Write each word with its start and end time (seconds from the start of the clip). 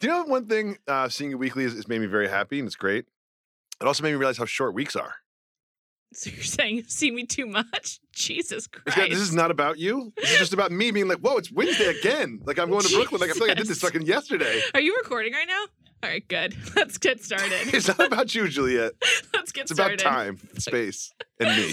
Do 0.00 0.06
you 0.06 0.12
know 0.12 0.24
one 0.24 0.46
thing? 0.46 0.78
Uh, 0.88 1.08
seeing 1.08 1.30
you 1.30 1.38
weekly 1.38 1.64
has, 1.64 1.74
has 1.74 1.86
made 1.88 2.00
me 2.00 2.06
very 2.06 2.28
happy, 2.28 2.58
and 2.58 2.66
it's 2.66 2.76
great. 2.76 3.04
It 3.80 3.86
also 3.86 4.02
made 4.02 4.10
me 4.10 4.16
realize 4.16 4.38
how 4.38 4.46
short 4.46 4.74
weeks 4.74 4.96
are. 4.96 5.14
So 6.12 6.30
you're 6.30 6.42
saying 6.42 6.76
you've 6.76 6.90
seen 6.90 7.14
me 7.14 7.24
too 7.24 7.46
much? 7.46 8.00
Jesus 8.12 8.66
Christ! 8.66 8.96
got- 8.96 9.10
this 9.10 9.18
is 9.20 9.34
not 9.34 9.50
about 9.50 9.78
you. 9.78 10.12
This 10.16 10.32
is 10.32 10.38
just 10.38 10.52
about 10.52 10.72
me 10.72 10.90
being 10.90 11.06
like, 11.06 11.18
"Whoa, 11.18 11.36
it's 11.36 11.52
Wednesday 11.52 11.86
again!" 11.98 12.40
Like 12.44 12.58
I'm 12.58 12.68
going 12.68 12.82
to 12.82 12.94
Brooklyn. 12.94 13.20
Like 13.20 13.30
I 13.30 13.34
feel 13.34 13.42
like 13.42 13.52
I 13.52 13.54
did 13.54 13.66
this 13.66 13.78
Jesus. 13.78 13.82
fucking 13.90 14.06
yesterday. 14.06 14.60
Are 14.74 14.80
you 14.80 14.96
recording 14.96 15.32
right 15.32 15.46
now? 15.46 15.66
All 16.02 16.08
right, 16.10 16.26
good. 16.26 16.56
Let's 16.76 16.98
get 16.98 17.22
started. 17.22 17.52
It's 17.74 17.86
not 17.86 18.00
about 18.00 18.34
you, 18.34 18.48
Juliet. 18.48 18.92
Let's 19.34 19.52
get 19.52 19.62
It's 19.62 19.70
about 19.70 20.00
started. 20.00 20.38
time, 20.38 20.38
space, 20.58 21.12
and 21.38 21.56
me. 21.56 21.72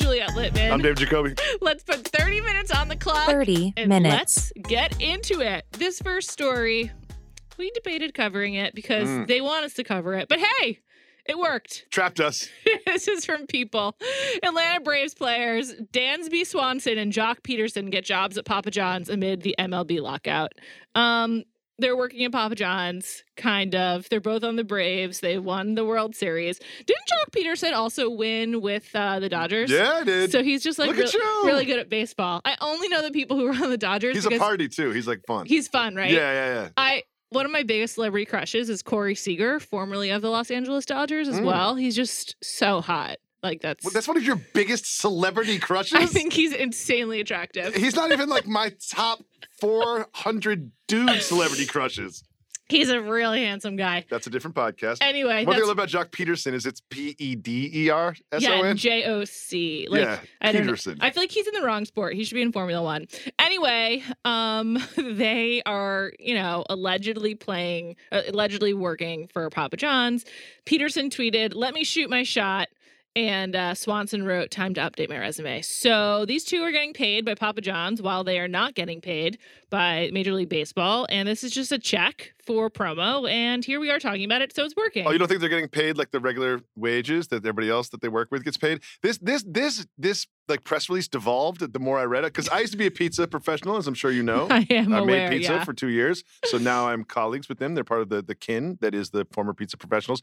Juliet 0.00 0.30
Litman. 0.30 0.72
I'm 0.72 0.80
Dave 0.80 0.96
Jacoby. 0.96 1.34
Let's 1.60 1.82
put 1.82 2.06
30 2.08 2.40
minutes 2.40 2.70
on 2.70 2.88
the 2.88 2.96
clock. 2.96 3.28
30 3.28 3.74
and 3.76 3.88
minutes. 3.90 4.50
Let's 4.56 4.68
get 4.68 4.98
into 5.00 5.40
it. 5.40 5.66
This 5.72 6.00
first 6.00 6.30
story, 6.30 6.90
we 7.58 7.70
debated 7.72 8.14
covering 8.14 8.54
it 8.54 8.74
because 8.74 9.08
Mm. 9.08 9.26
they 9.26 9.40
want 9.42 9.64
us 9.66 9.74
to 9.74 9.84
cover 9.84 10.14
it. 10.14 10.28
But 10.28 10.38
hey, 10.38 10.78
it 11.26 11.38
worked. 11.38 11.84
Trapped 11.90 12.18
us. 12.18 12.48
this 12.86 13.08
is 13.08 13.26
from 13.26 13.46
people. 13.46 13.94
Atlanta 14.42 14.80
Braves 14.80 15.14
players 15.14 15.74
Dansby 15.92 16.46
Swanson 16.46 16.96
and 16.96 17.12
Joc 17.12 17.42
Pederson 17.42 17.90
get 17.90 18.04
jobs 18.04 18.38
at 18.38 18.46
Papa 18.46 18.70
John's 18.70 19.10
amid 19.10 19.42
the 19.42 19.54
MLB 19.58 20.00
lockout. 20.00 20.52
Um, 20.94 21.44
they're 21.80 21.96
working 21.96 22.24
at 22.24 22.32
Papa 22.32 22.54
John's, 22.54 23.24
kind 23.36 23.74
of. 23.74 24.08
They're 24.08 24.20
both 24.20 24.44
on 24.44 24.56
the 24.56 24.64
Braves. 24.64 25.20
They 25.20 25.38
won 25.38 25.74
the 25.74 25.84
World 25.84 26.14
Series. 26.14 26.58
Didn't 26.86 27.02
Joc 27.08 27.30
Pederson 27.32 27.72
also 27.74 28.08
win 28.10 28.60
with 28.60 28.88
uh, 28.94 29.18
the 29.20 29.28
Dodgers? 29.28 29.70
Yeah, 29.70 29.90
I 30.00 30.04
did. 30.04 30.30
So 30.32 30.42
he's 30.42 30.62
just 30.62 30.78
like 30.78 30.88
Look 30.88 30.96
real- 30.98 31.06
at 31.08 31.14
you. 31.14 31.42
really 31.46 31.64
good 31.64 31.78
at 31.78 31.88
baseball. 31.88 32.40
I 32.44 32.56
only 32.60 32.88
know 32.88 33.02
the 33.02 33.10
people 33.10 33.36
who 33.36 33.46
are 33.46 33.54
on 33.64 33.70
the 33.70 33.78
Dodgers. 33.78 34.14
He's 34.14 34.26
a 34.26 34.38
party 34.38 34.68
too. 34.68 34.90
He's 34.90 35.06
like 35.08 35.22
fun. 35.26 35.46
He's 35.46 35.68
fun, 35.68 35.94
right? 35.96 36.10
Yeah, 36.10 36.32
yeah, 36.32 36.54
yeah. 36.62 36.68
I 36.76 37.02
one 37.30 37.46
of 37.46 37.52
my 37.52 37.62
biggest 37.62 37.94
celebrity 37.94 38.26
crushes 38.26 38.68
is 38.68 38.82
Corey 38.82 39.14
Seager, 39.14 39.60
formerly 39.60 40.10
of 40.10 40.20
the 40.20 40.28
Los 40.30 40.50
Angeles 40.50 40.84
Dodgers 40.84 41.28
as 41.28 41.38
Mm. 41.40 41.44
well. 41.44 41.76
He's 41.76 41.94
just 41.94 42.34
so 42.42 42.80
hot. 42.80 43.18
Like 43.42 43.60
that's, 43.62 43.84
Well, 43.84 43.92
that's 43.92 44.08
one 44.08 44.16
of 44.16 44.22
your 44.24 44.36
biggest 44.36 44.98
celebrity 44.98 45.58
crushes. 45.68 45.98
I 45.98 46.06
think 46.06 46.32
he's 46.32 46.52
insanely 46.52 47.20
attractive. 47.20 47.74
he's 47.74 47.94
not 47.94 48.12
even 48.12 48.28
like 48.28 48.46
my 48.46 48.72
top 48.90 49.20
400 49.60 50.70
dude 50.86 51.22
celebrity 51.22 51.66
crushes. 51.66 52.22
He's 52.68 52.88
a 52.88 53.00
really 53.00 53.42
handsome 53.42 53.74
guy. 53.74 54.04
That's 54.08 54.28
a 54.28 54.30
different 54.30 54.54
podcast. 54.54 54.98
Anyway, 55.00 55.44
One 55.44 55.56
thing 55.56 55.64
I 55.64 55.66
love 55.66 55.76
about 55.76 55.88
Joc 55.88 56.10
Pederson 56.10 56.52
is 56.52 56.66
it's 56.66 56.80
P 56.88 57.16
E 57.18 57.34
D 57.34 57.68
E 57.74 57.90
R 57.90 58.14
S 58.30 58.46
O 58.46 58.48
yeah, 58.48 58.68
N. 58.68 58.76
J 58.76 59.04
O 59.06 59.24
C. 59.24 59.88
Like 59.90 60.02
Yeah, 60.02 60.20
I. 60.40 60.52
Pederson. 60.52 60.98
I 61.00 61.10
feel 61.10 61.24
like 61.24 61.32
he's 61.32 61.48
in 61.48 61.54
the 61.54 61.66
wrong 61.66 61.84
sport. 61.84 62.14
He 62.14 62.22
should 62.22 62.36
be 62.36 62.42
in 62.42 62.52
Formula 62.52 62.80
One. 62.80 63.08
Anyway, 63.40 64.04
um, 64.24 64.78
they 64.96 65.62
are, 65.66 66.12
you 66.20 66.34
know, 66.36 66.64
allegedly 66.70 67.34
playing, 67.34 67.96
uh, 68.12 68.22
allegedly 68.28 68.72
working 68.72 69.26
for 69.26 69.50
Papa 69.50 69.76
John's. 69.76 70.24
Pederson 70.64 71.10
tweeted, 71.10 71.54
"Let 71.56 71.74
me 71.74 71.82
shoot 71.82 72.08
my 72.08 72.22
shot." 72.22 72.68
And 73.16 73.56
uh, 73.56 73.74
Swanson 73.74 74.24
wrote, 74.24 74.50
"Time 74.50 74.74
to 74.74 74.80
update 74.80 75.08
my 75.08 75.18
resume." 75.18 75.62
So 75.62 76.24
these 76.26 76.44
two 76.44 76.62
are 76.62 76.70
getting 76.70 76.92
paid 76.92 77.24
by 77.24 77.34
Papa 77.34 77.60
John's, 77.60 78.00
while 78.00 78.22
they 78.22 78.38
are 78.38 78.48
not 78.48 78.74
getting 78.74 79.00
paid 79.00 79.38
by 79.68 80.10
Major 80.12 80.32
League 80.32 80.48
Baseball. 80.48 81.06
And 81.10 81.28
this 81.28 81.42
is 81.42 81.52
just 81.52 81.72
a 81.72 81.78
check 81.78 82.34
for 82.44 82.70
promo. 82.70 83.30
And 83.30 83.64
here 83.64 83.80
we 83.80 83.90
are 83.90 83.98
talking 83.98 84.24
about 84.24 84.42
it, 84.42 84.54
so 84.54 84.64
it's 84.64 84.76
working. 84.76 85.06
Oh, 85.06 85.10
you 85.10 85.18
don't 85.18 85.28
think 85.28 85.40
they're 85.40 85.48
getting 85.48 85.68
paid 85.68 85.96
like 85.96 86.10
the 86.10 86.20
regular 86.20 86.60
wages 86.76 87.28
that 87.28 87.38
everybody 87.38 87.70
else 87.70 87.88
that 87.90 88.00
they 88.00 88.08
work 88.08 88.30
with 88.30 88.44
gets 88.44 88.56
paid? 88.56 88.80
This, 89.02 89.18
this, 89.18 89.44
this, 89.46 89.86
this 89.96 90.26
like 90.48 90.64
press 90.64 90.88
release 90.88 91.08
devolved 91.08 91.72
the 91.72 91.78
more 91.78 91.98
I 91.98 92.04
read 92.04 92.24
it 92.24 92.34
because 92.34 92.48
I 92.48 92.60
used 92.60 92.72
to 92.72 92.78
be 92.78 92.86
a 92.86 92.90
pizza 92.90 93.26
professional, 93.28 93.76
as 93.76 93.86
I'm 93.86 93.94
sure 93.94 94.10
you 94.10 94.22
know. 94.22 94.48
I 94.50 94.66
am 94.70 94.92
I 94.92 94.98
aware. 94.98 95.30
made 95.30 95.38
pizza 95.38 95.54
yeah. 95.54 95.64
for 95.64 95.72
two 95.72 95.88
years, 95.88 96.24
so 96.44 96.58
now 96.58 96.88
I'm 96.88 97.04
colleagues 97.04 97.48
with 97.48 97.58
them. 97.58 97.74
They're 97.74 97.84
part 97.84 98.02
of 98.02 98.08
the 98.08 98.20
the 98.20 98.34
kin 98.34 98.78
that 98.80 98.94
is 98.94 99.10
the 99.10 99.26
former 99.32 99.54
pizza 99.54 99.76
professionals. 99.76 100.22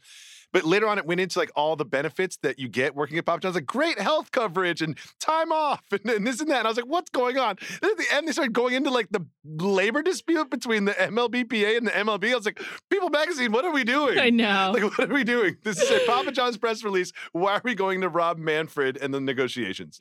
But 0.52 0.64
later 0.64 0.86
on, 0.88 0.98
it 0.98 1.04
went 1.06 1.20
into 1.20 1.38
like 1.38 1.50
all 1.54 1.76
the 1.76 1.84
benefits 1.84 2.38
that 2.42 2.58
you 2.58 2.68
get 2.68 2.94
working 2.94 3.18
at 3.18 3.26
Papa 3.26 3.40
John's, 3.40 3.54
like 3.54 3.66
great 3.66 3.98
health 3.98 4.30
coverage 4.30 4.80
and 4.80 4.96
time 5.20 5.52
off 5.52 5.82
and, 5.92 6.08
and 6.10 6.26
this 6.26 6.40
and 6.40 6.50
that. 6.50 6.58
And 6.58 6.66
I 6.66 6.70
was 6.70 6.76
like, 6.76 6.86
what's 6.86 7.10
going 7.10 7.38
on? 7.38 7.56
Then 7.82 7.90
at 7.90 7.98
the 7.98 8.06
end, 8.12 8.26
they 8.26 8.32
started 8.32 8.52
going 8.52 8.74
into 8.74 8.90
like 8.90 9.08
the 9.10 9.24
labor 9.44 10.02
dispute 10.02 10.50
between 10.50 10.86
the 10.86 10.92
MLBPA 10.92 11.76
and 11.76 11.86
the 11.86 11.90
MLB. 11.90 12.32
I 12.32 12.36
was 12.36 12.46
like, 12.46 12.60
People 12.90 13.10
Magazine, 13.10 13.52
what 13.52 13.64
are 13.64 13.72
we 13.72 13.84
doing? 13.98 14.18
I 14.18 14.30
know. 14.30 14.72
Like, 14.74 14.98
what 14.98 15.10
are 15.10 15.14
we 15.14 15.24
doing? 15.24 15.56
This 15.64 15.80
is 15.80 15.90
a 15.90 16.00
Papa 16.06 16.32
John's 16.32 16.56
press 16.56 16.82
release. 16.82 17.12
Why 17.32 17.54
are 17.56 17.62
we 17.64 17.74
going 17.74 18.00
to 18.00 18.08
Rob 18.08 18.38
Manfred 18.38 18.96
and 18.96 19.12
the 19.12 19.20
negotiations? 19.20 20.00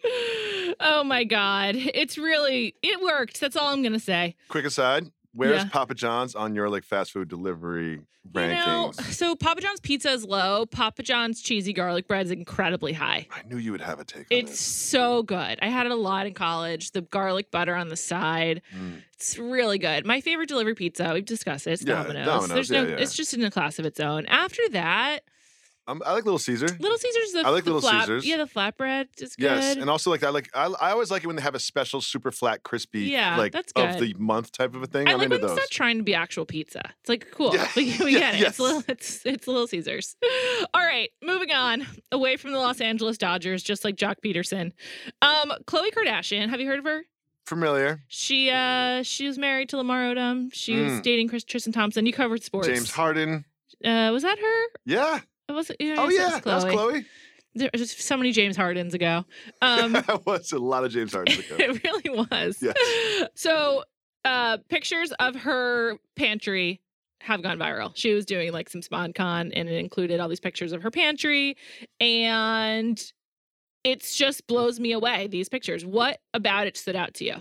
oh 0.82 1.04
my 1.04 1.24
god 1.24 1.76
it's 1.76 2.18
really 2.18 2.76
it 2.84 3.02
worked 3.02 3.40
that's 3.40 3.56
all 3.56 3.70
i'm 3.70 3.82
gonna 3.82 4.00
say 4.00 4.36
Quick 4.50 4.66
aside, 4.66 5.10
where's 5.38 5.64
Yeah. 5.64 5.70
Papa 5.70 5.94
John's 5.96 6.36
on 6.36 6.56
your 6.56 6.70
like 6.70 6.84
fast 6.84 7.12
food 7.14 7.28
delivery 7.30 8.02
rankings? 8.34 8.50
you 8.50 8.56
know 8.66 8.92
so 9.10 9.36
papa 9.38 9.62
john's 9.62 9.80
pizza 9.80 10.12
is 10.12 10.26
low 10.26 10.66
papa 10.66 11.02
john's 11.02 11.42
cheesy 11.42 11.72
garlic 11.72 12.10
bread 12.10 12.26
is 12.26 12.32
incredibly 12.32 12.92
high 12.92 13.26
I 13.32 13.48
knew 13.48 13.56
you 13.58 13.72
would 13.72 13.80
have 13.80 14.02
a 14.02 14.04
take 14.04 14.20
on 14.20 14.26
it's 14.32 14.52
this. 14.52 14.60
so 14.60 15.24
good 15.24 15.58
i 15.62 15.70
had 15.70 15.86
it 15.86 15.94
a 15.94 15.96
lot 15.96 16.28
in 16.28 16.34
college 16.34 16.92
the 16.92 17.00
garlic 17.00 17.52
butter 17.52 17.74
on 17.74 17.88
the 17.88 17.96
side 17.96 18.62
Mm. 18.76 19.02
it's 19.14 19.38
really 19.38 19.78
good 19.78 20.06
my 20.06 20.20
favorite 20.20 20.50
delivery 20.50 20.76
pizza 20.76 21.10
we've 21.14 21.24
discussed 21.24 21.68
it 21.68 21.72
it's 21.72 21.84
Yeah, 21.86 22.04
domino's, 22.04 22.26
Domino's, 22.26 22.50
there's 22.50 22.70
yeah, 22.70 22.84
no 22.84 22.96
it's 23.02 23.14
just 23.16 23.34
in 23.34 23.42
a 23.46 23.50
class 23.52 23.80
of 23.80 23.86
its 23.86 24.02
own 24.02 24.26
after 24.26 24.62
that 24.72 25.20
Um, 25.90 26.02
I 26.06 26.12
like 26.14 26.26
Little 26.26 26.38
Caesar. 26.40 26.68
Little 26.80 26.98
Caesars. 26.98 27.32
The, 27.32 27.44
I 27.46 27.50
like 27.50 27.64
the 27.64 27.72
Little 27.74 27.82
flap, 27.90 28.02
Caesars. 28.02 28.26
Yeah, 28.28 28.38
the 28.38 28.46
flatbread 28.46 29.08
is 29.22 29.36
good. 29.38 29.44
Yes, 29.46 29.76
and 29.78 29.90
also 29.90 30.10
like 30.10 30.24
I 30.24 30.30
like 30.30 30.50
I, 30.54 30.66
I 30.82 30.92
always 30.92 31.10
like 31.10 31.24
it 31.24 31.28
when 31.28 31.36
they 31.38 31.42
have 31.42 31.56
a 31.56 31.60
special 31.60 32.02
super 32.02 32.32
flat 32.32 32.64
crispy 32.64 33.02
Yeah, 33.04 33.38
like 33.38 33.54
that's 33.54 33.72
of 33.74 33.98
the 34.00 34.14
month 34.18 34.52
type 34.52 34.76
of 34.76 34.84
a 34.84 34.86
thing. 34.86 35.08
I 35.08 35.12
I'm 35.14 35.18
like 35.20 35.26
into 35.32 35.38
when 35.38 35.46
it's 35.46 35.56
not 35.62 35.70
trying 35.70 35.98
to 35.98 36.04
be 36.04 36.14
actual 36.14 36.46
pizza. 36.46 36.82
It's 37.00 37.08
like 37.10 37.28
cool. 37.32 37.54
Yeah, 37.56 37.68
We, 37.78 37.98
we 38.04 38.14
yeah, 38.20 38.20
get 38.20 38.36
it. 38.36 38.40
yes. 38.42 38.50
It's 38.50 38.60
little. 38.60 38.84
It's 38.88 39.26
it's 39.26 39.48
Little 39.48 39.68
Caesars. 39.68 40.16
All 40.74 40.82
right, 40.82 41.10
moving 41.24 41.52
on 41.52 41.88
away 42.12 42.36
from 42.36 42.52
the 42.52 42.60
Los 42.60 42.82
Angeles 42.82 43.18
Dodgers, 43.18 43.64
just 43.64 43.86
like 43.86 43.96
Joc 43.96 44.16
Pederson. 44.26 44.74
Um, 45.22 45.54
Khloe 45.66 45.94
Kardashian. 45.94 46.50
Have 46.50 46.60
you 46.60 46.68
heard 46.68 46.80
of 46.80 46.86
her? 46.86 47.04
Familiar. 47.46 48.04
She 48.10 48.50
uh 48.50 49.04
she 49.04 49.26
was 49.26 49.38
married 49.38 49.70
to 49.70 49.78
Lamar 49.78 50.02
Odom. 50.14 50.50
She 50.54 50.82
was 50.82 50.92
Mm. 50.94 51.02
dating 51.02 51.30
Chris 51.30 51.46
Tristan 51.46 51.72
Thompson. 51.72 52.06
You 52.06 52.12
covered 52.12 52.44
sports. 52.44 52.68
James 52.68 52.92
Harden. 52.92 53.46
Uh, 53.86 54.10
was 54.12 54.24
that 54.24 54.38
her? 54.38 54.64
Yeah. 54.86 55.22
It 55.50 55.54
was 55.54 55.72
yeah, 55.80 55.96
Oh 55.98 56.04
I 56.06 56.10
said 56.10 56.14
it 56.14 56.16
yeah, 56.16 56.26
was 56.34 56.42
that 56.42 56.46
was 56.46 56.66
Khloe. 56.66 57.06
There 57.56 57.70
was 57.74 57.82
just 57.82 58.02
so 58.02 58.18
many 58.18 58.32
James 58.32 58.56
Hardens 58.56 58.94
ago. 58.94 59.26
Um, 59.62 59.94
that 59.94 60.26
was 60.26 60.52
a 60.52 60.60
lot 60.60 60.84
of 60.84 60.92
James 60.92 61.14
Hardens 61.14 61.40
ago. 61.40 61.56
it 61.60 61.84
really 61.84 62.26
was. 62.30 62.62
Yes. 62.62 63.30
So, 63.36 63.84
uh, 64.26 64.58
pictures 64.70 65.12
of 65.20 65.36
her 65.36 65.98
pantry 66.16 66.82
have 67.22 67.42
gone 67.42 67.58
viral. 67.58 67.92
She 67.96 68.14
was 68.14 68.26
doing 68.26 68.52
like 68.52 68.70
some 68.70 68.82
SponCon, 68.82 69.52
and 69.56 69.68
it 69.70 69.74
included 69.80 70.20
all 70.20 70.28
these 70.30 70.40
pictures 70.40 70.72
of 70.72 70.84
her 70.84 70.92
pantry, 70.92 71.58
and 72.00 73.02
it's 73.84 74.16
just 74.16 74.46
blows 74.48 74.80
me 74.80 74.92
away. 74.92 75.28
These 75.28 75.50
pictures. 75.50 75.84
What 75.86 76.20
about 76.34 76.68
it 76.68 76.78
stood 76.78 76.96
out 76.96 77.14
to 77.16 77.26
you? 77.26 77.36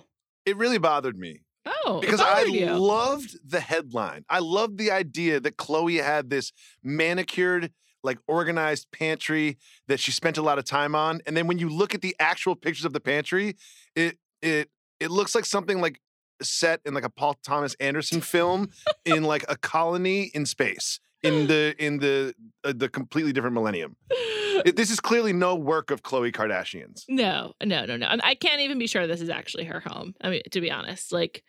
It 0.46 0.56
really 0.56 0.78
bothered 0.78 1.18
me 1.18 1.40
Oh, 1.66 2.00
because 2.00 2.20
I 2.20 2.42
you. 2.42 2.66
loved 2.70 3.36
the 3.44 3.60
headline. 3.60 4.24
I 4.30 4.38
loved 4.38 4.78
the 4.78 4.90
idea 4.92 5.40
that 5.40 5.56
Khloe 5.56 6.02
had 6.02 6.30
this 6.30 6.52
manicured, 6.82 7.72
like 8.02 8.18
organized 8.28 8.86
pantry 8.92 9.58
that 9.88 9.98
she 10.00 10.12
spent 10.12 10.36
a 10.38 10.42
lot 10.42 10.58
of 10.58 10.64
time 10.64 10.94
on. 10.94 11.20
And 11.26 11.36
then 11.36 11.46
when 11.46 11.58
you 11.58 11.68
look 11.68 11.94
at 11.94 12.02
the 12.02 12.14
actual 12.18 12.54
pictures 12.56 12.84
of 12.84 12.92
the 12.92 13.00
pantry, 13.00 13.56
it 13.94 14.18
it 14.42 14.70
it 15.00 15.10
looks 15.10 15.34
like 15.34 15.44
something 15.44 15.80
like 15.80 16.00
set 16.42 16.80
in 16.84 16.94
like 16.94 17.04
a 17.04 17.10
Paul 17.10 17.34
Thomas 17.42 17.74
Anderson 17.80 18.20
film 18.20 18.68
in 19.04 19.24
like 19.24 19.44
a 19.48 19.56
colony 19.56 20.30
in 20.34 20.44
space 20.46 21.00
in 21.22 21.46
the 21.48 21.74
in 21.78 21.98
the 21.98 22.34
uh, 22.64 22.72
the 22.76 22.88
completely 22.88 23.32
different 23.32 23.54
millennium. 23.54 23.96
It- 24.10 24.76
this 24.76 24.90
is 24.90 25.00
clearly 25.00 25.32
no 25.32 25.54
work 25.54 25.90
of 25.90 26.02
Khloe 26.02 26.32
Kardashian's. 26.32 27.04
No, 27.08 27.52
no, 27.64 27.84
no, 27.84 27.96
no. 27.96 28.06
I, 28.06 28.18
I 28.22 28.34
can't 28.34 28.60
even 28.60 28.78
be 28.78 28.86
sure 28.86 29.06
this 29.06 29.20
is 29.20 29.28
actually 29.30 29.64
her 29.64 29.80
home. 29.80 30.14
I 30.20 30.30
mean, 30.30 30.42
to 30.50 30.60
be 30.60 30.70
honest, 30.70 31.12
like, 31.12 31.42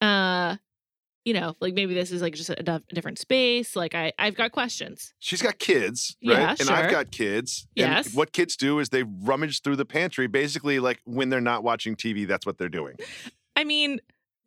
uh, 0.00 0.56
you 1.24 1.34
know, 1.34 1.54
like 1.60 1.74
maybe 1.74 1.94
this 1.94 2.10
is 2.10 2.20
like 2.22 2.34
just 2.34 2.50
a, 2.50 2.62
dif- 2.62 2.86
different 2.88 3.18
space. 3.18 3.76
Like, 3.76 3.94
I, 3.94 4.12
I've 4.18 4.34
got 4.34 4.52
questions. 4.52 5.14
She's 5.18 5.42
got 5.42 5.58
kids, 5.58 6.16
right? 6.24 6.38
Yeah, 6.38 6.56
and 6.58 6.70
I've 6.70 6.90
got 6.90 7.10
kids. 7.10 7.66
Yes. 7.74 8.06
And 8.06 8.14
what 8.14 8.32
kids 8.32 8.56
do 8.56 8.78
is 8.78 8.88
they 8.88 9.04
rummage 9.04 9.62
through 9.62 9.76
the 9.76 9.84
pantry. 9.84 10.26
Basically, 10.26 10.80
like 10.80 11.00
when 11.04 11.28
they're 11.28 11.40
not 11.40 11.62
watching 11.62 11.96
TV, 11.96 12.26
that's 12.26 12.44
what 12.46 12.58
they're 12.58 12.68
doing. 12.68 12.96
I 13.54 13.64
mean, 13.64 14.00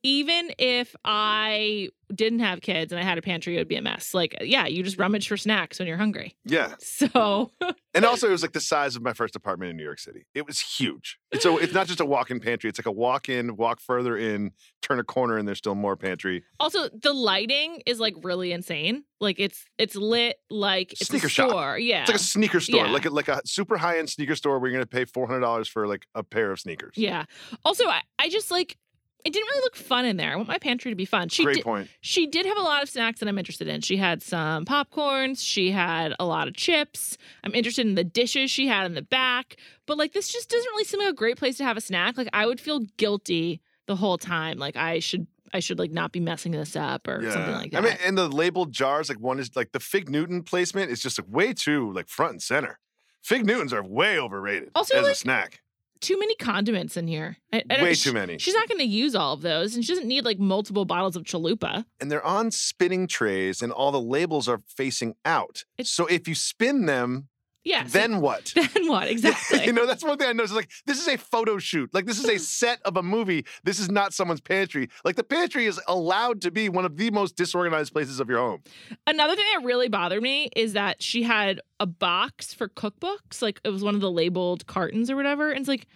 even 0.05 0.51
if 0.59 0.95
I 1.03 1.89
didn't 2.13 2.39
have 2.39 2.61
kids 2.61 2.91
and 2.93 3.01
I 3.01 3.03
had 3.03 3.17
a 3.17 3.21
pantry, 3.23 3.55
it 3.55 3.57
would 3.59 3.67
be 3.67 3.77
a 3.77 3.81
mess. 3.81 4.13
Like, 4.13 4.35
yeah, 4.41 4.67
you 4.67 4.83
just 4.83 4.99
rummage 4.99 5.27
for 5.27 5.37
snacks 5.37 5.79
when 5.79 5.87
you're 5.87 5.97
hungry. 5.97 6.35
Yeah. 6.45 6.75
So, 6.79 7.49
And 7.95 8.03
also, 8.05 8.27
it 8.27 8.31
was 8.31 8.41
like 8.43 8.51
the 8.51 8.59
size 8.61 8.95
of 8.97 9.01
my 9.01 9.13
first 9.13 9.35
apartment 9.37 9.71
in 9.71 9.77
New 9.77 9.83
York 9.83 9.99
City. 9.99 10.25
It 10.35 10.45
was 10.45 10.59
huge. 10.59 11.17
So 11.39 11.57
it's 11.57 11.73
not 11.73 11.87
just 11.87 12.01
a 12.01 12.05
walk-in 12.05 12.39
pantry. 12.41 12.69
It's 12.69 12.77
like 12.77 12.85
a 12.85 12.91
walk-in, 12.91 13.55
walk 13.55 13.79
further 13.79 14.17
in, 14.17 14.51
turn 14.81 14.99
a 14.99 15.03
corner, 15.03 15.37
and 15.37 15.47
there's 15.47 15.57
still 15.59 15.75
more 15.75 15.95
pantry. 15.95 16.43
also 16.59 16.89
the 16.89 17.13
lighting 17.13 17.81
is 17.85 17.99
like 17.99 18.13
really 18.21 18.51
insane. 18.51 19.03
Like, 19.21 19.39
it's 19.39 19.65
it's 19.79 19.95
lit 19.95 20.35
like 20.49 20.91
it's 20.93 21.07
Sneaker 21.07 21.27
a 21.27 21.29
shop. 21.29 21.49
store. 21.49 21.79
Yeah, 21.79 22.01
It's 22.01 22.09
like 22.09 22.17
a 22.17 22.23
sneaker 22.23 22.59
store, 22.59 22.85
Yeah. 22.85 22.91
like 22.91 23.05
a, 23.05 23.09
like 23.09 23.29
a 23.29 23.41
super 23.45 23.77
high-end 23.77 24.09
sneaker 24.09 24.35
store 24.35 24.59
where 24.59 24.69
you're 24.69 24.77
gonna 24.77 24.85
pay 24.85 25.05
four 25.05 25.25
hundred 25.25 25.39
dollars 25.39 25.67
for 25.69 25.87
like 25.87 26.05
a 26.13 26.21
pair 26.23 26.51
of 26.51 26.59
sneakers. 26.59 26.93
yeah. 26.97 27.23
Also, 27.63 27.87
I, 27.87 28.01
I 28.19 28.29
just 28.29 28.51
like 28.51 28.77
it 29.25 29.33
didn't 29.33 29.47
really 29.47 29.61
look 29.61 29.75
fun 29.75 30.05
in 30.05 30.17
there. 30.17 30.31
I 30.31 30.35
want 30.35 30.47
my 30.47 30.59
pantry 30.59 30.91
to 30.91 30.95
be 30.95 31.03
fun. 31.03 31.29
She 31.29 31.43
Great 31.43 31.55
did, 31.55 31.63
point. 31.63 31.89
She 32.01 32.27
did 32.27 32.45
have 32.45 32.57
a 32.57 32.61
lot 32.61 32.83
of 32.83 32.89
snacks 32.89 33.19
that 33.19 33.27
I'm 33.27 33.39
interested 33.39 33.67
in. 33.67 33.81
She 33.81 33.97
had 33.97 34.21
some 34.21 34.65
popcorns. 34.65 35.39
She 35.39 35.71
had 35.71 36.13
a 36.19 36.25
lot 36.25 36.47
of 36.47 36.55
chips. 36.55 37.17
I'm 37.43 37.55
interested 37.55 37.87
in 37.87 37.95
the 37.95 38.03
dishes 38.03 38.51
she 38.51 38.67
had 38.67 38.85
in 38.85 38.93
the 38.93 39.01
back. 39.01 39.57
But 39.87 39.97
like, 39.97 40.13
this 40.13 40.29
just 40.29 40.49
doesn't 40.51 40.69
really 40.69 40.83
seem 40.83 40.99
like 40.99 41.09
a 41.09 41.13
great 41.13 41.37
place 41.37 41.57
to 41.57 41.63
have 41.63 41.75
a 41.75 41.81
snack. 41.81 42.17
Like, 42.17 42.29
I 42.33 42.45
would 42.45 42.61
feel 42.61 42.81
guilty 42.97 43.61
the 43.87 43.95
whole 43.95 44.19
time. 44.19 44.59
Like, 44.59 44.75
I 44.75 44.99
should, 44.99 45.25
I 45.51 45.59
should 45.59 45.79
like 45.79 45.91
not 45.91 46.11
be 46.11 46.19
messing 46.19 46.51
this 46.51 46.75
up 46.75 47.07
or 47.07 47.23
something 47.31 47.53
like 47.53 47.71
that. 47.71 47.79
I 47.79 47.81
mean, 47.81 47.97
and 48.05 48.15
the 48.15 48.29
labeled 48.29 48.73
jars, 48.73 49.09
like 49.09 49.19
one 49.19 49.39
is 49.39 49.55
like 49.55 49.71
the 49.71 49.79
Fig 49.79 50.07
Newton 50.07 50.43
placement 50.43 50.91
is 50.91 51.01
just 51.01 51.17
like 51.19 51.27
way 51.27 51.51
too 51.51 51.91
like 51.93 52.09
front 52.09 52.33
and 52.33 52.41
center. 52.43 52.79
Fig 53.23 53.43
Newtons 53.43 53.73
are 53.73 53.83
way 53.83 54.19
overrated 54.19 54.69
Also, 54.75 54.99
as 54.99 55.07
a 55.07 55.15
snack. 55.15 55.61
Too 56.01 56.19
many 56.19 56.35
condiments 56.35 56.97
in 56.97 57.07
here. 57.07 57.37
I, 57.53 57.63
I 57.69 57.81
Way 57.83 57.95
too 57.95 58.13
many. 58.13 58.37
She's 58.37 58.53
not 58.53 58.67
going 58.67 58.79
to 58.79 58.85
use 58.85 59.15
all 59.15 59.33
of 59.33 59.41
those, 59.41 59.75
and 59.75 59.83
she 59.83 59.91
doesn't 59.93 60.07
need 60.07 60.25
like 60.25 60.39
multiple 60.39 60.85
bottles 60.85 61.15
of 61.15 61.23
chalupa. 61.23 61.85
And 61.99 62.11
they're 62.11 62.25
on 62.25 62.51
spinning 62.51 63.07
trays, 63.07 63.61
and 63.61 63.71
all 63.71 63.91
the 63.91 64.01
labels 64.01 64.47
are 64.47 64.61
facing 64.67 65.15
out. 65.25 65.63
It's- 65.77 65.89
so 65.89 66.05
if 66.07 66.27
you 66.27 66.35
spin 66.35 66.85
them, 66.85 67.29
Yeah. 67.65 67.85
so- 67.85 67.97
then 67.99 68.21
what? 68.21 68.53
then 68.73 68.87
what 68.87 69.07
exactly? 69.09 69.65
you 69.65 69.73
know, 69.73 69.85
that's 69.85 70.03
one 70.03 70.17
thing 70.17 70.29
I 70.29 70.33
noticed. 70.33 70.53
Like, 70.55 70.71
this 70.85 71.01
is 71.01 71.07
a 71.07 71.17
photo 71.17 71.57
shoot. 71.57 71.93
Like, 71.93 72.05
this 72.05 72.19
is 72.19 72.29
a 72.29 72.37
set 72.39 72.79
of 72.85 72.95
a 72.95 73.03
movie. 73.03 73.45
This 73.65 73.79
is 73.79 73.89
not 73.91 74.13
someone's 74.13 74.39
pantry. 74.39 74.89
Like, 75.03 75.17
the 75.17 75.23
pantry 75.23 75.65
is 75.65 75.81
allowed 75.87 76.41
to 76.43 76.51
be 76.51 76.69
one 76.69 76.85
of 76.85 76.95
the 76.95 77.11
most 77.11 77.35
disorganized 77.35 77.91
places 77.91 78.19
of 78.21 78.29
your 78.29 78.37
home. 78.39 78.61
Another 79.07 79.35
thing 79.35 79.45
that 79.55 79.65
really 79.65 79.89
bothered 79.89 80.21
me 80.21 80.49
is 80.55 80.73
that 80.73 81.01
she 81.03 81.23
had 81.23 81.59
a 81.79 81.85
box 81.85 82.53
for 82.53 82.69
cookbooks. 82.69 83.41
Like 83.41 83.59
it 83.65 83.69
was 83.69 83.83
one 83.83 83.95
of 83.95 84.01
the 84.01 84.11
labeled 84.11 84.65
cartons 84.67 85.09
or 85.11 85.15
whatever. 85.17 85.49
And 85.51 85.59
it's 85.59 85.67
like, 85.67 85.87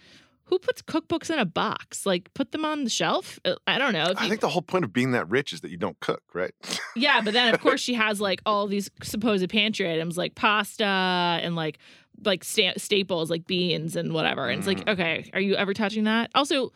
who 0.50 0.58
puts 0.58 0.82
cookbooks 0.82 1.30
in 1.30 1.38
a 1.38 1.44
box? 1.46 2.04
Like 2.04 2.32
put 2.34 2.52
them 2.52 2.64
on 2.66 2.84
the 2.84 2.90
shelf? 2.90 3.38
Uh, 3.44 3.54
I 3.66 3.78
don't 3.78 3.92
know. 3.94 4.10
If 4.10 4.18
I 4.18 4.24
you- 4.24 4.28
think 4.28 4.40
the 4.42 4.48
whole 4.48 4.62
point 4.62 4.84
of 4.84 4.92
being 4.92 5.12
that 5.12 5.28
rich 5.30 5.52
is 5.54 5.62
that 5.62 5.70
you 5.70 5.78
don't 5.78 5.98
cook, 6.00 6.22
right? 6.34 6.52
yeah, 6.96 7.20
but 7.22 7.32
then 7.32 7.54
of 7.54 7.60
course 7.60 7.80
she 7.80 7.94
has 7.94 8.20
like 8.20 8.42
all 8.44 8.66
these 8.66 8.90
supposed 9.02 9.48
pantry 9.48 9.90
items 9.90 10.18
like 10.18 10.34
pasta 10.34 10.84
and 10.84 11.56
like 11.56 11.78
like 12.24 12.44
sta- 12.44 12.74
staples 12.76 13.30
like 13.30 13.46
beans 13.46 13.96
and 13.96 14.12
whatever. 14.12 14.48
And 14.48 14.58
it's 14.58 14.66
like, 14.66 14.84
Mm. 14.84 14.92
okay, 14.92 15.30
are 15.32 15.40
you 15.40 15.54
ever 15.54 15.72
touching 15.72 16.04
that? 16.04 16.30
Also, 16.34 16.72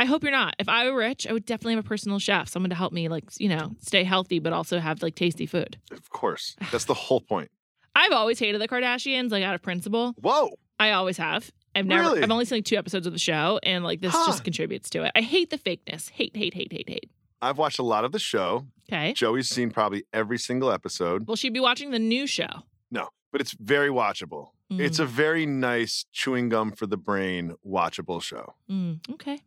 I 0.00 0.06
hope 0.06 0.22
you're 0.22 0.32
not. 0.32 0.56
If 0.58 0.68
I 0.68 0.90
were 0.90 0.96
rich, 0.96 1.26
I 1.28 1.32
would 1.32 1.44
definitely 1.44 1.74
have 1.76 1.84
a 1.84 1.88
personal 1.88 2.18
chef, 2.18 2.48
someone 2.48 2.70
to 2.70 2.76
help 2.76 2.92
me 2.92 3.08
like, 3.08 3.24
you 3.38 3.48
know, 3.50 3.76
stay 3.80 4.02
healthy 4.02 4.38
but 4.40 4.52
also 4.52 4.78
have 4.80 5.02
like 5.02 5.14
tasty 5.14 5.46
food. 5.46 5.78
Of 5.92 6.08
course. 6.10 6.56
That's 6.72 6.86
the 6.86 6.94
whole 6.94 7.20
point. 7.20 7.50
I've 7.94 8.12
always 8.12 8.38
hated 8.38 8.60
the 8.60 8.66
Kardashians, 8.68 9.30
like 9.30 9.44
out 9.44 9.54
of 9.54 9.62
principle. 9.62 10.14
Whoa. 10.20 10.50
I 10.78 10.92
always 10.92 11.18
have. 11.18 11.50
I've 11.74 11.86
never. 11.86 12.02
Really? 12.02 12.22
I've 12.22 12.30
only 12.30 12.44
seen 12.44 12.58
like 12.58 12.64
two 12.64 12.76
episodes 12.76 13.06
of 13.06 13.12
the 13.12 13.18
show, 13.18 13.60
and 13.62 13.84
like 13.84 14.00
this 14.00 14.12
Huh. 14.14 14.26
just 14.26 14.44
contributes 14.44 14.90
to 14.90 15.04
it. 15.04 15.12
I 15.14 15.20
hate 15.22 15.50
the 15.50 15.58
fakeness. 15.58 16.10
Hate, 16.10 16.36
hate, 16.36 16.54
hate, 16.54 16.72
hate, 16.72 16.88
hate. 16.88 17.10
I've 17.42 17.58
watched 17.58 17.78
a 17.78 17.82
lot 17.82 18.04
of 18.04 18.12
the 18.12 18.18
show. 18.18 18.66
Okay. 18.92 19.12
Joey's 19.14 19.48
seen 19.48 19.70
probably 19.70 20.04
every 20.12 20.38
single 20.38 20.70
episode. 20.72 21.26
Will 21.26 21.36
she'd 21.36 21.54
be 21.54 21.60
watching 21.60 21.90
the 21.90 21.98
new 21.98 22.26
show? 22.26 22.48
No, 22.90 23.08
but 23.32 23.40
it's 23.40 23.52
very 23.58 23.88
watchable. 23.88 24.48
It's 24.72 25.00
a 25.00 25.04
very 25.06 25.46
nice 25.46 26.04
chewing 26.12 26.48
gum 26.48 26.70
for 26.70 26.86
the 26.86 26.96
brain 26.96 27.56
watchable 27.66 28.22
show. 28.22 28.54
Mm, 28.70 29.00
okay. 29.14 29.40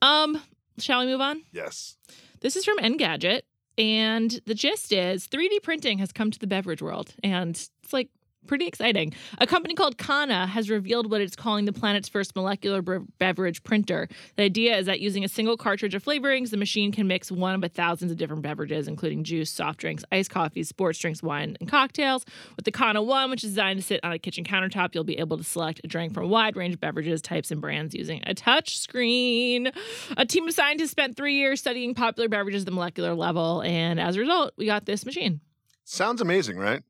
Um, 0.00 0.40
shall 0.78 1.00
we 1.00 1.06
move 1.06 1.20
on? 1.20 1.42
Yes. 1.52 1.96
This 2.40 2.54
is 2.54 2.64
from 2.64 2.78
Engadget, 2.78 3.40
and 3.78 4.40
the 4.46 4.54
gist 4.54 4.92
is 4.92 5.26
3D 5.26 5.60
printing 5.62 5.98
has 5.98 6.12
come 6.12 6.30
to 6.30 6.38
the 6.38 6.46
beverage 6.46 6.82
world, 6.82 7.14
and 7.24 7.50
it's 7.82 7.92
like 7.92 8.10
pretty 8.46 8.66
exciting. 8.66 9.12
A 9.38 9.46
company 9.46 9.74
called 9.74 9.98
Cana 9.98 10.46
has 10.46 10.70
revealed 10.70 11.10
what 11.10 11.20
it's 11.20 11.36
calling 11.36 11.64
the 11.64 11.72
planet's 11.72 12.08
first 12.08 12.36
molecular 12.36 12.82
bre- 12.82 12.98
beverage 13.18 13.62
printer. 13.62 14.08
The 14.36 14.44
idea 14.44 14.76
is 14.76 14.86
that 14.86 15.00
using 15.00 15.24
a 15.24 15.28
single 15.28 15.56
cartridge 15.56 15.94
of 15.94 16.04
flavorings, 16.04 16.50
the 16.50 16.56
machine 16.56 16.92
can 16.92 17.06
mix 17.06 17.30
one 17.30 17.62
of 17.62 17.72
thousands 17.72 18.12
of 18.12 18.18
different 18.18 18.42
beverages, 18.42 18.86
including 18.88 19.24
juice, 19.24 19.50
soft 19.50 19.80
drinks, 19.80 20.04
iced 20.12 20.30
coffees, 20.30 20.68
sports 20.68 20.98
drinks, 20.98 21.22
wine, 21.22 21.56
and 21.60 21.68
cocktails. 21.68 22.24
With 22.56 22.64
the 22.64 22.72
Cana 22.72 23.02
One, 23.02 23.30
which 23.30 23.42
is 23.42 23.50
designed 23.50 23.80
to 23.80 23.84
sit 23.84 24.00
on 24.04 24.12
a 24.12 24.18
kitchen 24.18 24.44
countertop, 24.44 24.94
you'll 24.94 25.04
be 25.04 25.18
able 25.18 25.38
to 25.38 25.44
select 25.44 25.80
a 25.84 25.86
drink 25.88 26.12
from 26.14 26.24
a 26.24 26.28
wide 26.28 26.56
range 26.56 26.74
of 26.74 26.80
beverages, 26.80 27.22
types, 27.22 27.50
and 27.50 27.60
brands 27.60 27.94
using 27.94 28.20
a 28.26 28.34
touch 28.34 28.78
screen. 28.78 29.70
A 30.16 30.26
team 30.26 30.46
of 30.46 30.54
scientists 30.54 30.90
spent 30.90 31.16
three 31.16 31.34
years 31.34 31.60
studying 31.60 31.94
popular 31.94 32.28
beverages 32.28 32.62
at 32.62 32.66
the 32.66 32.72
molecular 32.72 33.14
level, 33.14 33.62
and 33.62 33.98
as 33.98 34.16
a 34.16 34.20
result, 34.20 34.52
we 34.56 34.66
got 34.66 34.86
this 34.86 35.04
machine. 35.06 35.40
Sounds 35.84 36.20
amazing, 36.20 36.56
right? 36.56 36.82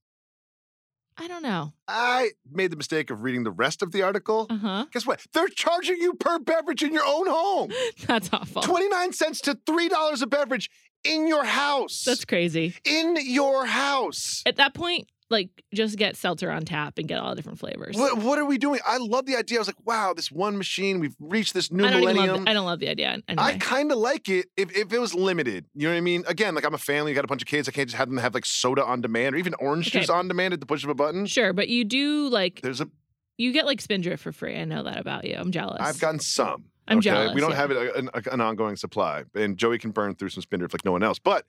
I 1.17 1.29
don't 1.29 1.43
know. 1.43 1.73
I 1.87 2.31
made 2.51 2.71
the 2.73 2.77
mistake 2.77 3.11
of 3.11 3.23
reading 3.23 3.45
the 3.45 3.51
rest 3.51 3.83
of 3.83 3.93
the 3.93 4.03
article. 4.03 4.47
Uh 4.51 4.57
huh. 4.59 4.87
Guess 4.93 5.07
what? 5.07 5.21
They're 5.33 5.49
charging 5.49 5.97
you 5.99 6.15
per 6.15 6.39
beverage 6.39 6.83
in 6.83 6.93
your 6.93 7.07
own 7.07 7.27
home. 7.29 7.71
That's 8.07 8.29
awful. 8.33 8.63
29 8.63 9.13
cents 9.13 9.41
to 9.43 9.55
$3 9.55 10.23
a 10.23 10.27
beverage 10.27 10.71
in 11.05 11.27
your 11.29 11.45
house. 11.45 12.03
That's 12.05 12.25
crazy. 12.25 12.75
in 12.85 13.17
your 13.21 13.67
house. 13.67 14.43
At 14.47 14.57
that 14.57 14.75
point, 14.75 15.07
like 15.31 15.49
just 15.73 15.97
get 15.97 16.17
seltzer 16.17 16.51
on 16.51 16.65
tap 16.65 16.99
and 16.99 17.09
get 17.09 17.19
all 17.19 17.31
the 17.31 17.37
different 17.37 17.59
flavors. 17.59 17.97
What, 17.97 18.19
what 18.19 18.39
are 18.39 18.45
we 18.45 18.59
doing? 18.59 18.81
I 18.87 18.99
love 18.99 19.27
the 19.27 19.37
idea. 19.37 19.59
I 19.59 19.61
was 19.61 19.69
like, 19.69 19.85
wow, 19.85 20.13
this 20.15 20.31
one 20.31 20.57
machine, 20.59 21.01
we've 21.01 21.17
reached 21.19 21.55
this 21.55 21.73
new 21.73 21.85
I 21.85 21.91
millennium. 21.91 22.45
The, 22.45 22.51
I 22.51 22.53
don't 22.53 22.67
love 22.67 22.79
the 22.79 22.89
idea. 22.89 23.09
Anyway. 23.29 23.43
I 23.43 23.57
kind 23.59 23.91
of 23.91 23.99
like 23.99 24.29
it 24.29 24.47
if, 24.57 24.77
if 24.77 24.93
it 24.93 24.99
was 24.99 25.15
limited. 25.15 25.65
You 25.75 25.89
know 25.89 25.95
what 25.95 25.99
I 25.99 26.03
mean? 26.03 26.25
Again, 26.27 26.55
like 26.55 26.65
I'm 26.65 26.75
a 26.75 26.79
family, 26.79 27.13
I 27.13 27.15
got 27.15 27.25
a 27.25 27.29
bunch 27.29 27.43
of 27.43 27.49
kids. 27.49 27.69
I 27.69 27.73
can't 27.73 27.89
just 27.89 27.97
have 27.97 28.09
them 28.09 28.19
have 28.19 28.35
like 28.35 28.47
soda 28.47 28.85
on 28.85 29.01
demand 29.01 29.35
or 29.35 29.39
even 29.39 29.55
orange 29.55 29.89
Okay. 29.89 30.01
juice 30.01 30.11
on 30.11 30.29
demand 30.29 30.55
at 30.55 30.61
the 30.61 30.67
push 30.67 30.85
of 30.85 30.91
a 30.91 30.95
button. 30.95 31.27
sure, 31.27 31.53
but 31.53 31.69
you 31.69 31.85
do 31.85 32.29
like 32.29 32.61
There's 32.61 32.81
a 32.81 32.89
you 33.37 33.53
get 33.53 33.67
like 33.67 33.81
Spindrift 33.81 34.23
for 34.23 34.31
free. 34.31 34.57
I 34.57 34.65
know 34.65 34.85
that 34.85 34.99
about 34.99 35.25
you. 35.25 35.35
I'm 35.37 35.51
jealous. 35.51 35.79
I've 35.81 35.99
gotten 35.99 36.21
some. 36.21 36.67
I'm 36.87 36.99
okay? 36.99 37.05
jealous, 37.05 37.35
We 37.35 37.41
don't 37.41 37.51
yeah. 37.51 37.57
have 37.57 37.71
it 37.71 37.97
an, 37.97 38.11
an 38.31 38.41
ongoing 38.41 38.77
supply, 38.77 39.25
and 39.35 39.57
Joey 39.57 39.79
can 39.79 39.91
burn 39.91 40.15
through 40.15 40.29
some 40.29 40.43
spindrift 40.43 40.75
like 40.75 40.85
no 40.85 40.93
one 40.93 41.03
else. 41.03 41.19
But 41.19 41.47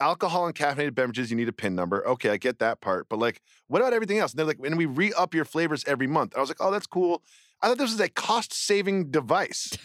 alcohol 0.00 0.46
and 0.46 0.54
caffeinated 0.54 0.94
beverages, 0.94 1.30
you 1.30 1.36
need 1.36 1.48
a 1.48 1.52
pin 1.52 1.74
number. 1.74 2.06
Okay, 2.06 2.30
I 2.30 2.36
get 2.36 2.58
that 2.58 2.80
part. 2.80 3.08
But 3.08 3.18
like, 3.18 3.40
what 3.68 3.80
about 3.80 3.92
everything 3.92 4.18
else? 4.18 4.32
And 4.32 4.38
they're 4.38 4.46
like, 4.46 4.58
and 4.64 4.76
we 4.76 4.86
re 4.86 5.12
up 5.14 5.34
your 5.34 5.44
flavors 5.44 5.84
every 5.86 6.06
month. 6.06 6.36
I 6.36 6.40
was 6.40 6.50
like, 6.50 6.58
oh, 6.60 6.70
that's 6.70 6.86
cool. 6.86 7.22
I 7.62 7.68
thought 7.68 7.78
this 7.78 7.92
was 7.92 8.00
a 8.00 8.08
cost 8.08 8.52
saving 8.52 9.10
device. 9.10 9.76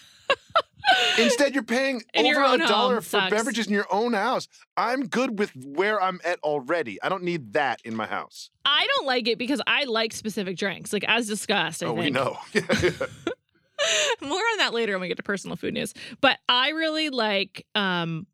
Instead, 1.17 1.53
you're 1.53 1.63
paying 1.63 2.01
In 2.13 2.25
over 2.25 2.43
a 2.43 2.57
dollar 2.67 3.01
for 3.01 3.21
beverages 3.29 3.67
in 3.67 3.73
your 3.73 3.87
own 3.91 4.13
house. 4.13 4.47
I'm 4.75 5.07
good 5.07 5.39
with 5.39 5.51
where 5.55 6.01
I'm 6.01 6.19
at 6.25 6.39
already. 6.39 7.01
I 7.01 7.09
don't 7.09 7.23
need 7.23 7.53
that 7.53 7.79
in 7.83 7.95
my 7.95 8.07
house. 8.07 8.49
I 8.65 8.87
don't 8.95 9.05
like 9.05 9.27
it 9.27 9.37
because 9.37 9.61
I 9.67 9.85
like 9.85 10.13
specific 10.13 10.57
drinks, 10.57 10.91
like 10.91 11.05
as 11.07 11.27
discussed. 11.27 11.83
I 11.83 11.87
oh, 11.87 11.95
think. 11.95 12.05
we 12.05 12.11
know. 12.11 12.37
More 14.21 14.39
on 14.39 14.57
that 14.57 14.73
later 14.73 14.93
when 14.93 15.01
we 15.01 15.07
get 15.07 15.17
to 15.17 15.23
personal 15.23 15.55
food 15.55 15.73
news. 15.73 15.93
But 16.19 16.39
I 16.49 16.69
really 16.69 17.09
like 17.09 17.65
um 17.75 18.27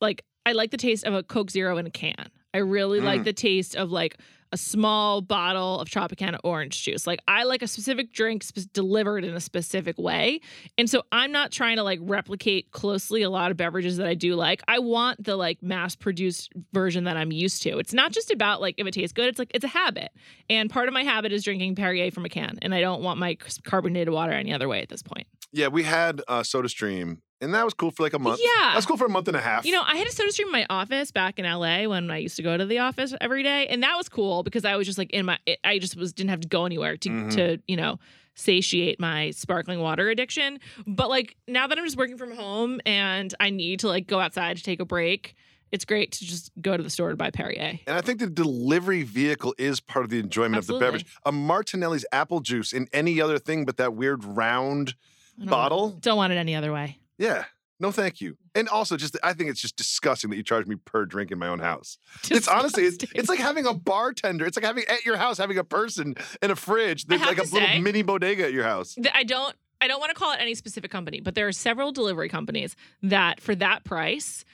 like 0.00 0.24
I 0.46 0.52
like 0.52 0.70
the 0.70 0.76
taste 0.76 1.04
of 1.04 1.14
a 1.14 1.22
Coke 1.22 1.50
Zero 1.50 1.76
in 1.78 1.86
a 1.86 1.90
can. 1.90 2.30
I 2.54 2.58
really 2.58 3.00
like 3.00 3.22
Mm. 3.22 3.24
the 3.24 3.32
taste 3.32 3.76
of 3.76 3.90
like 3.90 4.16
a 4.54 4.58
small 4.58 5.22
bottle 5.22 5.80
of 5.80 5.88
Tropicana 5.88 6.36
orange 6.44 6.82
juice. 6.82 7.06
Like 7.06 7.20
I 7.26 7.44
like 7.44 7.62
a 7.62 7.66
specific 7.66 8.12
drink 8.12 8.42
sp- 8.44 8.68
delivered 8.74 9.24
in 9.24 9.32
a 9.34 9.40
specific 9.40 9.96
way. 9.96 10.40
And 10.76 10.90
so 10.90 11.04
I'm 11.10 11.32
not 11.32 11.52
trying 11.52 11.76
to 11.76 11.82
like 11.82 12.00
replicate 12.02 12.70
closely 12.70 13.22
a 13.22 13.30
lot 13.30 13.50
of 13.50 13.56
beverages 13.56 13.96
that 13.96 14.06
I 14.06 14.12
do 14.12 14.34
like. 14.34 14.60
I 14.68 14.78
want 14.80 15.24
the 15.24 15.36
like 15.36 15.62
mass 15.62 15.96
produced 15.96 16.52
version 16.74 17.04
that 17.04 17.16
I'm 17.16 17.32
used 17.32 17.62
to. 17.62 17.78
It's 17.78 17.94
not 17.94 18.12
just 18.12 18.30
about 18.30 18.60
like 18.60 18.74
if 18.76 18.86
it 18.86 18.92
tastes 18.92 19.14
good, 19.14 19.28
it's 19.28 19.38
like 19.38 19.50
it's 19.54 19.64
a 19.64 19.68
habit. 19.68 20.10
And 20.50 20.68
part 20.68 20.86
of 20.86 20.92
my 20.92 21.02
habit 21.04 21.32
is 21.32 21.42
drinking 21.44 21.74
Perrier 21.76 22.10
from 22.10 22.26
a 22.26 22.28
can. 22.28 22.58
And 22.60 22.74
I 22.74 22.80
don't 22.82 23.02
want 23.02 23.18
my 23.18 23.38
carbonated 23.64 24.10
water 24.12 24.32
any 24.32 24.52
other 24.52 24.68
way 24.68 24.82
at 24.82 24.90
this 24.90 25.02
point. 25.02 25.26
yeah, 25.52 25.68
we 25.68 25.84
had 25.84 26.20
uh, 26.28 26.42
Soda 26.42 26.68
Stream, 26.68 27.22
and 27.42 27.52
that 27.54 27.64
was 27.64 27.74
cool 27.74 27.90
for 27.90 28.02
like 28.02 28.14
a 28.14 28.18
month. 28.18 28.40
Yeah. 28.42 28.70
That's 28.74 28.86
cool 28.86 28.96
for 28.96 29.06
a 29.06 29.10
month 29.10 29.28
and 29.28 29.36
a 29.36 29.40
half. 29.40 29.66
You 29.66 29.72
know, 29.72 29.82
I 29.86 29.96
had 29.96 30.06
a 30.06 30.10
soda 30.12 30.32
stream 30.32 30.48
in 30.48 30.52
my 30.52 30.66
office 30.70 31.10
back 31.10 31.38
in 31.38 31.44
LA 31.44 31.86
when 31.86 32.10
I 32.10 32.18
used 32.18 32.36
to 32.36 32.42
go 32.42 32.56
to 32.56 32.64
the 32.64 32.78
office 32.78 33.12
every 33.20 33.42
day, 33.42 33.66
and 33.66 33.82
that 33.82 33.96
was 33.96 34.08
cool 34.08 34.42
because 34.42 34.64
I 34.64 34.76
was 34.76 34.86
just 34.86 34.96
like 34.98 35.10
in 35.10 35.26
my, 35.26 35.38
I 35.64 35.78
just 35.78 35.96
was 35.96 36.12
didn't 36.14 36.30
have 36.30 36.40
to 36.40 36.48
go 36.48 36.64
anywhere 36.64 36.96
to 36.96 37.08
Mhm. 37.10 37.32
to 37.34 37.58
you 37.68 37.76
know 37.76 37.98
satiate 38.34 38.98
my 38.98 39.30
sparkling 39.32 39.80
water 39.80 40.08
addiction. 40.08 40.58
But 40.86 41.10
like 41.10 41.36
now 41.46 41.66
that 41.66 41.76
I'm 41.78 41.84
just 41.84 41.98
working 41.98 42.16
from 42.16 42.34
home 42.34 42.80
and 42.86 43.34
I 43.40 43.50
need 43.50 43.80
to 43.80 43.88
like 43.88 44.06
go 44.06 44.18
outside 44.20 44.56
to 44.56 44.62
take 44.62 44.80
a 44.80 44.86
break, 44.86 45.34
it's 45.70 45.84
great 45.84 46.12
to 46.12 46.24
just 46.24 46.50
go 46.60 46.76
to 46.76 46.82
the 46.82 46.90
store 46.90 47.10
to 47.10 47.16
buy 47.16 47.30
Perrier. 47.30 47.78
And 47.86 47.96
I 47.96 48.00
think 48.00 48.20
the 48.20 48.26
delivery 48.28 49.02
vehicle 49.02 49.54
is 49.58 49.80
part 49.80 50.04
of 50.04 50.10
the 50.10 50.18
enjoyment 50.18 50.56
Absolutely. 50.56 50.86
of 50.86 50.92
the 50.92 50.98
beverage. 50.98 51.16
A 51.26 51.32
Martinelli's 51.32 52.06
apple 52.12 52.40
juice 52.40 52.72
in 52.72 52.88
any 52.92 53.20
other 53.20 53.38
thing 53.38 53.64
but 53.64 53.76
that 53.76 53.94
weird 53.94 54.24
round 54.24 54.94
don't 55.38 55.48
bottle. 55.48 55.88
Want, 55.90 56.00
don't 56.02 56.16
want 56.16 56.32
it 56.32 56.36
any 56.36 56.54
other 56.54 56.72
way. 56.72 56.98
Yeah. 57.22 57.44
No, 57.80 57.90
thank 57.90 58.20
you. 58.20 58.36
And 58.54 58.68
also, 58.68 58.96
just 58.96 59.16
I 59.22 59.32
think 59.32 59.50
it's 59.50 59.60
just 59.60 59.76
disgusting 59.76 60.30
that 60.30 60.36
you 60.36 60.42
charge 60.44 60.66
me 60.66 60.76
per 60.76 61.04
drink 61.04 61.30
in 61.32 61.38
my 61.38 61.48
own 61.48 61.58
house. 61.58 61.98
It's 62.30 62.46
honestly, 62.46 62.84
it's, 62.84 62.98
it's 63.14 63.28
like 63.28 63.40
having 63.40 63.66
a 63.66 63.74
bartender. 63.74 64.44
It's 64.46 64.56
like 64.56 64.64
having 64.64 64.84
at 64.88 65.04
your 65.04 65.16
house 65.16 65.38
having 65.38 65.58
a 65.58 65.64
person 65.64 66.14
in 66.42 66.50
a 66.50 66.56
fridge. 66.56 67.06
Have 67.10 67.20
like 67.22 67.38
a 67.38 67.44
to 67.44 67.52
little 67.54 67.68
say- 67.68 67.80
mini 67.80 68.02
bodega 68.02 68.44
at 68.44 68.52
your 68.52 68.64
house. 68.64 68.96
I 69.14 69.24
don't 69.24 69.54
I 69.80 69.88
don't 69.88 69.98
want 69.98 70.10
to 70.10 70.14
call 70.14 70.32
it 70.32 70.38
any 70.40 70.54
specific 70.54 70.92
company, 70.92 71.20
but 71.20 71.34
there 71.34 71.48
are 71.48 71.52
several 71.52 71.90
delivery 71.90 72.28
companies 72.28 72.76
that 73.02 73.40
for 73.40 73.54
that 73.56 73.82
price 73.82 74.44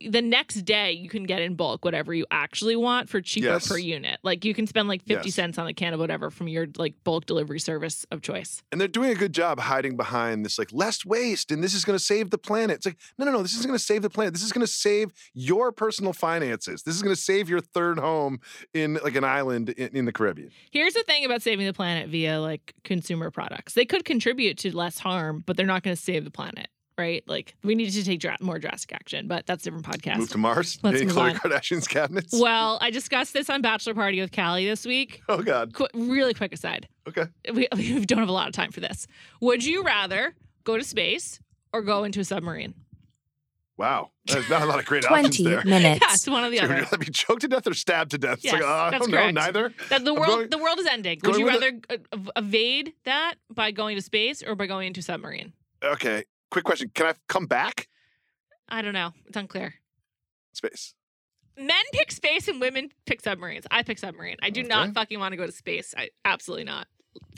the 0.00 0.22
next 0.22 0.62
day 0.62 0.92
you 0.92 1.08
can 1.08 1.24
get 1.24 1.42
in 1.42 1.54
bulk 1.54 1.84
whatever 1.84 2.14
you 2.14 2.24
actually 2.30 2.76
want 2.76 3.08
for 3.08 3.20
cheaper 3.20 3.46
Yes. 3.46 3.66
per 3.68 3.78
unit. 3.78 4.18
Like 4.22 4.44
you 4.44 4.54
can 4.54 4.66
spend 4.66 4.86
like 4.88 5.02
50 5.04 5.28
Yes. 5.28 5.34
cents 5.34 5.58
on 5.58 5.66
a 5.66 5.74
can 5.74 5.92
of 5.94 6.00
whatever 6.00 6.30
from 6.30 6.46
your 6.48 6.66
like 6.76 6.94
bulk 7.04 7.26
delivery 7.26 7.58
service 7.58 8.06
of 8.12 8.22
choice. 8.22 8.62
And 8.70 8.80
they're 8.80 8.86
doing 8.88 9.10
a 9.10 9.14
good 9.14 9.32
job 9.32 9.58
hiding 9.60 9.96
behind 9.96 10.44
this 10.44 10.58
like 10.58 10.72
less 10.72 11.04
waste 11.04 11.50
and 11.50 11.62
this 11.64 11.74
is 11.74 11.84
going 11.84 11.98
to 11.98 12.04
save 12.04 12.30
the 12.30 12.38
planet. 12.38 12.76
It's 12.76 12.86
like, 12.86 12.96
no, 13.18 13.24
no, 13.26 13.32
no, 13.32 13.42
this 13.42 13.54
isn't 13.54 13.66
going 13.66 13.78
to 13.78 13.84
save 13.84 14.02
the 14.02 14.10
planet. 14.10 14.34
This 14.34 14.42
is 14.42 14.52
going 14.52 14.64
to 14.66 14.72
save 14.72 15.10
your 15.34 15.72
personal 15.72 16.12
finances. 16.12 16.82
This 16.82 16.94
is 16.94 17.02
going 17.02 17.14
to 17.14 17.20
save 17.20 17.48
your 17.48 17.60
third 17.60 17.98
home 17.98 18.40
in 18.74 18.98
like 19.02 19.16
an 19.16 19.24
island 19.24 19.70
in, 19.70 19.88
in 19.96 20.04
the 20.04 20.12
Caribbean. 20.12 20.50
Here's 20.70 20.94
the 20.94 21.02
thing 21.02 21.24
about 21.24 21.42
saving 21.42 21.66
the 21.66 21.72
planet 21.72 22.08
via 22.08 22.40
like 22.40 22.74
consumer 22.84 23.30
products. 23.30 23.74
They 23.74 23.84
could 23.84 24.04
contribute 24.04 24.58
to 24.58 24.76
less 24.76 24.98
harm, 24.98 25.42
but 25.46 25.56
they're 25.56 25.66
not 25.66 25.82
going 25.82 25.96
to 25.96 26.00
save 26.02 26.24
the 26.24 26.30
planet, 26.30 26.68
right? 26.98 27.22
Like 27.26 27.54
we 27.62 27.74
need 27.74 27.90
to 27.90 28.04
take 28.04 28.20
dra- 28.20 28.36
more 28.40 28.58
drastic 28.58 28.92
action, 28.92 29.28
but 29.28 29.46
that's 29.46 29.66
a 29.66 29.70
different 29.70 29.86
podcast. 29.86 30.18
Move 30.18 30.30
to 30.30 30.38
Mars. 30.38 30.78
Let's 30.82 31.00
in 31.00 31.06
move 31.08 31.16
Khloe 31.16 31.30
on. 31.30 31.36
Kardashian's 31.36 31.86
cabinets. 31.88 32.38
well, 32.38 32.78
I 32.80 32.90
discussed 32.90 33.32
this 33.32 33.48
on 33.48 33.62
Bachelor 33.62 33.94
Party 33.94 34.20
with 34.20 34.32
Callie 34.32 34.66
this 34.66 34.84
week. 34.84 35.22
Oh 35.28 35.42
God. 35.42 35.72
Qu- 35.74 35.86
really 35.94 36.34
quick 36.34 36.52
aside. 36.52 36.88
Okay. 37.08 37.26
we, 37.54 37.68
we 37.76 38.04
don't 38.04 38.18
have 38.18 38.28
a 38.28 38.32
lot 38.32 38.48
of 38.48 38.52
time 38.54 38.72
for 38.72 38.80
this. 38.80 39.06
Would 39.40 39.64
you 39.64 39.84
rather 39.84 40.34
go 40.64 40.76
to 40.76 40.82
space 40.84 41.38
or 41.72 41.82
go 41.82 42.02
into 42.04 42.20
a 42.20 42.24
submarine? 42.24 42.74
Wow. 43.76 44.10
There's 44.26 44.48
not 44.50 44.62
a 44.62 44.66
lot 44.66 44.80
of 44.80 44.86
great 44.86 45.04
options 45.10 45.36
20 45.36 45.44
there. 45.44 45.64
minutes. 45.64 46.00
Yes, 46.00 46.26
one 46.28 46.42
or 46.42 46.50
the 46.50 46.58
other. 46.60 46.68
Would 46.68 46.76
you 46.78 46.82
other. 46.82 46.84
rather 46.96 46.98
be 46.98 47.12
choked 47.12 47.42
to 47.42 47.48
death 47.48 47.66
or 47.66 47.74
stabbed 47.74 48.10
to 48.10 48.18
death? 48.18 48.40
It's 48.42 48.52
like, 48.52 48.62
Yes, 48.62 48.68
uh, 48.68 48.74
I 48.74 48.90
that's 48.90 49.06
don't 49.06 49.10
know, 49.14 49.30
neither. 49.30 49.72
That 49.90 50.04
the 50.04 50.10
I'm 50.12 50.18
world, 50.18 50.28
going- 50.36 50.50
the 50.50 50.58
world 50.58 50.78
is 50.80 50.86
ending. 50.86 51.20
Would 51.22 51.34
going 51.34 51.38
you 51.40 51.44
with 51.46 51.54
rather 51.54 51.80
uh, 51.90 51.96
ev- 52.12 52.30
evade 52.36 52.92
that 53.04 53.34
by 53.50 53.70
going 53.70 53.96
to 53.96 54.02
space 54.02 54.42
or 54.42 54.56
by 54.56 54.66
going 54.66 54.88
into 54.88 54.98
a 55.00 55.02
submarine? 55.04 55.52
Okay. 55.84 56.24
Quick 56.50 56.64
question. 56.64 56.90
Can 56.94 57.06
I 57.06 57.14
come 57.28 57.46
back? 57.46 57.88
I 58.68 58.82
don't 58.82 58.94
know. 58.94 59.12
It's 59.26 59.36
unclear. 59.36 59.74
Space. 60.52 60.94
Men 61.56 61.82
pick 61.92 62.12
space 62.12 62.48
and 62.48 62.60
women 62.60 62.90
pick 63.06 63.20
submarines. 63.20 63.66
I 63.70 63.82
pick 63.82 63.98
submarine. 63.98 64.36
I 64.42 64.50
do 64.50 64.60
Okay. 64.60 64.68
not 64.68 64.94
fucking 64.94 65.18
want 65.18 65.32
to 65.32 65.36
go 65.36 65.46
to 65.46 65.52
space. 65.52 65.94
I 65.96 66.10
absolutely 66.24 66.64
not. 66.64 66.86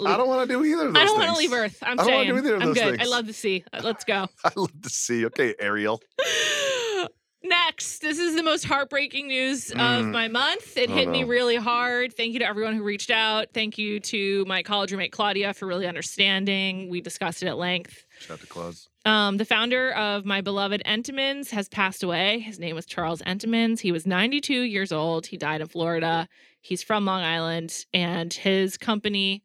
I 0.04 0.16
don't 0.18 0.28
want 0.28 0.46
to 0.48 0.54
do 0.54 0.62
either 0.64 0.88
of 0.88 0.94
those 0.94 1.02
I 1.02 1.06
don't 1.06 1.16
want 1.16 1.28
want 1.28 1.36
to 1.36 1.38
leave 1.38 1.52
Earth. 1.54 1.78
I'm 1.82 1.98
I 1.98 2.02
don't 2.02 2.12
wanna 2.12 2.24
saying. 2.24 2.28
do 2.28 2.38
either 2.38 2.54
of 2.56 2.62
I'm 2.62 2.68
those 2.68 2.76
good. 2.76 3.00
I 3.00 3.04
love 3.06 3.26
the 3.26 3.32
sea. 3.32 3.64
Uh, 3.72 3.80
Let's 3.82 4.04
go. 4.04 4.26
I 4.44 4.50
love 4.56 4.82
the 4.82 4.90
sea. 4.90 5.24
Okay, 5.26 5.54
Ariel. 5.58 6.02
Next, 7.42 8.00
this 8.02 8.18
is 8.18 8.36
the 8.36 8.42
most 8.42 8.64
heartbreaking 8.66 9.28
news 9.28 9.70
of 9.70 9.78
Mm. 9.78 10.10
my 10.12 10.28
month. 10.28 10.76
It 10.76 10.90
Oh, 10.90 10.94
hit 10.94 11.08
me 11.08 11.24
really 11.24 11.56
hard. 11.56 12.14
Thank 12.14 12.34
you 12.34 12.40
to 12.40 12.44
everyone 12.46 12.74
who 12.76 12.82
reached 12.82 13.10
out. 13.10 13.48
Thank 13.54 13.78
you 13.78 13.98
to 14.00 14.44
my 14.44 14.62
college 14.62 14.92
roommate 14.92 15.12
Claudia 15.12 15.54
for 15.54 15.64
really 15.66 15.86
understanding. 15.86 16.90
We 16.90 17.00
discussed 17.00 17.42
it 17.42 17.46
at 17.46 17.56
length. 17.56 18.04
Shout 18.18 18.34
out 18.34 18.40
to 18.42 18.46
Claus. 18.46 18.89
Um, 19.04 19.38
the 19.38 19.44
founder 19.46 19.92
of 19.92 20.26
my 20.26 20.40
beloved 20.42 20.82
Entenmann's 20.84 21.50
has 21.52 21.68
passed 21.68 22.02
away. 22.02 22.40
His 22.40 22.58
name 22.58 22.74
was 22.74 22.84
Charles 22.84 23.22
Entenmann's. 23.22 23.80
He 23.80 23.92
was 23.92 24.06
92 24.06 24.62
years 24.62 24.92
old. 24.92 25.26
He 25.26 25.38
died 25.38 25.62
in 25.62 25.68
Florida. 25.68 26.28
He's 26.60 26.82
from 26.82 27.06
Long 27.06 27.22
Island, 27.22 27.86
and 27.94 28.32
his 28.32 28.76
company 28.76 29.42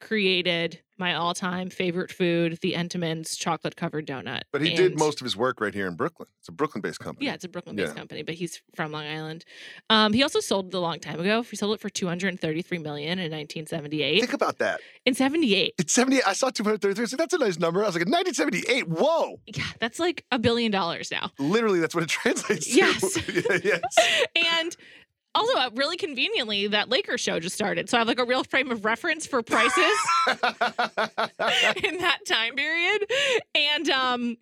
created 0.00 0.80
my 1.00 1.14
all-time 1.14 1.70
favorite 1.70 2.10
food, 2.10 2.58
the 2.60 2.72
Entenmann's 2.74 3.36
chocolate 3.36 3.76
covered 3.76 4.04
donut. 4.04 4.40
But 4.50 4.62
he 4.62 4.74
did 4.74 4.98
most 4.98 5.20
of 5.20 5.24
his 5.24 5.36
work 5.36 5.60
right 5.60 5.72
here 5.72 5.86
in 5.86 5.94
Brooklyn. 5.94 6.28
It's 6.40 6.48
a 6.48 6.52
Brooklyn-based 6.52 6.98
company. 6.98 7.26
yeah, 7.26 7.34
it's 7.34 7.44
a 7.44 7.48
Brooklyn-based 7.48 7.92
Yeah. 7.92 7.94
company, 7.94 8.24
but 8.24 8.34
he's 8.34 8.60
from 8.74 8.90
Long 8.90 9.06
Island. 9.06 9.44
Um, 9.90 10.12
he 10.12 10.24
also 10.24 10.40
sold 10.40 10.66
it 10.66 10.74
a 10.74 10.80
long 10.80 10.98
time 10.98 11.20
ago. 11.20 11.42
He 11.42 11.54
sold 11.54 11.74
it 11.76 11.80
for 11.80 11.88
233 11.88 12.78
million 12.78 13.20
in 13.20 13.30
1978. 13.30 14.18
Think 14.20 14.32
about 14.32 14.58
that. 14.58 14.80
In 15.06 15.14
78, 15.14 15.74
It's 15.78 15.92
78. 15.92 16.22
I 16.26 16.32
saw 16.32 16.50
233. 16.50 17.00
I 17.00 17.04
was 17.04 17.12
like, 17.12 17.18
that's 17.18 17.34
a 17.34 17.38
nice 17.38 17.58
number. 17.60 17.84
I 17.84 17.86
was 17.86 17.94
like, 17.94 18.08
1978. 18.08 18.88
Whoa. 18.88 19.38
yeah, 19.46 19.62
that's 19.78 20.00
like 20.00 20.24
a 20.32 20.38
billion 20.40 20.72
dollars 20.72 21.12
now. 21.12 21.30
Literally, 21.38 21.78
that's 21.78 21.94
what 21.94 22.02
it 22.02 22.10
translates 22.10 22.66
to. 22.66 22.72
Yes. 22.74 23.28
yeah, 23.32 23.58
yes. 23.62 24.26
And 24.58 24.76
also, 25.38 25.58
uh, 25.58 25.70
really 25.74 25.96
conveniently, 25.96 26.66
that 26.68 26.88
Lakers 26.88 27.20
show 27.20 27.40
just 27.40 27.54
started. 27.54 27.88
So 27.88 27.96
I 27.96 28.00
have 28.00 28.08
like 28.08 28.18
a 28.18 28.24
real 28.24 28.44
frame 28.44 28.70
of 28.70 28.84
reference 28.84 29.26
for 29.26 29.42
prices 29.42 29.82
in 30.28 30.36
that 31.98 32.18
time 32.26 32.54
period. 32.54 33.10
And 33.54 33.88
um 33.90 34.36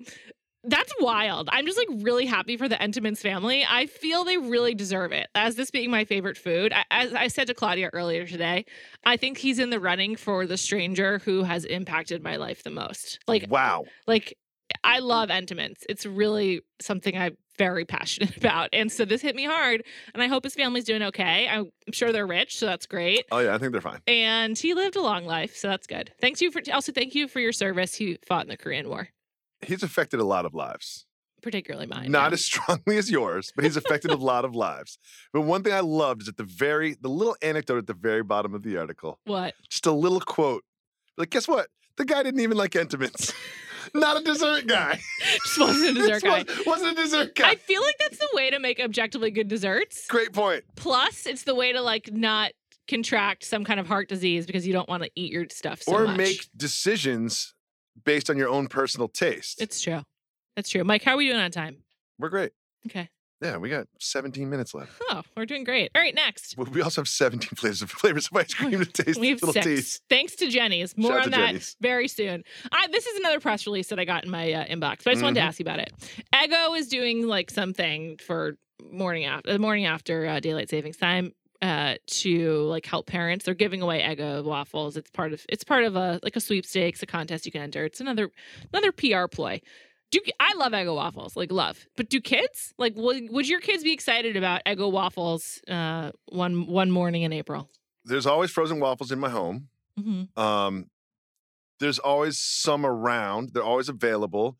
that's 0.68 0.92
wild. 1.00 1.48
I'm 1.52 1.64
just 1.64 1.78
like 1.78 2.02
really 2.02 2.26
happy 2.26 2.56
for 2.56 2.68
the 2.68 2.74
Entenmann's 2.76 3.22
family. 3.22 3.64
I 3.68 3.86
feel 3.86 4.24
they 4.24 4.36
really 4.36 4.74
deserve 4.74 5.12
it. 5.12 5.28
As 5.34 5.54
this 5.54 5.70
being 5.70 5.90
my 5.90 6.04
favorite 6.04 6.36
food, 6.36 6.72
I, 6.72 6.84
as 6.90 7.14
I 7.14 7.28
said 7.28 7.46
to 7.46 7.54
Claudia 7.54 7.90
earlier 7.92 8.26
today, 8.26 8.64
I 9.04 9.16
think 9.16 9.38
he's 9.38 9.58
in 9.58 9.70
the 9.70 9.80
running 9.80 10.16
for 10.16 10.46
the 10.46 10.56
stranger 10.56 11.20
who 11.20 11.44
has 11.44 11.64
impacted 11.64 12.22
my 12.22 12.36
life 12.36 12.64
the 12.64 12.70
most. 12.70 13.20
Like, 13.28 13.46
wow. 13.48 13.84
like 14.06 14.36
I 14.84 14.98
love 15.00 15.28
Entenmann's. 15.28 15.84
It's 15.88 16.06
really 16.06 16.60
something 16.80 17.16
I'm 17.16 17.36
very 17.58 17.84
passionate 17.84 18.36
about. 18.38 18.68
And 18.72 18.90
so 18.90 19.04
this 19.04 19.22
hit 19.22 19.34
me 19.36 19.44
hard. 19.44 19.82
And 20.14 20.22
I 20.22 20.26
hope 20.26 20.44
his 20.44 20.54
family's 20.54 20.84
doing 20.84 21.02
okay. 21.02 21.48
I'm 21.48 21.70
sure 21.92 22.12
they're 22.12 22.26
rich, 22.26 22.58
so 22.58 22.66
that's 22.66 22.86
great. 22.86 23.24
Oh, 23.30 23.38
yeah, 23.38 23.54
I 23.54 23.58
think 23.58 23.72
they're 23.72 23.80
fine. 23.80 24.00
And 24.06 24.58
he 24.58 24.74
lived 24.74 24.96
a 24.96 25.00
long 25.02 25.24
life, 25.24 25.56
so 25.56 25.68
that's 25.68 25.86
good. 25.86 26.12
Thanks 26.20 26.40
you 26.42 26.50
for 26.50 26.60
also 26.72 26.92
thank 26.92 27.14
you 27.14 27.28
for 27.28 27.40
your 27.40 27.52
service. 27.52 27.94
He 27.94 28.18
fought 28.26 28.42
in 28.42 28.48
the 28.48 28.56
Korean 28.56 28.88
War. 28.88 29.08
He's 29.64 29.82
affected 29.82 30.20
a 30.20 30.24
lot 30.24 30.44
of 30.44 30.52
lives. 30.54 31.06
particularly 31.42 31.86
mine. 31.86 32.10
Not 32.10 32.32
as 32.32 32.44
strongly 32.50 32.98
as 32.98 33.10
yours, 33.10 33.52
but 33.54 33.64
he's 33.64 33.76
affected 33.76 34.10
a 34.10 34.16
lot 34.32 34.44
of 34.44 34.54
lives. 34.54 34.98
But 35.32 35.42
one 35.42 35.62
thing 35.62 35.72
I 35.72 35.80
loved 35.80 36.22
is 36.22 36.28
at 36.28 36.36
the 36.36 36.44
very, 36.44 36.96
the 37.00 37.08
little 37.08 37.36
anecdote 37.40 37.78
at 37.78 37.86
the 37.86 37.94
very 37.94 38.22
bottom 38.22 38.52
of 38.54 38.62
the 38.62 38.76
article, 38.76 39.18
what? 39.24 39.54
just 39.70 39.86
a 39.86 39.92
little 39.92 40.20
quote. 40.20 40.64
Like, 41.16 41.30
guess 41.30 41.48
what? 41.48 41.68
The 41.96 42.04
guy 42.04 42.22
didn't 42.22 42.40
even 42.40 42.58
like 42.58 42.72
Entenmann's. 42.72 43.32
Not 43.94 44.20
a 44.20 44.24
dessert 44.24 44.66
guy. 44.66 45.00
Just 45.44 45.58
wasn't 45.58 45.90
a 45.90 45.94
dessert 46.00 46.22
guy. 46.22 46.44
Was, 46.44 46.66
wasn't 46.66 46.98
a 46.98 47.02
dessert 47.02 47.34
guy. 47.34 47.50
I 47.50 47.54
feel 47.56 47.82
like 47.82 47.96
that's 47.98 48.18
the 48.18 48.28
way 48.34 48.50
to 48.50 48.58
make 48.58 48.80
objectively 48.80 49.30
good 49.30 49.48
desserts. 49.48 50.06
Great 50.06 50.32
point. 50.32 50.64
Plus, 50.76 51.26
it's 51.26 51.42
the 51.44 51.54
way 51.54 51.72
to 51.72 51.80
like 51.80 52.10
not 52.12 52.52
contract 52.88 53.44
some 53.44 53.64
kind 53.64 53.80
of 53.80 53.86
heart 53.86 54.08
disease 54.08 54.46
because 54.46 54.66
you 54.66 54.72
don't 54.72 54.88
want 54.88 55.02
to 55.02 55.10
eat 55.16 55.32
your 55.32 55.46
stuff 55.50 55.82
so 55.82 55.92
or 55.92 56.06
much. 56.06 56.16
make 56.16 56.48
decisions 56.56 57.54
based 58.04 58.30
on 58.30 58.36
your 58.36 58.48
own 58.48 58.68
personal 58.68 59.08
taste. 59.08 59.60
It's 59.60 59.80
true. 59.80 60.02
That's 60.54 60.68
true. 60.70 60.84
Mike, 60.84 61.02
how 61.02 61.14
are 61.14 61.16
we 61.16 61.26
doing 61.28 61.40
on 61.40 61.50
time? 61.50 61.78
We're 62.18 62.28
great. 62.28 62.52
Okay. 62.86 63.08
Yeah, 63.42 63.58
we 63.58 63.68
got 63.68 63.86
17 64.00 64.48
minutes 64.48 64.72
left. 64.74 64.92
Oh, 65.10 65.22
we're 65.36 65.44
doing 65.44 65.62
great. 65.64 65.90
All 65.94 66.00
right, 66.00 66.14
next. 66.14 66.56
We- 66.56 66.80
also 66.80 67.02
have 67.02 67.08
17 67.08 67.50
flavors 67.56 67.82
of 67.82 67.90
flavors 67.90 68.28
of 68.30 68.36
ice 68.36 68.54
cream 68.54 68.70
to 68.82 68.84
taste. 69.04 69.20
We 69.20 69.28
have 69.30 69.42
little 69.42 69.52
six. 69.52 69.66
teas. 69.66 70.00
Thanks 70.08 70.36
to 70.36 70.48
Jeni's. 70.48 70.96
More 70.96 71.12
Shout 71.12 71.24
on 71.26 71.30
that 71.32 71.46
Jeni's. 71.48 71.76
very 71.80 72.08
soon. 72.08 72.44
I, 72.72 72.86
this 72.88 73.06
is 73.06 73.18
another 73.18 73.40
press 73.40 73.66
release 73.66 73.88
that 73.88 73.98
I 73.98 74.04
got 74.06 74.24
in 74.24 74.30
my 74.30 74.52
uh, 74.52 74.64
inbox, 74.64 75.04
but 75.04 75.08
I 75.08 75.12
just 75.12 75.22
wanted 75.22 75.34
to 75.34 75.40
Mhm. 75.40 75.48
ask 75.48 75.58
you 75.58 75.64
about 75.64 75.80
it. 75.80 75.92
Eggo 76.34 76.78
is 76.78 76.88
doing 76.88 77.26
like 77.26 77.50
something 77.50 78.16
for 78.26 78.56
morning 78.90 79.24
after 79.24 79.52
the 79.52 79.58
morning 79.58 79.84
after 79.84 80.26
uh, 80.26 80.40
daylight 80.40 80.70
savings 80.70 80.96
time 80.96 81.32
uh, 81.62 81.96
to 82.06 82.60
like 82.62 82.86
help 82.86 83.06
parents. 83.06 83.44
They're 83.44 83.54
giving 83.54 83.82
away 83.82 84.00
Eggo 84.00 84.44
waffles. 84.44 84.96
It's 84.96 85.10
part 85.10 85.32
of 85.34 85.44
it's 85.48 85.64
part 85.64 85.84
of 85.84 85.94
a 85.96 86.20
like 86.22 86.36
a 86.36 86.40
sweepstakes, 86.40 87.02
a 87.02 87.06
contest 87.06 87.44
you 87.44 87.52
can 87.52 87.60
enter. 87.62 87.84
It's 87.84 88.00
another 88.00 88.30
another 88.72 88.92
PR 88.92 89.26
ploy. 89.26 89.60
Do 90.10 90.20
I 90.38 90.54
love 90.54 90.72
Eggo 90.72 90.94
waffles? 90.94 91.36
Like 91.36 91.50
love, 91.50 91.86
but 91.96 92.08
do 92.08 92.20
kids 92.20 92.72
like 92.78 92.94
would, 92.96 93.30
would 93.30 93.48
your 93.48 93.60
kids 93.60 93.82
be 93.82 93.92
excited 93.92 94.36
about 94.36 94.62
Eggo 94.64 94.90
waffles 94.90 95.60
uh, 95.68 96.12
one 96.26 96.66
one 96.66 96.90
morning 96.90 97.22
in 97.22 97.32
April? 97.32 97.68
There's 98.04 98.26
always 98.26 98.50
frozen 98.50 98.78
waffles 98.78 99.10
in 99.10 99.18
my 99.18 99.30
home. 99.30 99.68
Mm-hmm. 99.98 100.40
Um, 100.40 100.86
there's 101.80 101.98
always 101.98 102.38
some 102.38 102.86
around. 102.86 103.50
They're 103.52 103.64
always 103.64 103.88
available. 103.88 104.56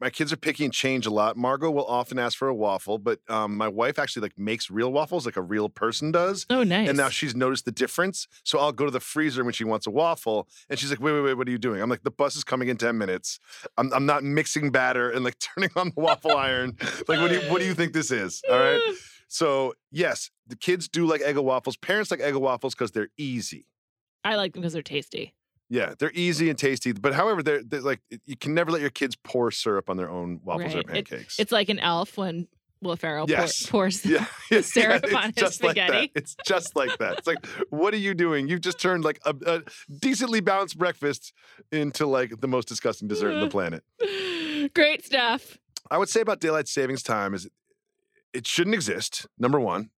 My 0.00 0.10
kids 0.10 0.32
are 0.32 0.36
picky 0.36 0.64
and 0.64 0.72
change 0.72 1.06
a 1.06 1.10
lot. 1.10 1.36
Margot 1.36 1.70
will 1.70 1.86
often 1.86 2.18
ask 2.18 2.36
for 2.36 2.46
a 2.48 2.54
waffle, 2.54 2.98
but 2.98 3.20
um, 3.28 3.56
my 3.56 3.68
wife 3.68 3.98
actually 3.98 4.22
like 4.22 4.38
makes 4.38 4.70
real 4.70 4.92
waffles 4.92 5.24
like 5.24 5.36
a 5.36 5.42
real 5.42 5.68
person 5.68 6.12
does. 6.12 6.46
Oh, 6.50 6.62
nice. 6.62 6.88
And 6.88 6.98
now 6.98 7.08
she's 7.08 7.34
noticed 7.34 7.64
the 7.64 7.72
difference. 7.72 8.28
So 8.44 8.58
I'll 8.58 8.72
go 8.72 8.84
to 8.84 8.90
the 8.90 9.00
freezer 9.00 9.44
when 9.44 9.54
she 9.54 9.64
wants 9.64 9.86
a 9.86 9.90
waffle, 9.90 10.48
and 10.68 10.78
she's 10.78 10.90
like, 10.90 11.00
"Wait, 11.00 11.12
wait, 11.12 11.22
wait! 11.22 11.34
What 11.34 11.48
are 11.48 11.50
you 11.50 11.58
doing?" 11.58 11.80
I'm 11.80 11.88
like, 11.88 12.02
"The 12.02 12.10
bus 12.10 12.36
is 12.36 12.44
coming 12.44 12.68
in 12.68 12.76
ten 12.76 12.98
minutes. 12.98 13.40
I'm, 13.76 13.92
I'm 13.92 14.06
not 14.06 14.22
mixing 14.22 14.70
batter 14.70 15.10
and 15.10 15.24
like 15.24 15.38
turning 15.56 15.70
on 15.74 15.92
the 15.94 16.00
waffle 16.00 16.36
iron. 16.36 16.76
Like, 17.08 17.20
what 17.20 17.28
do 17.28 17.40
you 17.40 17.50
what 17.50 17.60
do 17.60 17.66
you 17.66 17.74
think 17.74 17.92
this 17.92 18.10
is? 18.10 18.42
All 18.50 18.58
right." 18.58 18.80
So 19.30 19.74
yes, 19.92 20.30
the 20.46 20.56
kids 20.56 20.88
do 20.88 21.04
like 21.04 21.20
Eggo 21.20 21.44
waffles. 21.44 21.76
Parents 21.76 22.10
like 22.10 22.20
Eggo 22.20 22.40
waffles 22.40 22.74
because 22.74 22.92
they're 22.92 23.10
easy. 23.18 23.66
I 24.24 24.36
like 24.36 24.54
them 24.54 24.62
because 24.62 24.72
they're 24.72 24.80
tasty. 24.80 25.34
Yeah, 25.70 25.94
they're 25.98 26.12
easy 26.14 26.48
and 26.48 26.58
tasty. 26.58 26.92
But 26.92 27.12
however, 27.14 27.42
they're, 27.42 27.62
they're 27.62 27.80
like 27.82 28.00
you 28.26 28.36
can 28.36 28.54
never 28.54 28.70
let 28.70 28.80
your 28.80 28.90
kids 28.90 29.16
pour 29.16 29.50
syrup 29.50 29.90
on 29.90 29.96
their 29.96 30.08
own 30.10 30.40
waffles 30.42 30.74
or 30.74 30.78
Right. 30.78 30.96
It- 30.98 31.08
pancakes. 31.08 31.38
It's 31.38 31.52
like 31.52 31.68
an 31.68 31.78
elf 31.78 32.16
when 32.16 32.48
Will 32.80 32.94
Ferrell 32.96 33.26
pour- 33.26 33.46
pours. 33.68 34.06
yeah, 34.06 34.24
yeah, 34.50 34.60
syrup 34.60 35.02
it's 35.04 35.12
on 35.14 35.24
his 35.24 35.34
just 35.34 35.62
like 35.62 35.76
spaghetti. 35.76 36.10
that. 36.14 36.20
It's 36.20 36.36
just 36.46 36.76
like 36.76 36.96
that. 36.98 37.18
It's 37.18 37.26
like, 37.26 37.44
what 37.70 37.92
are 37.92 37.98
you 37.98 38.14
doing? 38.14 38.46
You've 38.48 38.60
just 38.60 38.78
turned 38.80 39.04
like 39.04 39.18
a, 39.26 39.34
a 39.46 39.62
decently 39.98 40.40
balanced 40.40 40.78
breakfast 40.78 41.32
into 41.72 42.06
like 42.06 42.40
the 42.40 42.48
most 42.48 42.68
disgusting 42.68 43.08
dessert 43.08 43.32
on 43.34 43.40
the 43.40 43.48
planet. 43.50 43.82
Great 44.74 45.04
stuff. 45.04 45.58
I 45.90 45.98
would 45.98 46.08
say 46.08 46.20
about 46.20 46.40
daylight 46.40 46.68
savings 46.68 47.02
time 47.02 47.34
is 47.34 47.48
it 48.32 48.46
shouldn't 48.46 48.74
exist. 48.74 49.26
Number 49.38 49.58
one, 49.58 49.90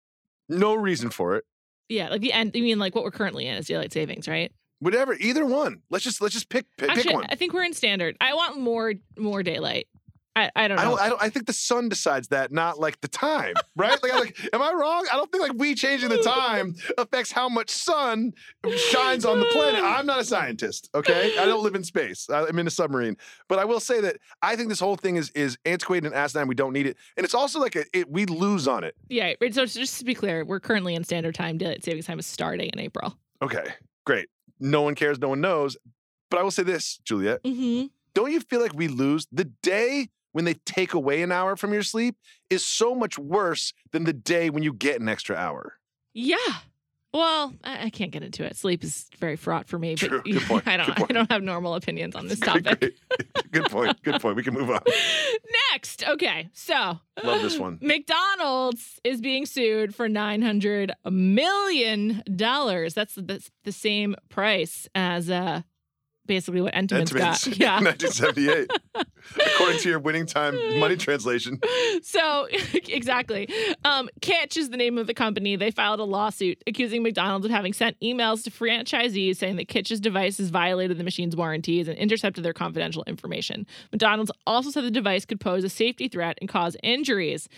no 0.49 0.75
reason 0.75 1.11
for 1.11 1.37
it. 1.37 1.45
Yeah, 1.89 2.09
like 2.09 2.21
the 2.23 2.33
end. 2.33 2.55
You 2.55 2.63
mean 2.63 2.79
like 2.79 2.95
what 2.95 3.05
we're 3.05 3.11
currently 3.11 3.47
in 3.47 3.57
is 3.57 3.67
daylight 3.67 3.93
savings, 3.93 4.27
right? 4.29 4.53
Whatever, 4.81 5.15
either 5.15 5.47
one. 5.47 5.83
Let's 5.91 6.05
just 6.05 6.21
let's 6.21 6.35
just 6.35 6.49
pick 6.49 6.67
pick, 6.77 6.91
pick 6.91 7.13
one. 7.13 7.27
I 7.29 7.35
think 7.37 7.53
we're 7.53 7.65
in 7.65 7.75
standard. 7.75 8.17
I 8.21 8.35
want 8.35 8.59
more 8.59 8.95
more 9.19 9.43
daylight. 9.43 9.87
I, 10.37 10.49
I 10.55 10.69
don't 10.69 10.79
I 10.79 10.85
know. 10.85 10.91
don't, 10.91 11.01
I 11.01 11.09
don't. 11.09 11.23
I 11.23 11.29
think 11.29 11.47
the 11.47 11.53
sun 11.53 11.89
decides 11.89 12.29
that, 12.29 12.53
not 12.53 12.79
like 12.79 13.01
the 13.01 13.09
time, 13.09 13.53
right? 13.77 14.01
Like, 14.01 14.15
like, 14.15 14.39
am 14.55 14.63
I 14.63 14.73
wrong? 14.73 15.05
I 15.13 15.17
don't 15.17 15.31
think 15.31 15.43
like 15.43 15.53
we 15.57 15.75
changing 15.75 16.09
the 16.09 16.23
time 16.23 16.77
affects 16.97 17.33
how 17.33 17.49
much 17.49 17.69
sun 17.69 18.33
shines 18.91 19.25
on 19.25 19.41
the 19.41 19.47
planet. 19.47 19.83
I'm 19.83 20.07
not 20.07 20.21
a 20.21 20.25
scientist, 20.25 20.89
okay? 20.95 21.37
I 21.37 21.45
don't 21.47 21.65
live 21.65 21.75
in 21.75 21.83
space. 21.83 22.31
I- 22.31 22.47
I'm 22.47 22.59
in 22.61 22.67
a 22.69 22.71
submarine, 22.71 23.17
but 23.49 23.59
I 23.59 23.65
will 23.65 23.81
say 23.81 24.01
that 24.03 24.19
I 24.41 24.55
think 24.55 24.69
this 24.69 24.79
whole 24.81 24.97
thing 24.97 25.17
is 25.17 25.31
is 25.31 25.59
antiquated 25.67 26.07
and 26.07 26.15
asinine. 26.15 26.47
We 26.47 26.55
don't 26.55 26.73
need 26.73 26.87
it, 26.87 26.97
and 27.17 27.25
it's 27.25 27.35
also 27.35 27.59
like 27.59 27.75
a, 27.75 27.85
it, 27.93 28.09
we 28.09 28.25
lose 28.25 28.69
on 28.69 28.85
it. 28.85 28.95
yeah. 29.09 29.33
right, 29.41 29.53
So 29.55 29.67
just 29.67 29.99
to 29.99 30.05
be 30.05 30.15
clear, 30.15 30.45
we're 30.45 30.61
currently 30.61 30.95
in 30.95 31.03
standard 31.03 31.35
time. 31.35 31.59
Daylight 31.59 31.85
savings 31.85 32.07
time 32.07 32.21
is 32.21 32.27
starting 32.27 32.71
in 32.73 32.79
April. 32.79 33.19
Okay, 33.43 33.65
great. 34.07 34.29
No 34.61 34.83
one 34.83 34.95
cares. 34.95 35.19
No 35.19 35.31
one 35.31 35.41
knows. 35.41 35.77
But 36.31 36.39
I 36.39 36.43
will 36.43 36.51
say 36.53 36.63
this, 36.63 36.99
Juliet. 37.05 37.43
Mm-hmm. 37.43 37.87
don't 38.15 38.31
you 38.31 38.41
feel 38.41 38.61
like 38.61 38.75
we 38.75 38.87
lose 38.89 39.27
the 39.33 39.47
day 39.63 40.09
when 40.33 40.45
they 40.45 40.55
take 40.55 40.95
away 40.95 41.23
an 41.23 41.33
hour 41.33 41.57
from 41.57 41.73
your 41.73 41.83
sleep 41.83 42.15
is 42.51 42.65
so 42.65 42.95
much 42.95 43.19
worse 43.19 43.73
than 43.93 44.05
the 44.05 44.13
day 44.13 44.49
when 44.51 44.63
you 44.63 44.73
get 44.73 45.01
an 45.01 45.09
extra 45.09 45.35
hour 45.35 45.75
Yeah. 46.15 46.37
Well, 47.13 47.53
I, 47.65 47.87
I 47.87 47.91
can't 47.91 48.13
get 48.13 48.23
into 48.23 48.45
it. 48.45 48.57
Sleep 48.57 48.85
is 48.85 49.09
very 49.19 49.37
fraught 49.37 49.67
for 49.67 49.79
me. 49.79 49.97
True. 49.97 50.23
But 50.25 50.31
Good 50.33 50.43
point. 50.43 50.63
I 50.69 50.77
don't. 50.77 50.87
Good 50.87 50.97
point. 50.97 51.11
I 51.11 51.15
don't 51.15 51.31
have 51.33 51.43
normal 51.43 51.75
opinions 51.75 52.15
on 52.15 52.29
this 52.29 52.39
topic. 52.41 52.95
good 53.51 53.65
point 53.69 54.01
good 54.03 54.21
point 54.21 54.37
we 54.37 54.45
can 54.45 54.55
move 54.55 54.71
on 54.71 54.81
Next, 55.73 56.05
okay, 56.07 56.49
so 56.53 57.01
Love 57.23 57.43
this 57.43 57.59
one. 57.59 57.79
McDonald's 57.83 59.01
is 59.05 59.21
being 59.21 59.45
sued 59.47 59.95
for 59.95 60.09
nine 60.09 60.43
hundred 60.43 60.93
million 61.09 62.23
dollars. 62.37 62.95
That's 62.95 63.15
the, 63.15 63.45
the 63.65 63.73
same 63.73 64.15
price 64.29 64.89
as 64.95 65.31
uh, 65.31 65.63
basically 66.31 66.61
what 66.61 66.73
Entenmann's 66.75 67.13
got. 67.13 67.45
Yeah. 67.59 67.81
1978 67.81 68.71
according 69.55 69.81
to 69.81 69.89
your 69.89 69.99
winning 69.99 70.27
time 70.27 70.55
money 70.79 70.97
translation 70.97 71.59
So 72.03 72.47
exactly. 72.73 73.49
Um, 73.85 74.09
Kytch 74.21 74.57
is 74.57 74.71
the 74.71 74.77
name 74.77 74.97
of 74.97 75.09
the 75.09 75.15
company. 75.15 75.57
They 75.57 75.73
filed 75.73 75.99
a 75.99 76.05
lawsuit 76.05 76.63
accusing 76.69 77.03
McDonald's 77.03 77.47
of 77.47 77.51
having 77.51 77.73
sent 77.73 77.99
emails 78.01 78.45
to 78.45 78.51
franchisees 78.51 79.37
saying 79.37 79.57
that 79.57 79.69
Kytch's 79.69 79.99
devices 79.99 80.51
violated 80.51 80.99
the 80.99 81.05
machine's 81.05 81.35
warranties 81.35 81.89
and 81.89 81.99
intercepted 81.99 82.45
their 82.45 82.53
confidential 82.53 83.03
information. 83.09 83.67
McDonald's 83.91 84.31
also 84.47 84.71
said 84.71 84.85
the 84.85 84.91
device 84.91 85.25
could 85.25 85.41
pose 85.41 85.65
a 85.65 85.69
safety 85.69 86.07
threat 86.07 86.39
and 86.41 86.49
cause 86.49 86.77
injuries. 86.85 87.49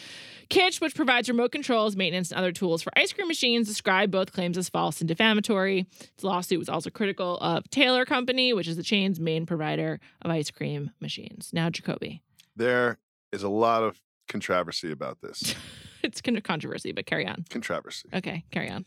Kytch, 0.51 0.81
which 0.81 0.95
provides 0.95 1.29
remote 1.29 1.51
controls, 1.51 1.97
maintenance, 1.97 2.31
and 2.31 2.39
other 2.39 2.53
tools 2.53 2.83
for 2.83 2.93
ice 2.97 3.13
cream 3.13 3.27
machines, 3.27 3.67
described 3.67 4.13
both 4.13 4.33
claims 4.33 4.59
as 4.59 4.69
false 4.69 5.01
and 5.01 5.09
defamatory. 5.09 5.87
Its 6.15 6.25
lawsuit 6.25 6.59
was 6.59 6.69
also 6.69 6.91
critical 6.91 7.39
of 7.39 7.69
Taylor 7.71 8.05
Company, 8.05 8.53
which 8.53 8.62
is 8.69 8.77
the 8.77 8.83
chain's 8.83 9.19
main 9.21 9.47
provider 9.47 10.01
of 10.23 10.31
ice 10.31 10.51
cream 10.51 10.91
machines. 11.01 11.51
Now, 11.53 11.71
Jacoby. 11.71 12.23
there 12.57 12.99
is 13.33 13.43
a 13.43 13.49
lot 13.49 13.83
of 13.83 14.01
controversy 14.29 14.91
about 14.93 15.21
this 15.23 15.55
It's 16.03 16.21
kind 16.21 16.37
of 16.37 16.43
controversy, 16.43 16.91
but 16.93 17.07
carry 17.07 17.27
on. 17.27 17.45
controversy 17.51 18.09
Okay, 18.13 18.45
carry 18.51 18.69
on. 18.71 18.85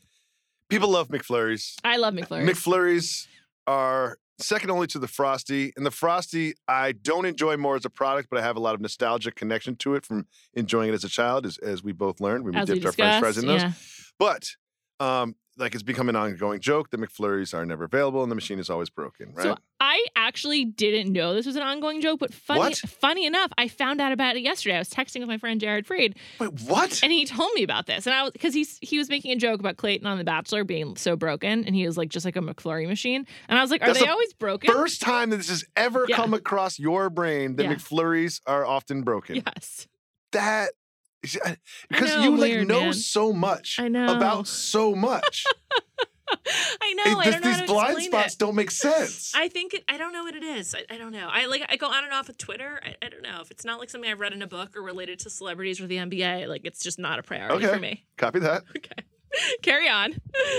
people 0.69 0.89
love 0.89 1.07
mcflurries 1.09 1.75
I 1.83 1.97
love 1.97 2.13
McFlurry. 2.13 2.47
mcflurries 2.49 3.27
are 3.67 4.17
second 4.39 4.69
only 4.69 4.85
to 4.87 4.99
the 4.99 5.07
frosty 5.07 5.71
and 5.77 5.85
the 5.85 5.91
frosty 5.91 6.53
i 6.67 6.91
don't 6.91 7.25
enjoy 7.25 7.55
more 7.55 7.75
as 7.77 7.85
a 7.85 7.89
product 7.89 8.27
but 8.29 8.37
i 8.37 8.41
have 8.41 8.57
a 8.57 8.59
lot 8.59 8.75
of 8.75 8.81
nostalgic 8.81 9.33
connection 9.35 9.75
to 9.77 9.95
it 9.95 10.05
from 10.05 10.27
enjoying 10.55 10.89
it 10.89 10.93
as 10.93 11.05
a 11.05 11.09
child 11.09 11.45
as, 11.45 11.57
as 11.59 11.81
we 11.83 11.93
both 11.93 12.19
learned 12.19 12.43
when 12.43 12.53
we 12.53 12.59
As 12.59 12.67
we 12.67 12.75
dipped 12.75 12.85
our 12.85 12.91
french 12.91 13.19
fries 13.21 13.37
in 13.37 13.47
those 13.47 13.61
yeah. 13.61 13.71
But 14.19 14.49
um, 14.99 15.35
like 15.57 15.73
it's 15.73 15.83
become 15.83 16.09
an 16.09 16.15
ongoing 16.15 16.59
joke 16.59 16.89
that 16.91 16.99
McFlurries 16.99 17.53
are 17.53 17.65
never 17.65 17.85
available 17.85 18.21
and 18.23 18.31
the 18.31 18.35
machine 18.35 18.59
is 18.59 18.69
always 18.69 18.89
broken, 18.89 19.31
right? 19.33 19.43
So 19.43 19.57
I 19.79 20.05
actually 20.15 20.65
didn't 20.65 21.11
know 21.13 21.33
this 21.33 21.45
was 21.45 21.55
an 21.55 21.61
ongoing 21.61 22.01
joke, 22.01 22.19
but 22.19 22.33
funny, 22.33 22.59
What? 22.59 22.75
funny 22.77 23.25
enough, 23.25 23.51
I 23.57 23.67
found 23.67 24.01
out 24.01 24.11
about 24.11 24.35
it 24.35 24.41
yesterday. 24.41 24.75
I 24.75 24.79
was 24.79 24.89
texting 24.89 25.19
with 25.19 25.29
my 25.29 25.37
friend 25.37 25.59
Jared 25.61 25.87
Freed, 25.87 26.17
Wait, 26.39 26.49
what? 26.61 26.99
and 27.03 27.11
he 27.11 27.25
told 27.25 27.53
me 27.55 27.63
about 27.63 27.85
this. 27.85 28.05
And 28.05 28.13
I 28.13 28.23
was 28.23 28.31
because 28.31 28.53
he's 28.53 28.77
he 28.81 28.97
was 28.97 29.09
making 29.09 29.31
a 29.31 29.35
joke 29.37 29.59
about 29.59 29.77
Clayton 29.77 30.05
on 30.07 30.17
The 30.17 30.23
Bachelor 30.23 30.63
being 30.63 30.95
so 30.97 31.15
broken, 31.15 31.63
and 31.65 31.75
he 31.75 31.85
was 31.85 31.97
like 31.97 32.09
just 32.09 32.25
like 32.25 32.35
a 32.35 32.39
McFlurry 32.41 32.87
machine. 32.87 33.25
And 33.47 33.57
I 33.57 33.61
was 33.61 33.71
like, 33.71 33.81
are 33.81 33.87
That's 33.87 33.99
they 33.99 34.05
the 34.05 34.11
always 34.11 34.33
broken? 34.33 34.71
First 34.73 35.01
time 35.01 35.29
that 35.29 35.37
this 35.37 35.49
has 35.49 35.63
ever 35.75 36.05
Yeah. 36.09 36.15
come 36.17 36.33
across 36.33 36.79
your 36.79 37.09
brain 37.09 37.55
that 37.57 37.63
Yeah. 37.63 37.75
McFlurries 37.75 38.41
are 38.45 38.65
often 38.65 39.03
broken. 39.03 39.37
yes, 39.37 39.87
That 40.31 40.71
because 41.89 42.23
you 42.23 42.35
like 42.37 42.67
know 42.67 42.81
man. 42.85 42.93
so 42.93 43.33
much 43.33 43.77
I 43.79 43.87
know. 43.87 44.15
about 44.15 44.47
so 44.47 44.95
much. 44.95 45.45
I 46.81 46.93
know. 46.93 47.03
It- 47.05 47.17
I 47.17 47.31
this- 47.31 47.41
know 47.43 47.51
these 47.53 47.61
blind 47.69 48.01
spots 48.03 48.33
it. 48.33 48.39
don't 48.39 48.55
make 48.55 48.71
sense. 48.71 49.31
I 49.35 49.47
think 49.47 49.73
it, 49.73 49.83
I 49.87 49.97
don't 49.97 50.11
know 50.13 50.23
what 50.23 50.35
it 50.35 50.43
is. 50.43 50.73
I, 50.75 50.83
I 50.93 50.97
don't 50.97 51.11
know. 51.11 51.27
I 51.31 51.45
like 51.45 51.63
I 51.69 51.75
go 51.75 51.87
on 51.87 52.03
and 52.03 52.13
off 52.13 52.27
with 52.27 52.37
Twitter. 52.37 52.79
I, 52.83 52.95
I 53.05 53.09
don't 53.09 53.21
know 53.21 53.41
if 53.41 53.51
it's 53.51 53.65
not 53.65 53.79
like 53.79 53.89
something 53.89 54.09
I've 54.09 54.19
read 54.19 54.33
in 54.33 54.41
a 54.41 54.47
book 54.47 54.75
or 54.75 54.81
related 54.81 55.19
to 55.19 55.29
celebrities 55.29 55.79
or 55.79 55.87
the 55.87 55.97
NBA. 55.97 56.47
Like 56.47 56.61
it's 56.65 56.81
just 56.83 56.99
not 56.99 57.19
a 57.19 57.23
priority 57.23 57.65
Okay. 57.65 57.73
for 57.73 57.79
me. 57.79 58.05
Copy 58.17 58.39
that. 58.39 58.63
Okay. 58.77 59.03
Carry 59.63 59.89
on. 59.89 60.15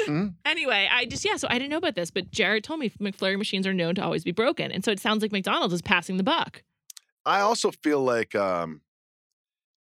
Mhm. 0.07 0.35
Anyway, 0.44 0.87
I 0.92 1.07
just 1.07 1.24
yeah, 1.24 1.37
so 1.37 1.48
I 1.48 1.55
didn't 1.55 1.70
know 1.70 1.79
about 1.79 1.94
this, 1.94 2.11
but 2.11 2.31
Jared 2.31 2.62
told 2.62 2.79
me 2.81 2.90
McFlurry 3.00 3.38
machines 3.38 3.66
are 3.66 3.72
known 3.74 3.94
to 3.94 4.05
always 4.05 4.22
be 4.22 4.33
broken. 4.33 4.70
And 4.70 4.85
so 4.85 4.90
it 4.92 5.00
sounds 5.00 5.22
like 5.22 5.33
McDonald's 5.33 5.72
is 5.74 5.81
passing 5.83 6.16
the 6.18 6.22
buck. 6.22 6.62
I 7.24 7.40
also 7.40 7.70
feel 7.70 8.00
like 8.02 8.35
um, 8.35 8.83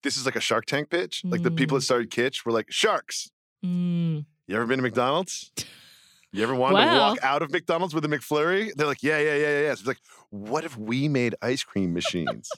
this 0.04 0.18
is 0.18 0.26
like 0.26 0.36
a 0.36 0.42
Shark 0.42 0.66
Tank 0.66 0.90
pitch. 0.90 1.24
Like 1.26 1.42
the 1.42 1.52
people 1.52 1.76
that 1.76 1.82
started 1.82 2.12
Kytch 2.12 2.46
were 2.46 2.52
like, 2.52 2.68
sharks. 2.70 3.32
Mm. 3.66 4.26
You 4.48 4.56
ever 4.56 4.66
been 4.66 4.78
to 4.78 4.84
McDonald's? 4.84 5.52
You 6.32 6.44
ever 6.44 6.56
wanted 6.56 6.86
to 6.86 6.98
walk 6.98 7.20
out 7.24 7.42
of 7.42 7.52
McDonald's 7.52 7.94
with 7.94 8.04
a 8.06 8.08
McFlurry? 8.08 8.74
They're 8.76 8.88
like, 8.88 9.04
yeah, 9.04 9.20
yeah, 9.20 9.36
yeah, 9.36 9.48
yeah. 9.48 9.62
yeah. 9.62 9.74
So 9.76 9.80
it's 9.80 9.88
like, 9.88 10.00
what 10.30 10.66
if 10.66 10.78
we 10.78 11.08
made 11.08 11.36
ice 11.42 11.64
cream 11.64 11.94
machines 11.94 12.50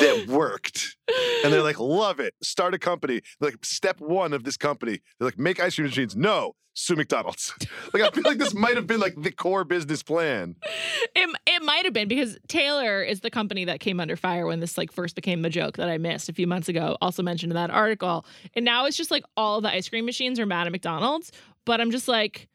that 0.00 0.26
worked? 0.28 0.96
And 1.44 1.52
they're 1.52 1.62
like, 1.62 1.78
love 1.78 2.20
it. 2.20 2.34
Start 2.42 2.74
a 2.74 2.78
company. 2.78 3.20
Like, 3.40 3.64
step 3.64 4.00
one 4.00 4.32
of 4.32 4.44
this 4.44 4.56
company. 4.56 5.00
They're 5.18 5.28
like, 5.28 5.38
make 5.38 5.60
ice 5.60 5.76
cream 5.76 5.86
machines. 5.86 6.16
No, 6.16 6.54
sue 6.74 6.96
McDonald's. 6.96 7.52
like, 7.92 8.02
I 8.02 8.10
feel 8.10 8.24
like 8.24 8.38
this 8.38 8.54
might 8.54 8.76
have 8.76 8.86
been 8.86 9.00
like 9.00 9.14
the 9.20 9.32
core 9.32 9.64
business 9.64 10.02
plan. 10.02 10.56
It, 11.14 11.36
it 11.46 11.62
might 11.62 11.84
have 11.84 11.94
been 11.94 12.08
because 12.08 12.38
Taylor 12.48 13.02
is 13.02 13.20
the 13.20 13.30
company 13.30 13.64
that 13.64 13.80
came 13.80 14.00
under 14.00 14.16
fire 14.16 14.46
when 14.46 14.60
this 14.60 14.76
like 14.76 14.92
first 14.92 15.14
became 15.14 15.44
a 15.44 15.50
joke 15.50 15.76
that 15.76 15.88
I 15.88 15.98
missed 15.98 16.28
a 16.28 16.32
few 16.32 16.46
months 16.46 16.68
ago, 16.68 16.96
also 17.00 17.22
mentioned 17.22 17.52
in 17.52 17.56
that 17.56 17.70
article. 17.70 18.26
And 18.54 18.64
now 18.64 18.86
it's 18.86 18.96
just 18.96 19.10
like 19.10 19.24
all 19.36 19.60
the 19.60 19.70
ice 19.70 19.88
cream 19.88 20.04
machines 20.04 20.38
are 20.38 20.46
mad 20.46 20.66
at 20.66 20.72
McDonald's. 20.72 21.32
But 21.64 21.80
I'm 21.80 21.90
just 21.90 22.08
like, 22.08 22.48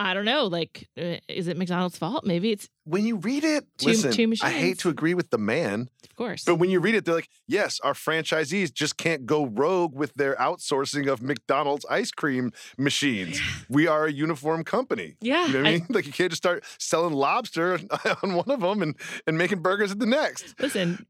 I 0.00 0.14
don't 0.14 0.24
know. 0.24 0.46
Like, 0.46 0.88
uh, 0.98 1.16
is 1.28 1.46
it 1.46 1.58
McDonald's 1.58 1.98
fault? 1.98 2.24
Maybe 2.24 2.52
it's 2.52 2.68
When 2.84 3.04
you 3.04 3.16
read 3.16 3.44
it, 3.44 3.66
Two- 3.76 3.88
listen, 3.88 4.12
two 4.12 4.32
I 4.42 4.50
hate 4.50 4.78
to 4.78 4.88
agree 4.88 5.12
with 5.12 5.28
the 5.28 5.36
man, 5.36 5.90
of 6.02 6.16
course. 6.16 6.44
but 6.44 6.54
when 6.54 6.70
you 6.70 6.80
read 6.80 6.94
it, 6.94 7.04
they're 7.04 7.14
like, 7.16 7.28
yes, 7.46 7.78
our 7.84 7.92
franchisees 7.92 8.72
just 8.72 8.96
can't 8.96 9.26
go 9.26 9.44
rogue 9.44 9.94
with 9.94 10.14
their 10.14 10.36
outsourcing 10.36 11.06
of 11.06 11.20
McDonald's 11.22 11.84
ice 11.90 12.10
cream 12.12 12.50
machines. 12.78 13.38
We 13.68 13.86
are 13.86 14.06
a 14.06 14.10
uniform 14.12 14.64
company. 14.64 15.16
yeah. 15.20 15.46
You 15.46 15.52
know 15.52 15.58
what 15.60 15.68
I 15.68 15.72
mean? 15.72 15.86
Like 15.90 16.06
you 16.06 16.12
can't 16.12 16.30
just 16.30 16.42
start 16.42 16.64
selling 16.78 17.12
lobster 17.12 17.78
on 18.22 18.32
one 18.34 18.50
of 18.50 18.60
them 18.60 18.80
and, 18.80 18.94
and 19.26 19.36
making 19.36 19.60
burgers 19.60 19.92
at 19.92 19.98
the 19.98 20.06
next. 20.06 20.54
listen, 20.58 21.04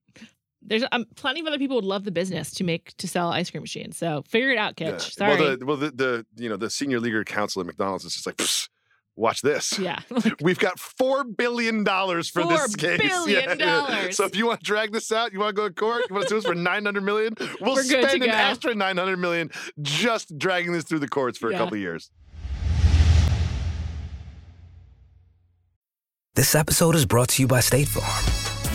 there's 0.62 0.84
um, 0.92 1.06
plenty 1.16 1.40
of 1.40 1.46
other 1.46 1.58
people 1.58 1.76
would 1.76 1.84
love 1.84 2.04
the 2.04 2.10
business 2.10 2.50
to 2.54 2.64
make 2.64 2.94
to 2.98 3.08
sell 3.08 3.30
ice 3.30 3.50
cream 3.50 3.62
machines. 3.62 3.96
So 3.96 4.22
figure 4.28 4.50
it 4.50 4.58
out, 4.58 4.76
Kytch. 4.76 4.90
Yeah. 4.90 4.98
Sorry. 4.98 5.36
Well, 5.40 5.56
the 5.56 5.64
well 5.66 5.76
the, 5.76 5.90
the 5.92 6.26
you 6.36 6.48
know 6.48 6.56
the 6.56 6.68
senior 6.70 7.00
leaguer 7.00 7.24
council 7.24 7.60
at 7.60 7.66
McDonald's 7.66 8.04
is 8.04 8.12
just 8.14 8.26
like, 8.26 8.36
"Psst, 8.36 8.68
watch 9.20 9.42
this. 9.42 9.78
yeah. 9.78 10.00
We've 10.40 10.58
got 10.58 10.78
four 10.78 11.24
billion 11.24 11.84
dollars 11.84 12.28
for 12.30 12.42
Four 12.42 12.52
this 12.52 12.74
case. 12.74 13.00
billion 13.08 13.58
dollars. 13.58 14.16
So 14.16 14.24
if 14.24 14.34
you 14.34 14.46
want 14.46 14.60
to 14.60 14.64
drag 14.64 14.92
this 14.92 15.12
out, 15.12 15.32
you 15.32 15.38
want 15.38 15.54
to 15.54 15.62
go 15.62 15.68
to 15.68 15.74
court, 15.74 16.04
you 16.08 16.14
want 16.14 16.24
to 16.26 16.30
sue 16.30 16.38
us 16.38 16.44
for 16.44 16.54
nine 16.70 16.84
hundred 16.84 17.02
million, 17.04 17.34
we'll 17.60 17.74
We're 17.76 17.82
spend 17.84 18.22
an 18.22 18.30
extra 18.30 18.74
nine 18.74 18.96
hundred 18.96 19.18
million 19.18 19.50
just 19.82 20.36
dragging 20.38 20.72
this 20.72 20.84
through 20.84 21.00
the 21.00 21.08
courts 21.08 21.38
for 21.38 21.50
Yeah. 21.50 21.56
a 21.56 21.58
couple 21.60 21.74
of 21.74 21.80
years. 21.80 22.10
This 26.34 26.54
episode 26.54 26.94
is 26.94 27.04
brought 27.06 27.28
to 27.30 27.42
you 27.42 27.48
by 27.48 27.60
State 27.60 27.88
Farm. 27.88 28.39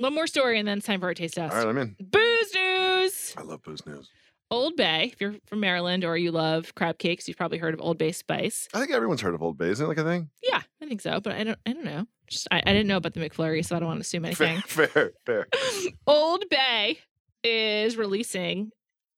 One 0.00 0.14
more 0.14 0.26
story, 0.26 0.58
and 0.58 0.66
then 0.66 0.78
it's 0.78 0.86
time 0.86 0.98
for 1.00 1.06
our 1.08 1.14
taste 1.14 1.34
test. 1.34 1.52
All 1.54 1.58
right, 1.58 1.68
I'm 1.68 1.76
in. 1.76 1.94
Booze 2.00 2.54
news. 2.54 3.34
I 3.36 3.42
love 3.42 3.62
booze 3.62 3.84
news. 3.84 4.08
Old 4.50 4.74
Bay. 4.74 5.10
If 5.12 5.20
you're 5.20 5.34
from 5.44 5.60
Maryland 5.60 6.06
or 6.06 6.16
you 6.16 6.32
love 6.32 6.74
crab 6.74 6.96
cakes, 6.96 7.28
you've 7.28 7.36
probably 7.36 7.58
heard 7.58 7.74
of 7.74 7.82
Old 7.82 7.98
Bay 7.98 8.10
Spice. 8.10 8.66
I 8.72 8.78
think 8.80 8.92
everyone's 8.92 9.20
heard 9.20 9.34
of 9.34 9.42
Old 9.42 9.58
Bay, 9.58 9.68
isn't 9.68 9.84
it 9.84 9.88
like 9.88 9.98
a 9.98 10.04
thing? 10.04 10.30
Yeah, 10.42 10.62
I 10.80 10.86
think 10.86 11.02
so, 11.02 11.20
but 11.20 11.34
I 11.34 11.44
don't. 11.44 11.58
I 11.66 11.74
don't 11.74 11.84
know. 11.84 12.06
Just 12.28 12.48
I, 12.50 12.62
I 12.64 12.72
didn't 12.72 12.86
know 12.86 12.96
about 12.96 13.12
the 13.12 13.20
McFlurry, 13.20 13.62
so 13.62 13.76
I 13.76 13.78
don't 13.78 13.88
want 13.88 13.98
to 13.98 14.02
assume 14.02 14.24
anything. 14.24 14.62
Fair, 14.62 14.86
fair, 14.86 15.12
fair. 15.26 15.46
Old 16.06 16.44
Bay 16.48 17.00
is 17.44 17.98
releasing 17.98 18.70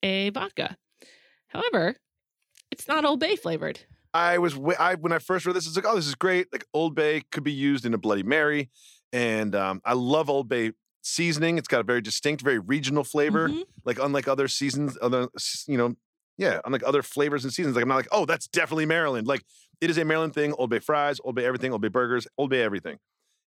a 0.02 0.30
vodka. 0.30 0.76
However, 1.46 1.94
it's 2.72 2.88
not 2.88 3.04
Old 3.04 3.20
Bay 3.20 3.36
flavored. 3.36 3.78
I 4.12 4.38
was 4.38 4.58
I 4.80 4.96
when 4.96 5.12
I 5.12 5.20
first 5.20 5.46
read 5.46 5.54
this, 5.54 5.68
it's 5.68 5.76
like, 5.76 5.86
oh, 5.86 5.94
this 5.94 6.08
is 6.08 6.16
great. 6.16 6.52
Like 6.52 6.66
Old 6.74 6.96
Bay 6.96 7.22
could 7.30 7.44
be 7.44 7.52
used 7.52 7.86
in 7.86 7.94
a 7.94 7.98
Bloody 7.98 8.24
Mary, 8.24 8.68
and 9.12 9.54
um, 9.54 9.80
I 9.84 9.92
love 9.94 10.28
Old 10.30 10.48
Bay 10.48 10.72
seasoning. 11.02 11.58
It's 11.58 11.68
got 11.68 11.80
a 11.80 11.84
very 11.84 12.00
distinct, 12.00 12.42
very 12.42 12.58
regional 12.58 13.04
flavor. 13.04 13.48
Mhm. 13.48 13.64
Like 13.84 13.98
unlike 13.98 14.28
other 14.28 14.48
seasons, 14.48 14.96
other 15.02 15.28
you 15.66 15.76
know, 15.76 15.94
yeah, 16.38 16.60
unlike 16.64 16.82
other 16.84 17.02
flavors 17.02 17.44
and 17.44 17.52
seasons. 17.52 17.76
Like 17.76 17.82
I'm 17.82 17.88
not 17.88 17.96
like, 17.96 18.08
oh, 18.12 18.24
that's 18.24 18.46
definitely 18.46 18.86
Maryland. 18.86 19.26
Like 19.26 19.44
it 19.80 19.90
is 19.90 19.98
a 19.98 20.04
Maryland 20.04 20.34
thing. 20.34 20.52
Old 20.54 20.70
Bay 20.70 20.78
fries, 20.78 21.18
Old 21.24 21.34
Bay 21.34 21.44
everything, 21.44 21.72
Old 21.72 21.82
Bay 21.82 21.88
burgers, 21.88 22.26
Old 22.38 22.50
Bay 22.50 22.62
everything. 22.62 22.98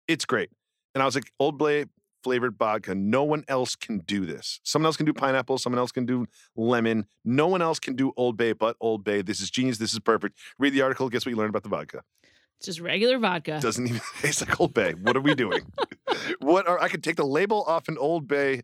It's 0.07 0.25
great. 0.25 0.49
And 0.93 1.01
I 1.01 1.05
was 1.05 1.15
like, 1.15 1.31
Old 1.39 1.57
Bay 1.57 1.85
flavored 2.23 2.57
vodka. 2.57 2.95
No 2.95 3.23
one 3.23 3.43
else 3.47 3.75
can 3.75 3.99
do 3.99 4.25
this. 4.25 4.59
Someone 4.63 4.85
else 4.87 4.95
can 4.97 5.05
do 5.05 5.13
pineapple. 5.13 5.57
Someone 5.57 5.79
else 5.79 5.91
can 5.91 6.05
do 6.05 6.25
lemon. 6.55 7.05
No 7.25 7.47
one 7.47 7.61
else 7.61 7.79
can 7.79 7.95
do 7.95 8.13
Old 8.15 8.37
Bay 8.37 8.53
but 8.53 8.75
Old 8.79 9.03
Bay. 9.03 9.21
This 9.21 9.41
is 9.41 9.51
genius. 9.51 9.77
This 9.77 9.93
is 9.93 9.99
perfect. 9.99 10.37
Read 10.57 10.73
the 10.73 10.81
article. 10.81 11.09
Guess 11.09 11.25
what 11.25 11.31
you 11.31 11.35
learned 11.35 11.49
about 11.49 11.63
the 11.63 11.69
vodka? 11.69 12.01
Just 12.63 12.79
regular 12.79 13.19
vodka. 13.19 13.59
Doesn't 13.61 13.87
even 13.87 14.01
taste 14.21 14.41
like 14.47 14.59
Old 14.59 14.73
Bay. 14.73 14.93
What 14.93 15.15
are 15.15 15.21
we 15.21 15.35
doing? 15.35 15.61
what 16.39 16.67
are 16.67 16.81
I 16.81 16.87
could 16.89 17.03
take 17.03 17.17
the 17.17 17.25
label 17.25 17.63
off 17.63 17.87
an 17.87 17.97
Old 17.97 18.27
Bay 18.27 18.63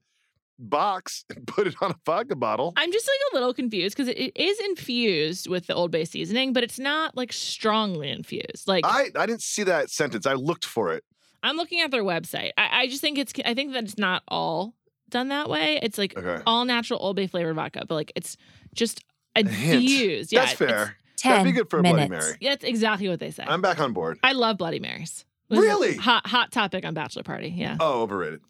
box 0.58 1.24
and 1.34 1.48
put 1.48 1.68
it 1.68 1.76
on 1.82 1.92
a 1.92 1.96
vodka 2.06 2.36
bottle. 2.36 2.74
I'm 2.76 2.92
just 2.92 3.08
like 3.08 3.32
a 3.32 3.36
little 3.36 3.54
confused 3.54 3.96
because 3.96 4.10
it, 4.10 4.18
it 4.18 4.32
is 4.36 4.60
infused 4.60 5.48
with 5.48 5.68
the 5.68 5.74
Old 5.74 5.92
Bay 5.92 6.06
seasoning, 6.06 6.52
but 6.54 6.64
it's 6.64 6.80
not 6.80 7.16
like 7.16 7.32
strongly 7.32 8.10
infused. 8.10 8.68
Like 8.68 8.86
I, 8.86 9.10
I 9.16 9.26
didn't 9.26 9.42
see 9.42 9.64
that 9.64 9.90
sentence. 9.90 10.26
I 10.26 10.34
looked 10.34 10.66
for 10.66 10.94
it. 10.94 11.04
I'm 11.42 11.56
looking 11.56 11.80
at 11.80 11.92
their 11.92 12.04
website. 12.04 12.52
I, 12.58 12.82
I 12.82 12.88
just 12.88 13.02
think 13.02 13.18
it's 13.18 13.32
I 13.46 13.54
think 13.54 13.74
that 13.74 13.84
it's 13.86 13.98
not 13.98 14.24
all 14.28 14.76
done 15.10 15.30
that 15.30 15.50
way. 15.50 15.80
It's 15.82 15.98
like 15.98 16.18
Okay. 16.18 16.44
all 16.46 16.66
natural 16.66 17.00
Old 17.02 17.16
Bay 17.16 17.28
flavored 17.28 17.56
vodka, 17.56 17.86
but 17.88 17.96
like 17.96 18.12
it's 18.16 18.36
just 18.74 19.04
infused. 19.36 20.32
Yeah, 20.34 20.42
That's 20.42 20.54
fair. 20.58 20.98
10 21.20 21.32
That'd 21.32 21.46
be 21.46 21.52
good 21.52 21.70
for 21.70 21.80
a 21.80 21.84
Bloody. 21.84 22.08
Mary. 22.10 22.34
Yeah, 22.40 22.52
that's 22.52 22.64
exactly 22.64 23.08
what 23.10 23.20
they 23.20 23.32
say. 23.32 23.44
I'm 23.48 23.62
back 23.62 23.80
on 23.80 23.94
board. 23.94 24.20
I 24.24 24.34
love 24.34 24.58
Bloody 24.58 24.80
Marys. 24.80 25.26
This 25.50 25.60
is 25.60 25.66
a 25.66 25.68
Really? 25.68 25.96
hot 25.98 26.28
hot 26.28 26.52
topic 26.52 26.86
on 26.86 26.94
Bachelor 26.94 27.24
Party. 27.24 27.50
Yeah. 27.50 27.78
Oh, 27.80 28.02
overrated. 28.04 28.42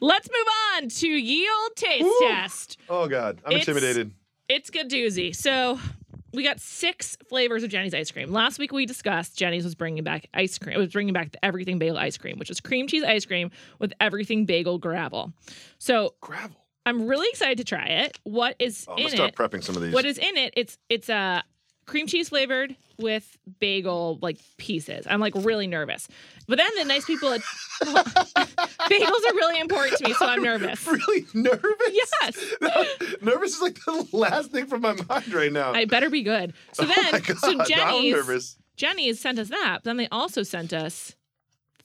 Let's 0.00 0.28
move 0.28 0.46
on 0.76 0.88
to 0.88 1.08
Yield 1.08 1.76
Taste 1.76 2.04
Woo. 2.04 2.16
Test. 2.22 2.78
Oh 2.88 3.06
God, 3.08 3.40
I'm 3.44 3.52
It's- 3.52 3.68
intimidated. 3.68 4.12
It's 4.48 4.68
good 4.70 4.90
doozy. 4.90 5.34
So 5.34 5.78
we 6.34 6.42
got 6.42 6.60
six 6.60 7.16
flavors 7.28 7.62
of 7.62 7.70
Jeni's 7.70 7.94
ice 7.94 8.10
cream. 8.10 8.30
Last 8.32 8.58
week 8.58 8.72
we 8.72 8.84
discussed 8.84 9.38
Jeni's 9.38 9.64
was 9.64 9.74
bringing 9.74 10.02
back 10.04 10.26
ice 10.34 10.58
cream. 10.58 10.74
It 10.76 10.78
was 10.78 10.92
bringing 10.92 11.14
back 11.14 11.32
the 11.32 11.42
everything 11.44 11.78
bagel 11.78 11.96
ice 11.96 12.18
cream, 12.18 12.38
which 12.38 12.50
is 12.50 12.60
cream 12.60 12.86
cheese 12.88 13.04
ice 13.04 13.24
cream 13.24 13.50
with 13.78 13.92
everything 14.00 14.44
bagel 14.44 14.78
gravel. 14.78 15.32
So 15.78 16.14
Gravel. 16.20 16.56
I'm 16.84 17.06
really 17.06 17.28
excited 17.30 17.56
to 17.58 17.64
try 17.64 17.86
it. 17.86 18.18
What 18.24 18.56
is 18.58 18.84
Oh, 18.88 18.92
I'm 18.94 18.98
in 18.98 19.04
gonna 19.04 19.16
start 19.16 19.30
it? 19.30 19.36
prepping 19.36 19.62
some 19.64 19.76
of 19.76 19.82
these. 19.82 19.94
What 19.94 20.04
is 20.04 20.18
in 20.18 20.36
it? 20.36 20.52
It's 20.56 20.76
it's 20.90 21.08
a 21.08 21.42
cream 21.86 22.06
cheese 22.06 22.28
flavored 22.28 22.76
with 22.98 23.36
bagel 23.60 24.18
like 24.22 24.38
pieces. 24.56 25.06
I'm 25.08 25.20
like 25.20 25.34
really 25.36 25.66
nervous. 25.66 26.08
But 26.46 26.58
then 26.58 26.70
the 26.76 26.84
nice 26.84 27.04
people 27.04 27.32
at 27.32 27.40
bagels 27.82 29.30
are 29.30 29.34
really 29.34 29.60
important 29.60 29.98
to 29.98 30.08
me, 30.08 30.14
so 30.14 30.26
I'm 30.26 30.42
nervous. 30.42 30.86
Really 30.86 31.26
nervous? 31.34 31.90
Yes. 31.90 32.54
nervous 33.22 33.56
is 33.56 33.62
like 33.62 33.74
the 33.84 34.08
last 34.12 34.52
thing 34.52 34.66
from 34.66 34.82
my 34.82 34.94
mind 35.08 35.32
right 35.32 35.52
now. 35.52 35.72
I 35.72 35.84
better 35.84 36.10
be 36.10 36.22
good. 36.22 36.54
So 36.72 36.84
oh 36.84 36.86
then, 36.86 37.22
God, 37.22 37.38
so 37.38 37.60
I'm 37.60 37.66
Jeni's. 37.66 38.56
Jeni's 38.76 39.20
sent 39.20 39.38
us 39.38 39.48
that. 39.48 39.80
But 39.82 39.84
then 39.84 39.96
they 39.96 40.08
also 40.08 40.42
sent 40.42 40.72
us 40.72 41.14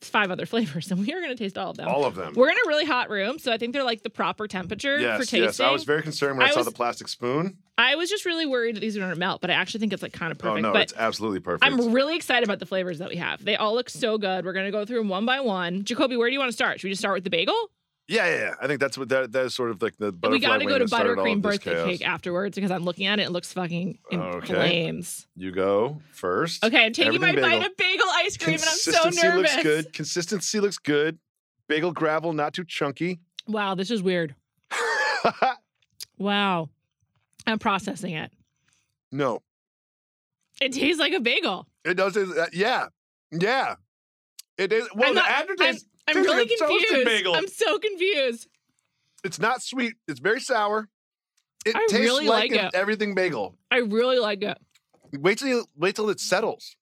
five 0.02 0.32
other 0.32 0.46
flavors, 0.48 0.92
and 0.92 1.00
we 1.00 1.14
are 1.14 1.20
going 1.22 1.36
to 1.36 1.42
taste 1.42 1.58
all 1.58 1.72
of 1.72 1.78
them. 1.78 1.88
All 1.88 2.06
of 2.06 2.16
them. 2.16 2.34
We're 2.36 2.50
in 2.50 2.58
a 2.58 2.68
really 2.68 2.86
hot 2.86 3.10
room, 3.10 3.40
so 3.40 3.52
I 3.52 3.58
think 3.58 3.74
they're 3.74 3.84
like 3.84 4.04
the 4.04 4.10
proper 4.10 4.48
temperature 4.48 5.00
yes, 5.00 5.18
for 5.18 5.24
tasting. 5.24 5.44
yes. 5.44 5.60
I 5.60 5.72
was 5.72 5.84
very 5.84 6.02
concerned 6.02 6.38
when 6.38 6.48
I, 6.48 6.50
I 6.50 6.54
saw 6.54 6.60
was- 6.60 6.68
the 6.68 6.74
plastic 6.74 7.08
spoon. 7.08 7.58
I 7.78 7.96
was 7.96 8.10
just 8.10 8.26
really 8.26 8.46
worried 8.46 8.76
that 8.76 8.82
these 8.82 8.98
are 8.98 9.00
going 9.00 9.14
to 9.14 9.18
melt, 9.18 9.40
but 9.40 9.50
I 9.50 9.54
actually 9.54 9.80
think 9.80 9.94
it's 9.94 10.04
like 10.04 10.12
kind 10.12 10.34
of 10.34 10.38
oh, 10.40 10.42
perfect. 10.42 10.66
oh 10.66 10.68
no, 10.68 10.74
but 10.74 10.82
it's 10.82 10.94
absolutely 10.98 11.40
perfect. 11.40 11.64
I'm 11.64 11.94
really 11.94 12.18
excited 12.18 12.44
about 12.44 12.60
the 12.60 12.66
flavors 12.66 13.00
that 13.00 13.08
we 13.08 13.16
have. 13.16 13.44
They 13.44 13.56
all 13.56 13.74
look 13.74 13.90
so 13.90 14.18
good. 14.18 14.44
We're 14.44 14.52
going 14.52 14.66
to 14.66 14.72
go 14.72 14.84
through 14.84 14.98
them 14.98 15.08
one 15.08 15.26
by 15.26 15.40
one. 15.40 15.86
Jacoby, 15.86 16.18
where 16.18 16.28
do 16.28 16.34
you 16.34 16.40
want 16.40 16.50
to 16.50 16.54
start? 16.54 16.82
Should 16.82 16.88
we 16.88 16.92
just 16.92 17.00
start 17.02 17.16
with 17.16 17.24
the 17.24 17.30
bagel? 17.30 17.56
Yeah, 18.10 18.26
yeah, 18.26 18.36
yeah. 18.38 18.54
I 18.62 18.68
think 18.68 18.80
that's 18.82 18.98
what 18.98 19.08
that 19.10 19.32
that 19.32 19.46
is 19.46 19.56
sort 19.56 19.70
of 19.72 19.82
like 19.82 19.96
the 19.98 20.12
butterfly 20.12 20.32
we 20.36 20.40
got 20.40 20.58
to 20.58 20.66
go 20.66 20.78
to 20.80 20.84
that 20.86 20.88
started 20.90 21.18
all 21.20 21.26
buttercream 21.26 21.42
birthday 21.42 21.74
chaos. 21.76 21.88
cake 21.88 22.08
afterwards 22.08 22.56
because 22.56 22.72
I'm 22.72 22.84
looking 22.84 23.06
at 23.06 23.20
it. 23.20 23.24
It 23.24 23.32
looks 23.32 23.54
fucking 23.54 24.00
in 24.12 24.20
Okay. 24.20 24.54
flames. 24.54 25.28
You 25.38 25.52
go 25.52 26.02
first. 26.12 26.66
Okay, 26.66 26.86
I'm 26.86 26.92
taking 26.94 27.16
Everything 27.16 27.36
my 27.36 27.42
bagel. 27.50 27.60
bite 27.62 27.66
of 27.72 27.78
bagel 27.78 28.06
ice 28.16 28.36
cream, 28.38 28.56
and 28.56 28.64
I'm 28.64 28.70
so 28.70 28.92
Consistency 29.04 29.28
nervous. 29.28 29.52
looks 29.54 29.64
good. 29.64 29.94
Consistency 29.94 30.60
looks 30.60 30.78
good. 30.80 31.20
Bagel 31.68 31.92
gravel, 31.92 32.34
not 32.34 32.54
too 32.54 32.66
chunky. 32.66 33.20
Wow, 33.48 33.76
this 33.76 33.92
is 33.92 34.02
weird. 34.04 34.36
Wow, 36.18 36.70
I'm 37.48 37.60
processing 37.60 38.14
it. 38.14 38.32
no, 39.12 39.42
It 40.62 40.74
tastes 40.74 41.00
like 41.00 41.14
a 41.14 41.20
bagel. 41.22 41.66
it 41.86 41.94
does. 41.96 42.18
Uh, 42.18 42.48
yeah, 42.52 42.88
yeah. 43.32 43.76
It 44.58 44.74
is. 44.74 44.90
Well, 44.94 45.14
the 45.14 45.24
aftertaste. 45.24 45.86
I'm 46.18 46.24
really 46.24 46.38
like 46.44 46.52
a 46.52 46.66
confused. 46.66 47.06
bagel. 47.06 47.36
I'm 47.36 47.48
so 47.48 47.78
confused. 47.80 48.48
It's 49.24 49.40
not 49.40 49.62
sweet. 49.62 49.94
It's 50.08 50.20
very 50.20 50.40
sour. 50.42 50.88
It 51.66 51.76
I 51.76 51.80
tastes 51.90 51.94
really 52.00 52.26
like, 52.28 52.52
like 52.52 52.60
an 52.60 52.68
it. 52.68 52.76
everything 52.76 53.16
bagel. 53.16 53.56
I 53.70 53.78
really 53.80 54.18
like 54.20 54.42
it. 54.44 54.58
Wait 55.14 55.38
till 55.40 55.48
you, 55.50 55.66
wait 55.76 55.96
till 55.96 56.10
it 56.10 56.20
settles. 56.20 56.76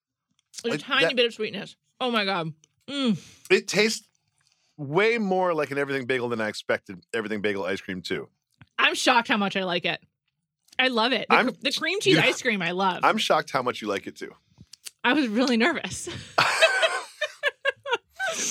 There's 0.63 0.76
a 0.76 0.78
Like 0.78 0.86
tiny 0.86 1.06
that- 1.08 1.16
bit 1.16 1.26
of 1.26 1.34
sweetness. 1.34 1.76
Oh 2.00 2.12
my 2.12 2.26
god. 2.26 2.54
Mm. 2.88 3.18
It 3.50 3.68
tastes 3.68 4.08
way 4.78 5.18
more 5.18 5.54
like 5.54 5.72
an 5.72 5.78
everything 5.80 6.06
bagel 6.06 6.30
than 6.30 6.40
I 6.40 6.48
expected. 6.48 7.04
Everything 7.13 7.42
bagel 7.42 7.63
ice 7.66 7.82
cream 7.82 8.02
too. 8.02 8.30
I'm 8.78 8.94
shocked 8.94 9.28
how 9.28 9.38
much 9.38 9.56
I 9.58 9.63
like 9.63 9.86
it. 9.86 10.00
I 10.78 10.90
love 10.90 11.12
it. 11.12 11.26
The, 11.30 11.56
the 11.60 11.72
cream 11.72 12.00
cheese 12.02 12.18
know, 12.18 12.22
ice 12.24 12.40
cream 12.42 12.62
I 12.62 12.70
love. 12.72 13.00
I'm 13.04 13.18
shocked 13.18 13.50
how 13.52 13.63
much 13.63 13.82
you 13.82 13.88
like 13.88 14.06
it 14.06 14.16
too. 14.16 14.32
I 15.04 15.13
was 15.13 15.28
really 15.28 15.58
nervous. 15.58 16.08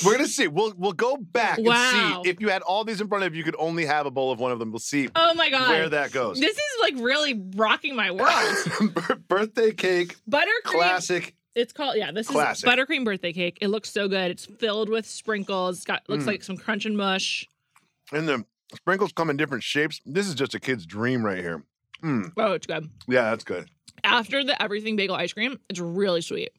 We're 0.05 0.13
gonna 0.13 0.27
see. 0.29 0.49
We'll 0.49 0.73
we'll 0.77 0.93
go 0.93 1.17
back 1.17 1.59
Wow. 1.59 1.75
and 2.17 2.25
see 2.25 2.31
if 2.31 2.41
you 2.41 2.49
had 2.49 2.63
all 2.63 2.85
these 2.85 3.01
in 3.01 3.09
front 3.09 3.25
of 3.25 3.35
you. 3.35 3.39
You 3.39 3.45
could 3.45 3.57
only 3.59 3.85
have 3.87 4.07
a 4.07 4.11
bowl 4.11 4.31
of 4.33 4.39
one 4.41 4.53
of 4.53 4.59
them. 4.59 4.71
We'll 4.73 4.79
see 4.81 5.09
Oh 5.15 5.35
my 5.35 5.51
god. 5.51 5.69
where 5.69 5.89
that 5.91 6.13
goes. 6.13 6.39
This 6.41 6.57
is 6.57 6.63
like 6.81 6.95
really 6.97 7.41
rocking 7.57 7.95
my 7.97 8.11
world. 8.11 9.25
Birthday 9.29 9.73
cake, 9.73 10.17
Buttercream. 10.29 10.47
classic. 10.65 11.35
It's 11.55 11.73
called 11.73 11.97
yeah. 11.97 12.13
This 12.13 12.29
Classic. 12.29 12.69
is 12.69 12.73
buttercream 12.75 13.05
birthday 13.05 13.33
cake. 13.33 13.59
It 13.63 13.69
looks 13.69 13.91
so 13.91 14.09
good. 14.09 14.31
It's 14.31 14.45
filled 14.45 14.89
with 14.91 15.07
sprinkles. 15.07 15.77
It's 15.77 15.85
got 15.87 16.03
looks 16.09 16.25
Mm. 16.25 16.29
like 16.29 16.43
some 16.43 16.57
crunch 16.57 16.85
and 16.85 16.97
mush. 16.97 17.47
And 18.13 18.29
the 18.29 18.45
sprinkles 18.75 19.13
come 19.13 19.31
in 19.31 19.37
different 19.39 19.63
shapes. 19.65 20.01
This 20.05 20.29
is 20.29 20.35
just 20.35 20.55
a 20.55 20.61
kid's 20.61 20.85
dream 20.85 21.25
right 21.25 21.39
here. 21.39 21.65
Mm, 22.03 22.33
Oh, 22.37 22.53
it's 22.53 22.67
good. 22.67 22.91
yeah, 23.09 23.31
that's 23.31 23.43
good. 23.45 23.71
After 24.05 24.45
the 24.45 24.61
everything 24.63 24.97
bagel 24.97 25.17
ice 25.17 25.33
cream, 25.33 25.59
it's 25.71 25.81
really 25.81 26.21
sweet. 26.21 26.51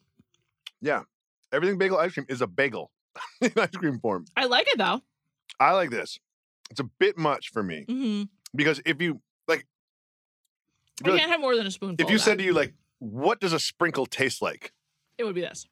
Yeah. 0.81 1.03
Everything 1.53 1.77
bagel 1.77 1.97
ice 1.97 2.13
cream 2.13 2.25
is 2.27 2.41
a 2.41 2.47
bagel 2.47 2.91
in 3.41 3.51
ice 3.57 3.69
cream 3.71 3.99
form. 3.99 4.25
I 4.35 4.45
like 4.45 4.67
it 4.69 4.77
though. 4.77 5.01
I 5.59 5.71
like 5.73 5.89
this. 5.89 6.19
It's 6.69 6.79
a 6.79 6.89
bit 6.99 7.17
much 7.17 7.49
for 7.49 7.63
me 7.63 7.85
hmm 7.87 8.23
because 8.55 8.81
if 8.85 9.01
you 9.01 9.21
like, 9.47 9.65
Good. 11.03 11.17
can't 11.19 11.31
have 11.31 11.39
more 11.41 11.55
than 11.55 11.67
a 11.67 11.71
spoonful. 11.71 12.05
if 12.05 12.11
you 12.11 12.17
said 12.17 12.33
that. 12.33 12.37
to 12.37 12.43
you 12.43 12.53
like, 12.53 12.73
what 12.99 13.39
does 13.39 13.53
a 13.53 13.59
sprinkle 13.59 14.05
taste 14.05 14.41
like? 14.41 14.71
it 15.17 15.23
would 15.23 15.35
be 15.35 15.41
this. 15.41 15.65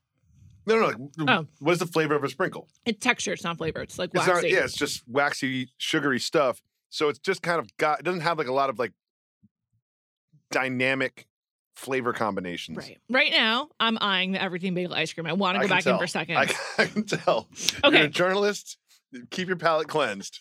No, 0.67 0.79
no, 0.79 0.85
like, 0.87 0.95
Oh. 1.29 1.45
what 1.59 1.73
is 1.73 1.79
the 1.79 1.85
flavor 1.85 2.15
of 2.15 2.23
a 2.23 2.29
sprinkle? 2.29 2.67
It's 2.85 2.99
texture. 3.03 3.33
It's 3.33 3.43
not 3.43 3.57
flavor. 3.57 3.81
It's 3.81 3.99
like 3.99 4.09
It's 4.13 4.27
waxy. 4.27 4.31
not, 4.49 4.49
yeah, 4.57 4.63
it's 4.65 4.73
just 4.75 5.03
waxy, 5.07 5.69
sugary 5.77 6.19
stuff. 6.19 6.61
So 6.89 7.09
it's 7.09 7.19
just 7.19 7.43
kind 7.43 7.59
of 7.59 7.75
got, 7.77 7.99
it 7.99 8.03
doesn't 8.03 8.21
have 8.21 8.37
like 8.39 8.47
a 8.47 8.53
lot 8.53 8.71
of 8.71 8.79
like 8.79 8.91
dynamic 10.51 11.27
flavor 11.75 12.13
combinations. 12.13 12.77
Right. 12.77 12.97
Right 13.09 13.31
now, 13.31 13.69
I'm 13.79 13.97
eyeing 14.01 14.31
the 14.33 14.41
everything 14.41 14.73
bagel 14.73 14.93
ice 14.93 15.13
cream. 15.13 15.27
I 15.27 15.33
want 15.33 15.57
to 15.57 15.63
go 15.63 15.67
back 15.69 15.83
tell. 15.83 15.93
in 15.93 15.99
for 15.99 16.07
seconds. 16.07 16.51
I, 16.77 16.81
I 16.83 16.85
can 16.87 17.03
tell. 17.05 17.47
Okay. 17.83 17.97
You're 17.97 18.05
a 18.07 18.09
journalist. 18.09 18.77
Keep 19.29 19.47
your 19.47 19.57
palate 19.57 19.87
cleansed. 19.87 20.39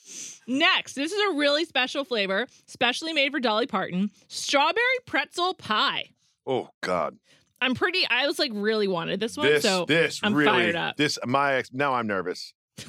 Next, 0.48 0.94
this 0.94 1.12
is 1.12 1.20
a 1.32 1.36
really 1.36 1.64
special 1.64 2.02
flavor, 2.04 2.46
specially 2.66 3.12
made 3.12 3.30
for 3.30 3.38
Dolly 3.38 3.66
Parton 3.66 4.10
strawberry 4.28 4.82
pretzel 5.06 5.54
pie. 5.54 6.10
Oh 6.46 6.70
God. 6.80 7.16
I'm 7.60 7.74
pretty, 7.74 8.04
I 8.10 8.26
was 8.26 8.38
like, 8.38 8.50
really 8.52 8.88
wanted 8.88 9.20
this 9.20 9.36
one. 9.36 9.46
This, 9.46 9.62
so 9.62 9.84
this 9.86 10.20
I'm 10.22 10.34
really, 10.34 10.50
fired 10.50 10.76
up. 10.76 10.96
this 10.96 11.18
my 11.24 11.54
ex. 11.54 11.70
Now 11.72 11.94
I'm 11.94 12.06
nervous. 12.06 12.52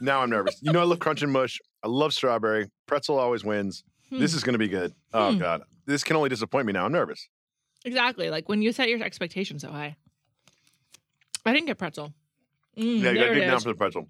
now 0.00 0.20
I'm 0.20 0.30
nervous. 0.30 0.58
You 0.60 0.72
know, 0.72 0.80
I 0.80 0.84
love 0.84 0.98
crunch 1.00 1.22
and 1.22 1.32
mush. 1.32 1.58
I 1.82 1.88
love 1.88 2.12
strawberry. 2.12 2.70
Pretzel 2.86 3.18
always 3.18 3.44
wins. 3.44 3.82
Hmm. 4.10 4.18
This 4.20 4.34
is 4.34 4.44
going 4.44 4.52
to 4.54 4.58
be 4.58 4.68
good. 4.68 4.92
Oh 5.12 5.32
Hmm. 5.32 5.38
God, 5.38 5.62
this 5.86 6.04
can 6.04 6.16
only 6.16 6.28
disappoint 6.28 6.66
me 6.66 6.72
now. 6.72 6.84
I'm 6.84 6.92
nervous. 6.92 7.28
Exactly 7.84 8.30
like 8.30 8.48
when 8.48 8.62
you 8.62 8.72
set 8.72 8.88
your 8.88 9.02
expectations 9.02 9.62
so 9.62 9.70
high. 9.70 9.96
I 11.46 11.52
didn't 11.52 11.66
get 11.66 11.78
pretzel. 11.78 12.14
Mm, 12.76 13.02
yeah, 13.02 13.10
you 13.10 13.14
got 13.14 13.14
there 13.14 13.28
to 13.28 13.40
dig 13.40 13.48
down 13.48 13.60
for 13.60 13.68
the 13.68 13.74
pretzel. 13.74 14.08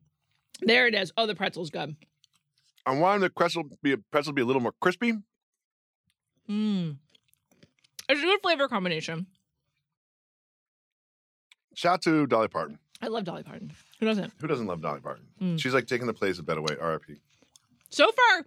There 0.60 0.86
it 0.86 0.94
is. 0.94 1.12
Oh, 1.16 1.26
the 1.26 1.34
pretzel's 1.34 1.70
good. 1.70 1.96
I 2.86 2.96
wanted 2.96 3.20
the 3.22 3.30
pretzel 3.30 3.64
be 3.82 3.96
pretzel 3.96 4.32
be 4.32 4.42
a 4.42 4.44
little 4.44 4.62
more 4.62 4.74
crispy. 4.80 5.14
Mm. 6.48 6.96
It's 8.08 8.20
a 8.20 8.22
good 8.22 8.40
flavor 8.42 8.68
combination. 8.68 9.26
Shout 11.74 11.94
out 11.94 12.02
to 12.02 12.26
Dolly 12.26 12.48
Parton. 12.48 12.78
I 13.02 13.08
love 13.08 13.24
Dolly 13.24 13.42
Parton. 13.42 13.72
Who 13.98 14.06
doesn't? 14.06 14.32
Who 14.40 14.46
doesn't 14.46 14.66
love 14.66 14.80
Dolly 14.80 15.00
Parton? 15.00 15.26
Mm. 15.42 15.60
She's 15.60 15.74
like 15.74 15.86
taking 15.86 16.06
the 16.06 16.14
place 16.14 16.38
of 16.38 16.46
Betty 16.46 16.60
White. 16.60 16.78
R.I.P. 16.80 17.16
So 17.90 18.10
far, 18.12 18.44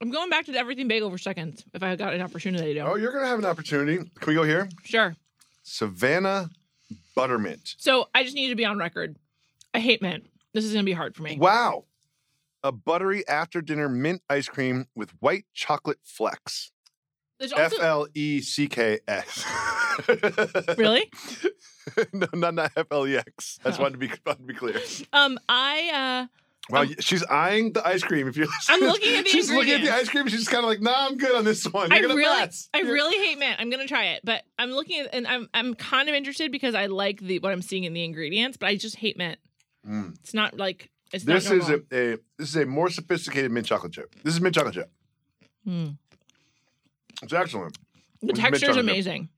I'm 0.00 0.10
going 0.10 0.30
back 0.30 0.46
to 0.46 0.52
the 0.52 0.58
everything 0.58 0.88
bagel 0.88 1.10
for 1.10 1.18
seconds 1.18 1.64
if 1.72 1.82
I 1.82 1.96
got 1.96 2.14
an 2.14 2.20
opportunity 2.20 2.74
to. 2.74 2.80
Oh, 2.80 2.96
you're 2.96 3.12
gonna 3.12 3.26
have 3.26 3.38
an 3.38 3.44
opportunity. 3.44 3.96
Can 3.96 4.26
we 4.26 4.34
go 4.34 4.42
here? 4.42 4.68
Sure. 4.84 5.16
Savannah 5.62 6.50
Buttermint. 7.16 7.74
So 7.78 8.08
I 8.14 8.22
just 8.22 8.34
need 8.34 8.48
to 8.48 8.54
be 8.54 8.64
on 8.64 8.78
record. 8.78 9.16
I 9.72 9.80
hate 9.80 10.02
mint. 10.02 10.26
This 10.52 10.64
is 10.64 10.72
going 10.72 10.84
to 10.84 10.88
be 10.88 10.92
hard 10.92 11.16
for 11.16 11.22
me. 11.22 11.36
Wow. 11.36 11.84
A 12.62 12.70
buttery 12.72 13.26
after 13.28 13.60
dinner 13.60 13.88
mint 13.88 14.22
ice 14.30 14.48
cream 14.48 14.86
with 14.94 15.10
white 15.20 15.46
chocolate 15.52 15.98
flecks. 16.02 16.70
F 17.40 17.74
L 17.80 18.06
E 18.14 18.40
C 18.40 18.68
K 18.68 19.00
S. 19.06 19.44
really. 20.78 21.10
no, 22.12 22.26
not, 22.32 22.54
not 22.54 22.72
F 22.76 22.86
L 22.90 23.06
E 23.06 23.16
X. 23.16 23.58
I 23.64 23.68
just 23.68 23.80
wanted 23.80 23.92
to 23.92 23.98
be, 23.98 24.10
wanted 24.24 24.38
to 24.38 24.44
be 24.44 24.54
clear. 24.54 24.80
Um, 25.12 25.38
I 25.48 26.28
Wow, 26.70 26.82
Um, 26.82 26.94
she's 27.00 27.22
eyeing 27.24 27.72
the 27.74 27.86
ice 27.86 28.02
cream. 28.02 28.26
If 28.26 28.36
you're, 28.38 28.46
I'm 28.70 28.80
looking 28.80 29.16
at 29.16 29.24
the 29.24 29.30
she's 29.30 29.50
looking 29.52 29.74
at 29.74 29.82
the 29.82 29.92
ice 29.94 30.08
cream. 30.08 30.26
She's 30.28 30.40
just 30.40 30.50
kind 30.50 30.64
of 30.64 30.70
like, 30.70 30.80
Nah, 30.80 31.06
I'm 31.08 31.18
good 31.18 31.34
on 31.34 31.44
this 31.44 31.64
one. 31.64 31.92
uh, 31.92 31.94
I 31.94 31.98
You're 31.98 32.08
gonna 32.08 32.18
really, 32.18 32.40
pass. 32.40 32.68
I 32.72 32.78
You're- 32.78 32.92
really 32.92 33.16
hate 33.22 33.38
mint. 33.38 33.56
I'm 33.60 33.68
gonna 33.70 33.86
try 33.86 34.04
it, 34.06 34.22
but 34.24 34.44
I'm 34.58 34.70
looking 34.70 35.00
at 35.00 35.10
and 35.14 35.26
I'm 35.26 35.48
I'm 35.52 35.74
kind 35.74 36.08
of 36.08 36.14
interested 36.14 36.50
because 36.50 36.74
I 36.74 36.86
like 36.86 37.20
the 37.20 37.38
what 37.40 37.52
I'm 37.52 37.60
seeing 37.62 37.84
in 37.84 37.92
the 37.92 38.02
ingredients, 38.02 38.56
but 38.56 38.68
I 38.68 38.76
just 38.76 38.96
hate 38.96 39.18
mint. 39.18 39.38
Mm. 39.86 40.14
It's 40.20 40.32
not 40.32 40.56
like 40.56 40.90
it's 41.12 41.24
This 41.24 41.50
not 41.50 41.54
is 41.58 41.68
a, 41.68 41.74
a 41.92 42.18
this 42.38 42.48
is 42.48 42.56
a 42.56 42.64
more 42.64 42.88
sophisticated 42.88 43.50
mint 43.52 43.66
chocolate 43.66 43.92
chip. 43.92 44.14
This 44.22 44.32
is 44.34 44.40
mint 44.40 44.54
chocolate 44.54 44.74
chip. 44.74 44.90
Mm. 45.68 45.98
It's 47.22 47.32
excellent. 47.32 47.76
The 48.22 48.28
It's 48.30 48.38
texture 48.40 48.54
is 48.56 48.60
chocolate 48.62 48.76
chip. 48.86 48.90
amazing. 48.90 49.28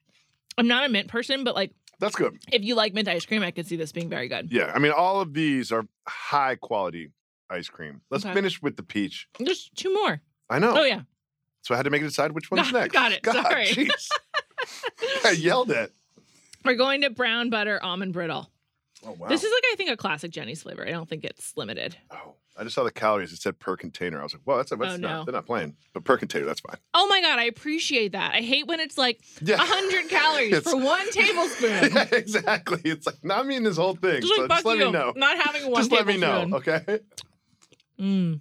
I'm 0.59 0.69
not 0.69 0.87
a 0.87 0.89
mint 0.89 1.09
person, 1.09 1.43
but 1.45 1.55
like 1.57 1.73
That's 1.99 2.15
good. 2.15 2.39
if 2.53 2.63
you 2.65 2.75
like 2.77 2.95
mint 2.95 3.09
ice 3.09 3.27
cream, 3.27 3.43
I 3.43 3.51
could 3.51 3.67
see 3.67 3.77
this 3.77 3.91
being 3.93 4.09
very 4.09 4.29
good. 4.29 4.51
Yeah, 4.53 4.71
I 4.75 4.79
mean, 4.79 4.93
all 4.93 5.21
of 5.21 5.35
these 5.35 5.73
are 5.73 5.87
high 6.07 6.55
quality 6.55 7.11
ice 7.51 7.69
cream. 7.69 8.01
Let's 8.11 8.25
Okay. 8.25 8.35
finish 8.35 8.61
with 8.63 8.77
the 8.77 8.83
peach. 8.83 9.29
There's 9.39 9.71
two 9.75 9.93
more. 9.93 10.21
I 10.51 10.59
know. 10.59 10.75
Oh 10.79 10.85
yeah. 10.85 11.03
So 11.63 11.75
I 11.75 11.77
had 11.77 11.85
to 11.85 11.91
make 11.91 12.03
it 12.03 12.07
decide 12.07 12.33
which 12.33 12.51
one's 12.51 12.73
next. 12.73 12.93
got 12.93 13.13
it. 13.13 13.23
God, 13.23 13.35
Sorry. 13.35 13.67
jeez. 13.67 14.09
I 15.25 15.31
yelled 15.33 15.71
at. 15.71 15.91
We're 16.65 16.75
going 16.75 17.03
to 17.03 17.11
brown 17.11 17.51
butter 17.51 17.83
almond 17.83 18.13
brittle. 18.13 18.51
Oh 19.07 19.13
wow. 19.13 19.29
This 19.29 19.45
is 19.45 19.53
like 19.53 19.63
I 19.73 19.77
think 19.77 19.91
a 19.91 19.97
classic 19.97 20.31
Jeni's 20.33 20.63
flavor. 20.63 20.87
I 20.87 20.91
don't 20.91 21.09
think 21.09 21.25
it's 21.25 21.57
limited. 21.57 21.97
Oh, 22.11 22.35
I 22.59 22.65
just 22.65 22.75
saw 22.75 22.83
the 22.85 22.91
calories. 22.91 23.33
It 23.33 23.41
said 23.41 23.59
per 23.61 23.77
container. 23.77 24.19
I 24.19 24.23
was 24.23 24.33
like, 24.33 24.41
well, 24.47 24.57
that's, 24.57 24.71
that's 24.71 24.81
Oh, 24.83 24.97
not. 24.97 25.01
no. 25.01 25.25
They're 25.25 25.35
not 25.35 25.45
playing, 25.47 25.77
but 25.93 26.05
per 26.05 26.17
container, 26.17 26.47
that's 26.47 26.61
fine. 26.61 26.77
Oh 26.95 27.07
my 27.07 27.21
god, 27.21 27.39
I 27.39 27.45
appreciate 27.45 28.13
that. 28.13 28.35
I 28.35 28.41
hate 28.41 28.67
when 28.67 28.81
it's 28.81 28.97
like 28.97 29.21
Yeah. 29.43 29.57
hundred 29.61 30.09
calories 30.09 30.59
for 30.61 30.77
one 30.77 31.09
tablespoon. 31.13 31.91
yeah, 31.95 32.09
exactly. 32.13 32.81
It's 32.85 33.07
like 33.07 33.23
not 33.23 33.47
mean 33.47 33.63
this 33.63 33.77
whole 33.77 33.95
thing. 33.95 34.23
Just 34.23 34.35
so 34.35 34.41
like 34.43 34.51
just 34.51 34.65
let 34.65 34.79
you, 34.79 34.87
me 34.87 34.91
know. 34.93 35.13
not 35.15 35.37
having 35.39 35.71
one 35.71 35.81
Just 35.83 35.93
let 35.93 36.07
me 36.07 36.17
know, 36.17 36.49
okay? 36.55 37.01
Mm, 38.01 38.41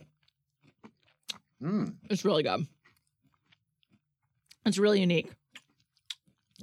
Mm. 1.64 1.96
it's 2.10 2.26
really 2.26 2.44
good. 2.44 2.68
It's 4.66 4.78
really 4.78 5.00
unique. 5.00 5.32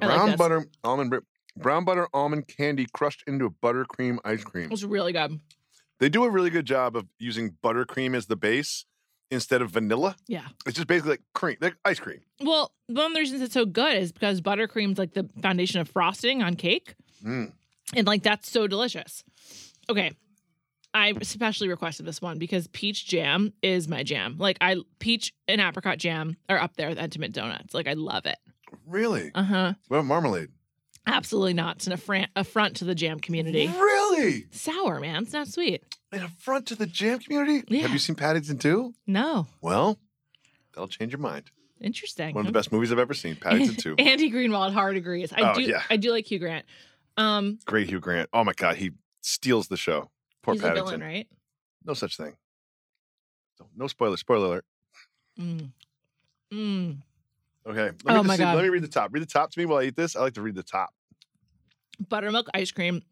I 0.00 0.06
brown 0.06 0.26
this. 0.30 0.36
butter 0.36 0.66
almond 0.84 1.14
brown 1.56 1.84
butter 1.84 2.08
almond 2.12 2.48
candy 2.48 2.86
crushed 2.92 3.22
into 3.26 3.46
a 3.46 3.50
buttercream 3.50 4.18
ice 4.24 4.42
cream. 4.44 4.70
It's 4.72 4.82
really 4.82 5.12
good. 5.12 5.40
They 5.98 6.08
do 6.08 6.24
a 6.24 6.30
really 6.30 6.50
good 6.50 6.66
job 6.66 6.96
of 6.96 7.06
using 7.18 7.56
buttercream 7.62 8.16
as 8.16 8.26
the 8.26 8.36
base 8.36 8.84
instead 9.30 9.62
of 9.62 9.70
vanilla. 9.70 10.16
Yeah. 10.26 10.48
It's 10.66 10.76
just 10.76 10.88
basically 10.88 11.12
like 11.12 11.22
cream, 11.34 11.56
like 11.60 11.76
ice 11.84 12.00
cream. 12.00 12.20
Well, 12.40 12.72
one 12.88 13.06
of 13.06 13.12
the 13.14 13.20
reasons 13.20 13.40
it's 13.40 13.54
so 13.54 13.64
good 13.64 13.96
is 13.96 14.12
because 14.12 14.40
buttercream's 14.40 14.98
like 14.98 15.14
the 15.14 15.28
foundation 15.40 15.80
of 15.80 15.88
frosting 15.88 16.42
on 16.42 16.56
cake. 16.56 16.94
Mm. 17.24 17.52
And 17.94 18.06
like 18.06 18.22
that's 18.22 18.50
so 18.50 18.66
delicious. 18.66 19.22
Okay. 19.88 20.12
I 20.94 21.14
especially 21.20 21.68
requested 21.68 22.06
this 22.06 22.20
one 22.20 22.38
because 22.38 22.66
peach 22.68 23.06
jam 23.06 23.52
is 23.62 23.88
my 23.88 24.02
jam. 24.02 24.36
Like 24.38 24.58
I 24.60 24.76
peach 24.98 25.32
and 25.48 25.60
apricot 25.60 25.98
jam 25.98 26.36
are 26.48 26.58
up 26.58 26.76
there 26.76 26.88
with 26.90 26.98
Entenmann's 26.98 27.32
donuts. 27.34 27.72
Like 27.74 27.88
I 27.88 27.94
love 27.94 28.26
it. 28.26 28.36
Really? 28.86 29.30
Uh-huh. 29.34 29.74
What 29.88 29.98
about 29.98 30.06
marmalade? 30.06 30.48
Absolutely 31.06 31.54
not. 31.54 31.76
It's 31.76 31.86
an 31.88 31.94
affront, 31.94 32.28
affront 32.36 32.76
to 32.76 32.84
the 32.84 32.94
jam 32.94 33.18
community. 33.18 33.66
Really? 33.66 34.46
Sour, 34.52 35.00
man. 35.00 35.24
It's 35.24 35.32
not 35.32 35.48
sweet. 35.48 35.82
An 36.12 36.22
affront 36.22 36.66
to 36.66 36.76
the 36.76 36.86
jam 36.86 37.18
community? 37.18 37.64
Yeah. 37.68 37.82
Have 37.82 37.90
you 37.90 37.98
seen 37.98 38.14
Paddington 38.14 38.58
2? 38.58 38.94
No. 39.08 39.48
Well, 39.60 39.98
that'll 40.72 40.86
change 40.88 41.10
your 41.12 41.18
mind. 41.18 41.50
Interesting. 41.80 42.34
One 42.36 42.42
of 42.42 42.52
the 42.52 42.56
best 42.56 42.70
movies 42.70 42.92
I've 42.92 43.00
ever 43.00 43.14
seen, 43.14 43.34
Paddington 43.34 43.74
2. 43.74 43.94
Andy 43.98 44.30
Greenwald 44.30 44.72
hard 44.74 44.96
agrees. 44.96 45.32
I 45.32 45.50
Oh, 45.50 45.54
do 45.54 45.62
yeah. 45.62 45.82
I 45.90 45.96
do 45.96 46.12
like 46.12 46.30
Hugh 46.30 46.38
Grant. 46.38 46.66
Um 47.16 47.58
Great 47.64 47.88
Hugh 47.88 47.98
Grant. 47.98 48.28
Oh 48.32 48.44
my 48.44 48.52
God, 48.52 48.76
he 48.76 48.92
steals 49.22 49.66
the 49.66 49.76
show. 49.76 50.11
Poor 50.42 50.54
he's 50.54 50.62
Paddington. 50.62 50.84
villain, 50.86 51.00
right? 51.00 51.28
No 51.84 51.94
such 51.94 52.16
thing. 52.16 52.34
So, 53.58 53.66
no 53.76 53.86
spoiler. 53.86 54.16
Spoiler 54.16 54.46
alert. 54.46 54.64
Mm. 55.38 55.70
Mm. 56.52 56.96
Okay. 57.66 57.90
Let 58.04 58.04
me 58.04 58.12
Oh 58.14 58.22
my 58.22 58.36
see- 58.36 58.42
God. 58.42 58.56
Let 58.56 58.62
me 58.62 58.68
read 58.70 58.82
the 58.82 58.88
top. 58.88 59.12
Read 59.12 59.22
the 59.22 59.26
top 59.26 59.50
to 59.52 59.58
me 59.58 59.66
while 59.66 59.78
I 59.80 59.84
eat 59.84 59.96
this. 59.96 60.16
I 60.16 60.20
like 60.20 60.34
to 60.34 60.42
read 60.42 60.54
the 60.54 60.62
top. 60.62 60.92
Buttermilk 62.08 62.48
ice 62.54 62.70
cream, 62.72 63.02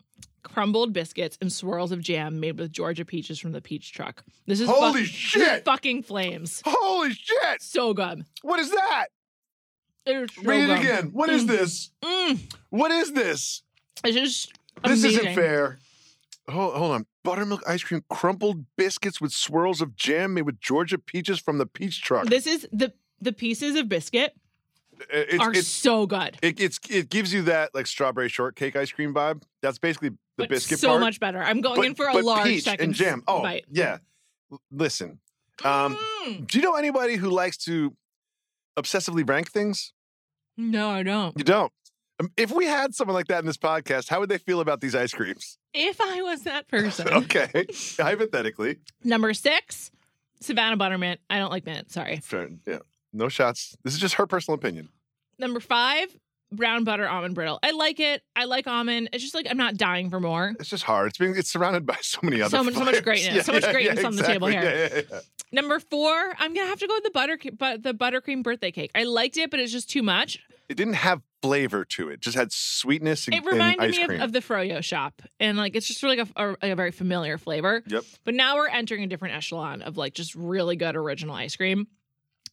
crumbled 0.43 0.93
biscuits, 0.93 1.39
and 1.41 1.53
swirls 1.53 1.93
of 1.93 2.01
jam 2.01 2.41
made 2.41 2.59
with 2.59 2.73
Georgia 2.73 3.05
peaches 3.05 3.39
from 3.39 3.53
the 3.53 3.61
peach 3.61 3.93
truck. 3.93 4.25
This 4.47 4.61
is 4.61 4.69
Holy 4.69 5.05
fuck- 5.05 5.11
shit! 5.15 5.65
fucking 5.65 6.03
flames. 6.03 6.63
Holy 6.67 7.13
shit! 7.13 7.63
So 7.63 7.95
good. 7.95 8.25
What 8.43 8.59
is 8.59 8.71
that? 8.71 9.07
It 10.07 10.17
is 10.17 10.31
so 10.35 10.43
read 10.43 10.65
it 10.65 10.67
good. 10.67 10.79
again. 10.79 11.07
What 11.13 11.29
is 11.31 11.45
Mm. 11.45 11.49
this? 11.49 11.91
Mm. 12.03 12.55
What 12.71 12.91
is 12.91 13.13
this? 13.13 13.63
It's 14.03 14.17
just 14.17 14.53
This 14.85 15.05
isn't 15.05 15.35
fair. 15.35 15.79
Hold, 16.51 16.75
hold 16.75 16.93
on. 16.93 17.07
Buttermilk 17.23 17.63
ice 17.67 17.83
cream, 17.83 18.05
crumbled 18.09 18.65
biscuits 18.77 19.21
with 19.21 19.33
swirls 19.33 19.81
of 19.81 19.97
jam 19.97 20.35
made 20.35 20.43
with 20.43 20.61
Georgia 20.61 20.99
peaches 20.99 21.39
from 21.39 21.59
the 21.59 21.67
peach 21.67 22.03
truck. 22.03 22.27
This 22.27 22.47
is 22.47 22.67
the 22.73 22.93
the 23.21 23.33
pieces 23.33 23.77
of 23.77 23.89
biscuit 23.89 24.35
it's, 25.11 25.43
are 25.43 25.53
it's, 25.53 25.69
so 25.69 26.07
good. 26.07 26.39
it, 26.43 26.61
it's, 26.61 26.79
it 26.89 27.09
gives 27.09 27.33
you 27.33 27.43
that 27.43 27.75
like 27.75 27.87
strawberry 27.87 28.29
shortcake 28.29 28.77
ice 28.77 28.91
cream 28.93 29.15
vibe. 29.15 29.43
That's 29.63 29.79
basically 29.79 30.11
the 30.11 30.17
but 30.37 30.49
biscuit 30.49 30.79
so 30.79 30.89
part. 30.89 31.01
much 31.01 31.21
better. 31.21 31.43
I'm 31.43 31.61
going 31.61 31.77
but, 31.77 31.87
in 31.87 31.95
for 31.95 32.07
a 32.07 32.19
large 32.19 32.47
peach 32.47 32.65
second 32.65 32.85
and 32.87 32.95
jam. 32.95 33.23
Oh, 33.27 33.43
bite. 33.43 33.65
yeah. 33.71 33.99
Listen, 34.71 35.21
um, 35.65 35.97
Mm. 36.27 36.47
do 36.47 36.59
you 36.59 36.65
know 36.65 36.75
anybody 36.75 37.17
who 37.17 37.31
likes 37.31 37.57
to 37.59 37.97
obsessively 38.77 39.27
rank 39.27 39.51
things? 39.51 39.93
No, 40.57 40.91
I 40.91 41.03
don't. 41.03 41.37
You 41.39 41.45
don't. 41.45 41.73
Um, 42.21 42.31
If 42.37 42.51
we 42.53 42.67
had 42.67 42.95
someone 42.95 43.15
like 43.15 43.27
that 43.29 43.41
in 43.41 43.47
this 43.47 43.57
podcast, 43.57 44.09
how 44.09 44.21
would 44.21 44.29
they 44.29 44.39
feel 44.39 44.61
about 44.61 44.81
these 44.81 44.95
ice 44.95 45.13
creams? 45.13 45.59
If 45.75 46.01
I 46.01 46.23
was 46.23 46.43
that 46.43 46.69
person. 46.69 47.09
Okay, 47.09 47.67
hypothetically. 47.99 48.77
Number 49.05 49.33
six, 49.35 49.91
Savannah 50.41 50.77
Buttermint. 50.77 51.21
I 51.31 51.39
don't 51.39 51.51
like 51.51 51.65
mint. 51.67 51.91
Sorry. 51.91 52.19
Fair, 52.19 52.51
yeah, 52.67 52.79
no 53.13 53.29
shots. 53.29 53.77
This 53.85 53.95
is 53.95 54.01
just 54.01 54.15
her 54.15 54.27
personal 54.27 54.57
opinion. 54.57 54.89
Number 55.39 55.61
five, 55.61 56.15
brown 56.53 56.85
butter 56.85 57.09
almond 57.09 57.35
brittle. 57.35 57.59
I 57.63 57.71
like 57.71 57.99
it. 58.01 58.23
I 58.37 58.45
like 58.45 58.67
almond. 58.67 59.09
It's 59.13 59.23
just 59.23 59.35
like 59.35 59.47
I'm 59.49 59.57
not 59.57 59.77
dying 59.77 60.11
for 60.11 60.21
more. 60.21 60.55
It's 60.61 60.69
just 60.69 60.85
hard. 60.85 61.09
It's 61.09 61.19
being 61.19 61.35
it's 61.37 61.51
surrounded 61.51 61.87
by 61.87 61.97
so 62.03 62.19
many 62.23 62.43
other 62.43 62.57
So 62.59 62.63
much- 62.65 62.75
so 62.81 62.85
much 62.85 63.03
greatness. 63.03 63.47
So 63.47 63.53
much 63.53 63.71
greatness 63.71 64.05
on 64.05 64.17
the 64.17 64.23
table 64.23 64.49
here. 64.49 64.63
Yeah, 64.63 64.89
yeah, 64.97 65.03
yeah. 65.11 65.21
Number 65.53 65.81
four, 65.81 66.13
I'm 66.39 66.55
gonna 66.55 66.69
have 66.69 66.79
to 66.81 66.87
go 66.87 66.95
with 66.95 67.05
the 67.05 67.11
butter, 67.11 67.39
but 67.59 67.83
the 67.83 67.95
buttercream 67.95 68.43
birthday 68.43 68.71
cake. 68.71 68.91
I 68.95 69.05
liked 69.05 69.37
it, 69.37 69.51
but 69.51 69.59
it's 69.59 69.73
just 69.73 69.89
too 69.91 70.03
much. 70.03 70.39
It 70.71 70.77
didn't 70.77 70.95
have 70.95 71.21
flavor 71.43 71.85
to 71.85 72.09
it; 72.11 72.21
just 72.21 72.37
had 72.37 72.53
sweetness 72.53 73.27
and, 73.27 73.35
It 73.35 73.39
and 73.39 73.47
reminded 73.47 73.81
ice 73.91 73.97
me 73.97 74.03
of, 74.03 74.09
cream. 74.09 74.21
of 74.23 74.33
the 74.33 74.39
Froyo 74.39 74.83
shop, 74.85 75.21
and 75.41 75.59
like 75.59 75.75
it's 75.75 75.87
just 75.89 76.01
really 76.03 76.17
like 76.19 76.29
a, 76.37 76.57
a, 76.63 76.73
a 76.73 76.75
very 76.77 76.93
familiar 76.93 77.39
flavor. 77.39 77.83
Yep. 77.89 78.05
But 78.25 78.35
now 78.35 78.55
we're 78.57 78.69
entering 78.69 79.03
a 79.03 79.09
different 79.09 79.35
echelon 79.35 79.83
of 79.83 79.97
like 79.97 80.15
just 80.15 80.35
really 80.37 80.77
good 80.77 80.95
original 80.95 81.35
ice 81.35 81.57
cream. 81.57 81.89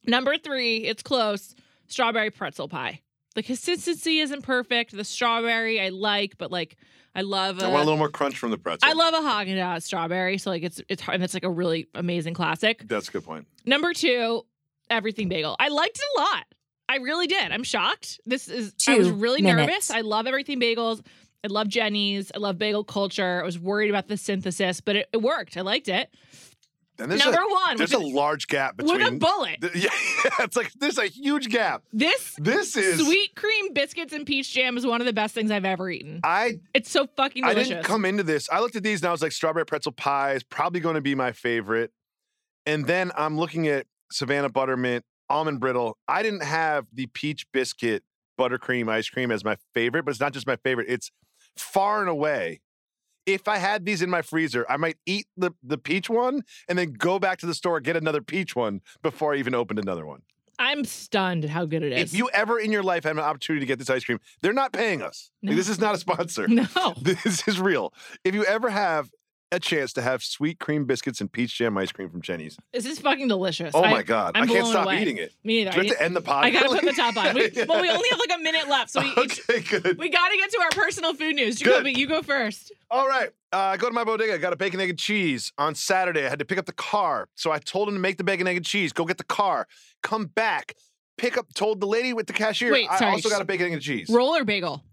Number 0.05 0.35
three, 0.37 0.77
it's 0.77 1.03
close. 1.03 1.53
Strawberry 1.87 2.31
pretzel 2.31 2.67
pie. 2.67 3.01
The 3.35 3.43
consistency 3.43 4.17
isn't 4.19 4.41
perfect. 4.41 4.91
The 4.97 5.03
strawberry 5.03 5.79
I 5.79 5.89
like, 5.89 6.39
but 6.39 6.51
like 6.51 6.75
I 7.13 7.21
love. 7.21 7.61
I 7.61 7.67
a- 7.67 7.69
want 7.69 7.81
a 7.83 7.85
little 7.85 7.97
more 7.99 8.09
crunch 8.09 8.37
from 8.39 8.49
the 8.49 8.57
pretzel. 8.57 8.89
I 8.89 8.93
love 8.93 9.13
a 9.13 9.17
Haagen 9.17 9.57
Dazs 9.57 9.83
strawberry, 9.83 10.39
so 10.39 10.49
like 10.49 10.63
it's 10.63 10.81
it's 10.89 11.03
hard, 11.03 11.13
and 11.15 11.23
it's 11.23 11.35
like 11.35 11.43
a 11.43 11.51
really 11.51 11.87
amazing 11.93 12.33
classic. 12.33 12.83
That's 12.87 13.09
a 13.09 13.11
good 13.11 13.25
point. 13.25 13.45
Number 13.63 13.93
two, 13.93 14.43
everything 14.89 15.29
bagel. 15.29 15.55
I 15.59 15.67
liked 15.67 15.97
it 15.99 16.05
a 16.17 16.21
lot. 16.21 16.45
I 16.89 16.97
really 16.97 17.27
did. 17.27 17.51
I'm 17.51 17.63
shocked. 17.63 18.19
This 18.25 18.47
is 18.47 18.73
I 18.87 18.97
was 18.97 19.09
really 19.09 19.41
minutes. 19.41 19.67
nervous. 19.67 19.91
I 19.91 20.01
love 20.01 20.27
everything 20.27 20.59
bagels. 20.59 21.05
I 21.43 21.47
love 21.47 21.67
Jeni's. 21.67 22.31
I 22.33 22.39
love 22.39 22.57
bagel 22.57 22.83
culture. 22.83 23.41
I 23.41 23.45
was 23.45 23.59
worried 23.59 23.89
about 23.89 24.07
the 24.07 24.17
synthesis, 24.17 24.81
but 24.81 24.95
it, 24.95 25.09
it 25.13 25.21
worked. 25.21 25.57
I 25.57 25.61
liked 25.61 25.87
it. 25.89 26.09
And 26.99 27.11
there's 27.11 27.23
Number 27.23 27.41
a, 27.41 27.47
one, 27.47 27.77
There's 27.77 27.93
a 27.93 27.97
a- 27.97 27.99
large 27.99 28.47
gap 28.47 28.75
between 28.75 28.97
With 28.97 29.07
a 29.07 29.15
bullet. 29.17 29.57
the- 29.61 29.71
yeah, 29.77 29.89
it's 30.43 30.57
like 30.57 30.71
there's 30.79 30.97
a 30.97 31.05
huge 31.05 31.49
gap. 31.49 31.83
This 31.93 32.33
This 32.39 32.75
is 32.75 33.05
sweet 33.05 33.35
cream 33.35 33.71
biscuits 33.73 34.13
and 34.13 34.25
peach 34.25 34.51
jam 34.51 34.77
is 34.77 34.85
one 34.85 34.99
of 34.99 35.05
the 35.05 35.13
best 35.13 35.35
things 35.35 35.51
I've 35.51 35.63
ever 35.65 35.91
eaten. 35.91 36.21
I 36.23 36.59
It's 36.73 36.89
so 36.89 37.05
fucking 37.15 37.43
I 37.43 37.53
didn't 37.53 37.83
come 37.83 38.03
into 38.03 38.23
this. 38.23 38.49
I 38.51 38.61
looked 38.61 38.75
at 38.75 38.81
these 38.81 39.01
and 39.01 39.09
I 39.09 39.11
was 39.11 39.21
like, 39.21 39.31
strawberry 39.31 39.65
pretzel 39.65 39.91
pie 39.91 40.33
is 40.33 40.41
probably 40.43 40.79
going 40.79 40.95
to 40.95 41.01
be 41.01 41.13
my 41.13 41.33
favorite. 41.33 41.91
And 42.65 42.85
then 42.87 43.11
I'm 43.15 43.37
looking 43.37 43.67
at 43.67 43.85
Savannah 44.11 44.49
Buttermint, 44.49 45.03
almond 45.29 45.59
brittle. 45.59 45.97
I 46.07 46.23
didn't 46.23 46.43
have 46.43 46.87
the 46.93 47.07
peach 47.07 47.45
biscuit 47.51 48.03
buttercream 48.39 48.89
ice 48.89 49.09
cream 49.09 49.31
as 49.31 49.43
my 49.43 49.57
favorite, 49.73 50.03
but 50.03 50.11
it's 50.11 50.19
not 50.19 50.33
just 50.33 50.47
my 50.47 50.57
favorite. 50.57 50.87
It's 50.89 51.11
far 51.55 52.01
and 52.01 52.09
away. 52.09 52.61
If 53.25 53.47
I 53.47 53.57
had 53.57 53.85
these 53.85 54.01
in 54.01 54.09
my 54.09 54.21
freezer, 54.21 54.65
I 54.69 54.77
might 54.77 54.97
eat 55.05 55.27
the, 55.35 55.51
the 55.61 55.77
peach 55.77 56.09
one 56.09 56.43
and 56.69 56.77
then 56.77 56.93
go 56.93 57.19
back 57.19 57.39
to 57.39 57.45
the 57.45 57.53
store, 57.53 57.79
get 57.81 57.97
another 57.97 58.21
peach 58.21 58.55
one 58.55 58.81
before 59.03 59.33
I 59.33 59.37
even 59.37 59.53
opened 59.53 59.79
another 59.79 60.05
one. 60.05 60.21
I'm 60.59 60.85
stunned 60.85 61.43
at 61.43 61.51
how 61.51 61.65
good 61.65 61.83
it 61.83 61.91
is. 61.91 62.13
If 62.13 62.17
you 62.17 62.29
ever 62.33 62.59
in 62.59 62.71
your 62.71 62.83
life 62.83 63.03
have 63.03 63.17
an 63.17 63.23
opportunity 63.23 63.59
to 63.59 63.67
get 63.67 63.79
this 63.79 63.89
ice 63.89 64.03
cream, 64.03 64.19
they're 64.41 64.53
not 64.53 64.71
paying 64.71 65.01
us. 65.01 65.29
Like, 65.43 65.55
this 65.55 65.69
is 65.69 65.79
not 65.79 65.93
a 65.93 65.97
sponsor. 65.97 66.47
no. 66.47 66.65
This 66.99 67.47
is 67.47 67.59
real. 67.59 67.93
If 68.23 68.33
you 68.33 68.43
ever 68.45 68.69
have 68.69 69.11
a 69.51 69.59
chance 69.59 69.93
to 69.93 70.01
have 70.01 70.21
sweet 70.23 70.59
cream 70.59 70.83
biscuits 70.85 71.21
and 71.21 71.31
peach 71.31 71.57
jam 71.57 71.77
ice 71.77 71.91
cream 71.91 72.09
from 72.09 72.21
Jeni's, 72.21 72.57
This 72.73 72.85
is 72.85 72.99
fucking 72.99 73.27
delicious. 73.29 73.73
oh 73.73 73.81
I- 73.83 73.91
my 73.91 74.03
god, 74.03 74.33
I'm 74.35 74.43
I 74.43 74.47
can't 74.47 74.67
stop 74.67 74.85
away. 74.85 75.01
eating 75.01 75.17
it. 75.17 75.31
Me 75.43 75.61
either. 75.61 75.71
Do 75.71 75.79
we 75.79 75.85
I, 75.85 75.89
have 75.89 75.97
to 75.97 76.03
end 76.03 76.15
the 76.15 76.21
podcast? 76.21 76.43
I 76.43 76.49
gotta 76.51 76.69
put 76.69 76.81
the 76.83 76.91
top 76.93 77.15
on. 77.17 77.33
We, 77.35 77.49
well, 77.67 77.81
we 77.81 77.89
only 77.89 78.09
have 78.09 78.19
like 78.19 78.37
a 78.37 78.41
minute 78.41 78.67
left, 78.67 78.89
so 78.91 79.01
we 79.01 79.09
each, 79.23 79.47
good. 79.47 79.97
we 79.97 80.09
gotta 80.09 80.35
get 80.35 80.51
to 80.51 80.59
our 80.61 80.69
personal 80.71 81.13
food 81.13 81.35
news. 81.35 81.55
Jacoby, 81.57 81.93
you 81.93 82.07
go 82.07 82.21
first. 82.21 82.71
All 82.91 83.07
right. 83.07 83.29
Uh, 83.53 83.57
I 83.57 83.77
go 83.77 83.87
to 83.87 83.93
my 83.93 84.03
bodega. 84.03 84.33
I 84.33 84.37
got 84.37 84.51
a 84.51 84.57
bacon, 84.57 84.81
egg, 84.81 84.89
and 84.89 84.99
cheese 84.99 85.53
on 85.57 85.73
Saturday. 85.75 86.25
I 86.25 86.29
had 86.29 86.39
to 86.39 86.45
pick 86.45 86.57
up 86.57 86.65
the 86.65 86.73
car. 86.73 87.29
So 87.35 87.51
I 87.51 87.59
told 87.59 87.87
him 87.87 87.93
to 87.95 87.99
make 88.01 88.17
the 88.17 88.25
bacon, 88.25 88.45
egg, 88.47 88.57
and 88.57 88.65
cheese. 88.65 88.91
Go 88.91 89.05
get 89.05 89.17
the 89.17 89.23
car. 89.23 89.67
Come 90.03 90.25
back. 90.25 90.75
Pick 91.17 91.37
up, 91.37 91.51
told 91.53 91.79
the 91.79 91.87
lady 91.87 92.11
with 92.13 92.27
the 92.27 92.33
cashier. 92.33 92.71
Wait, 92.71 92.87
I 92.91 93.09
also 93.11 93.29
got 93.29 93.41
a 93.41 93.45
bacon, 93.45 93.67
egg, 93.67 93.73
and 93.73 93.81
cheese. 93.81 94.09
Roll 94.09 94.35
or 94.35 94.43
bagel? 94.43 94.83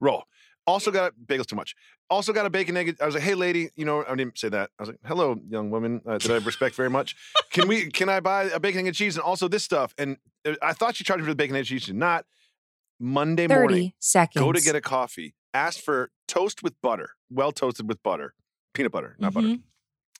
Roll. 0.00 0.24
Also 0.66 0.90
got 0.90 1.12
a 1.12 1.14
bagels 1.26 1.46
too 1.46 1.56
much. 1.56 1.74
Also 2.08 2.32
got 2.32 2.46
a 2.46 2.50
bacon 2.50 2.76
egg. 2.76 2.96
I 3.00 3.06
was 3.06 3.14
like, 3.14 3.24
hey 3.24 3.34
lady, 3.34 3.70
you 3.76 3.84
know, 3.84 4.04
I 4.08 4.14
didn't 4.14 4.38
say 4.38 4.48
that. 4.48 4.70
I 4.78 4.82
was 4.82 4.88
like, 4.88 4.98
hello, 5.04 5.36
young 5.48 5.70
woman 5.70 6.00
uh, 6.06 6.18
that 6.18 6.30
I 6.30 6.36
respect 6.36 6.74
very 6.74 6.90
much. 6.90 7.14
Can 7.50 7.68
we? 7.68 7.90
Can 7.90 8.08
I 8.08 8.20
buy 8.20 8.44
a 8.44 8.58
bacon 8.58 8.80
egg 8.80 8.86
and 8.86 8.96
cheese 8.96 9.16
and 9.16 9.22
also 9.22 9.46
this 9.48 9.62
stuff? 9.62 9.94
And 9.98 10.16
uh, 10.46 10.54
I 10.62 10.72
thought 10.72 10.96
she 10.96 11.04
charged 11.04 11.20
me 11.22 11.26
for 11.26 11.32
the 11.32 11.36
bacon 11.36 11.54
egg 11.56 11.60
and 11.60 11.66
cheese. 11.68 11.82
She 11.82 11.92
did 11.92 11.98
not. 11.98 12.24
Monday 13.00 13.48
30 13.48 13.60
morning, 13.60 13.92
seconds. 13.98 14.42
go 14.42 14.52
to 14.52 14.60
get 14.60 14.74
a 14.76 14.80
coffee. 14.80 15.34
Ask 15.52 15.80
for 15.80 16.10
toast 16.28 16.62
with 16.62 16.80
butter, 16.80 17.10
well 17.30 17.52
toasted 17.52 17.88
with 17.88 18.02
butter, 18.02 18.34
peanut 18.72 18.92
butter, 18.92 19.16
not 19.18 19.34
butter. 19.34 19.48
Mhm. 19.48 19.62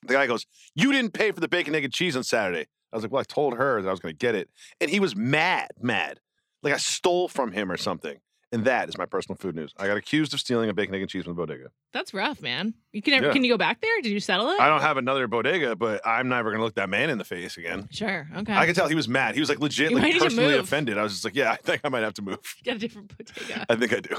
The 0.03 0.13
guy 0.13 0.27
goes, 0.27 0.45
"You 0.75 0.91
didn't 0.91 1.13
pay 1.13 1.31
for 1.31 1.39
the 1.39 1.47
bacon, 1.47 1.73
egg, 1.73 1.83
and 1.85 1.93
cheese 1.93 2.15
on 2.15 2.23
Saturday." 2.23 2.67
I 2.91 2.97
was 2.97 3.03
like, 3.03 3.11
"Well, 3.11 3.21
I 3.21 3.23
told 3.23 3.55
her 3.55 3.81
that 3.81 3.87
I 3.87 3.91
was 3.91 3.99
going 3.99 4.13
to 4.13 4.17
get 4.17 4.35
it," 4.35 4.49
and 4.79 4.89
he 4.91 4.99
was 4.99 5.15
mad, 5.15 5.69
mad, 5.81 6.19
like 6.61 6.73
I 6.73 6.77
stole 6.77 7.27
from 7.27 7.53
him 7.53 7.71
or 7.71 7.77
something. 7.77 8.19
And 8.55 8.63
that 8.63 8.87
is 8.87 8.97
my 8.97 9.05
personal 9.05 9.35
food 9.35 9.53
news. 9.53 9.73
I 9.77 9.85
got 9.85 9.97
accused 9.97 10.33
of 10.33 10.39
stealing 10.39 10.69
a 10.69 10.73
bacon, 10.73 10.95
egg, 10.95 11.01
and 11.01 11.09
cheese 11.09 11.25
from 11.25 11.33
the 11.35 11.41
bodega. 11.41 11.71
That's 11.91 12.13
rough, 12.13 12.41
man. 12.41 12.73
You 12.93 13.01
can 13.01 13.11
never, 13.11 13.27
Yeah. 13.27 13.33
can 13.33 13.43
you 13.43 13.51
go 13.51 13.57
back 13.57 13.81
there? 13.81 13.91
Did 14.01 14.13
you 14.13 14.21
settle 14.21 14.49
it? 14.51 14.61
I 14.61 14.69
don't 14.69 14.79
have 14.79 14.95
another 14.95 15.27
bodega, 15.27 15.75
but 15.75 15.99
I'm 16.05 16.29
never 16.29 16.51
going 16.51 16.59
to 16.59 16.63
look 16.63 16.75
that 16.75 16.89
man 16.89 17.09
in 17.09 17.17
the 17.17 17.25
face 17.25 17.57
again. 17.57 17.89
Sure. 17.91 18.29
Okay. 18.37 18.53
I 18.53 18.65
could 18.65 18.73
tell 18.75 18.87
he 18.87 18.95
was 18.95 19.09
mad. 19.09 19.33
He 19.33 19.41
was 19.41 19.49
like 19.49 19.59
legit, 19.59 19.89
You 19.89 19.97
might 19.97 20.03
like 20.03 20.13
need 20.13 20.19
to 20.19 20.25
personally 20.27 20.51
move. 20.53 20.61
offended. 20.63 20.97
I 20.97 21.03
was 21.03 21.11
just 21.11 21.25
like, 21.25 21.35
"Yeah, 21.35 21.51
I 21.51 21.57
think 21.57 21.81
I 21.83 21.89
might 21.89 22.03
have 22.03 22.13
to 22.13 22.21
move." 22.21 22.39
get 22.63 22.77
a 22.77 22.79
different 22.79 23.09
bodega. 23.17 23.65
I 23.69 23.75
think 23.75 23.91
I 23.93 23.99
do. 23.99 24.15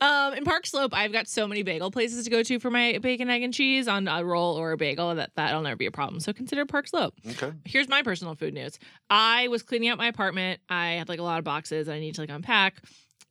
um, 0.00 0.32
in 0.34 0.44
Park 0.44 0.66
Slope, 0.66 0.94
I've 0.94 1.12
got 1.12 1.28
so 1.28 1.46
many 1.46 1.62
bagel 1.62 1.90
places 1.90 2.24
to 2.24 2.30
go 2.30 2.42
to 2.42 2.58
for 2.58 2.70
my 2.70 2.98
bacon, 3.02 3.28
egg, 3.28 3.42
and 3.42 3.52
cheese 3.52 3.86
on 3.88 4.08
a 4.08 4.24
roll 4.24 4.56
or 4.56 4.72
a 4.72 4.76
bagel 4.78 5.14
that 5.16 5.32
that'll 5.36 5.60
never 5.62 5.76
be 5.76 5.86
a 5.86 5.90
problem. 5.90 6.20
So 6.20 6.32
consider 6.32 6.64
Park 6.64 6.88
Slope. 6.88 7.14
Okay. 7.28 7.52
Here's 7.66 7.88
my 7.88 8.02
personal 8.02 8.34
food 8.34 8.54
news. 8.54 8.78
I 9.10 9.48
was 9.48 9.62
cleaning 9.62 9.90
out 9.90 9.98
my 9.98 10.06
apartment. 10.06 10.60
I 10.70 10.92
had 10.92 11.10
like 11.10 11.18
a 11.18 11.22
lot 11.22 11.38
of 11.38 11.44
boxes 11.44 11.88
I 11.90 11.98
need 12.00 12.14
to 12.14 12.22
like 12.22 12.30
unpack. 12.30 12.82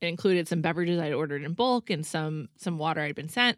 It 0.01 0.07
included 0.07 0.47
some 0.47 0.61
beverages 0.61 0.99
I'd 0.99 1.13
ordered 1.13 1.43
in 1.43 1.53
bulk 1.53 1.89
and 1.89 2.05
some 2.05 2.49
some 2.57 2.77
water 2.77 3.01
I'd 3.01 3.15
been 3.15 3.29
sent. 3.29 3.57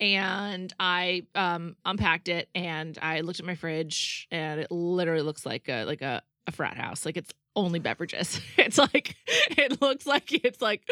And 0.00 0.72
I 0.78 1.24
um, 1.34 1.74
unpacked 1.84 2.28
it 2.28 2.48
and 2.54 2.96
I 3.02 3.22
looked 3.22 3.40
at 3.40 3.46
my 3.46 3.56
fridge 3.56 4.28
and 4.30 4.60
it 4.60 4.70
literally 4.70 5.22
looks 5.22 5.44
like 5.44 5.68
a 5.68 5.84
like 5.84 6.02
a, 6.02 6.22
a 6.46 6.52
frat 6.52 6.76
house. 6.76 7.04
Like 7.04 7.16
it's 7.16 7.32
only 7.64 7.78
beverages. 7.78 8.40
It's 8.58 8.76
like 8.78 9.16
it 9.26 9.80
looks 9.80 10.06
like 10.06 10.32
it's 10.44 10.60
like 10.60 10.82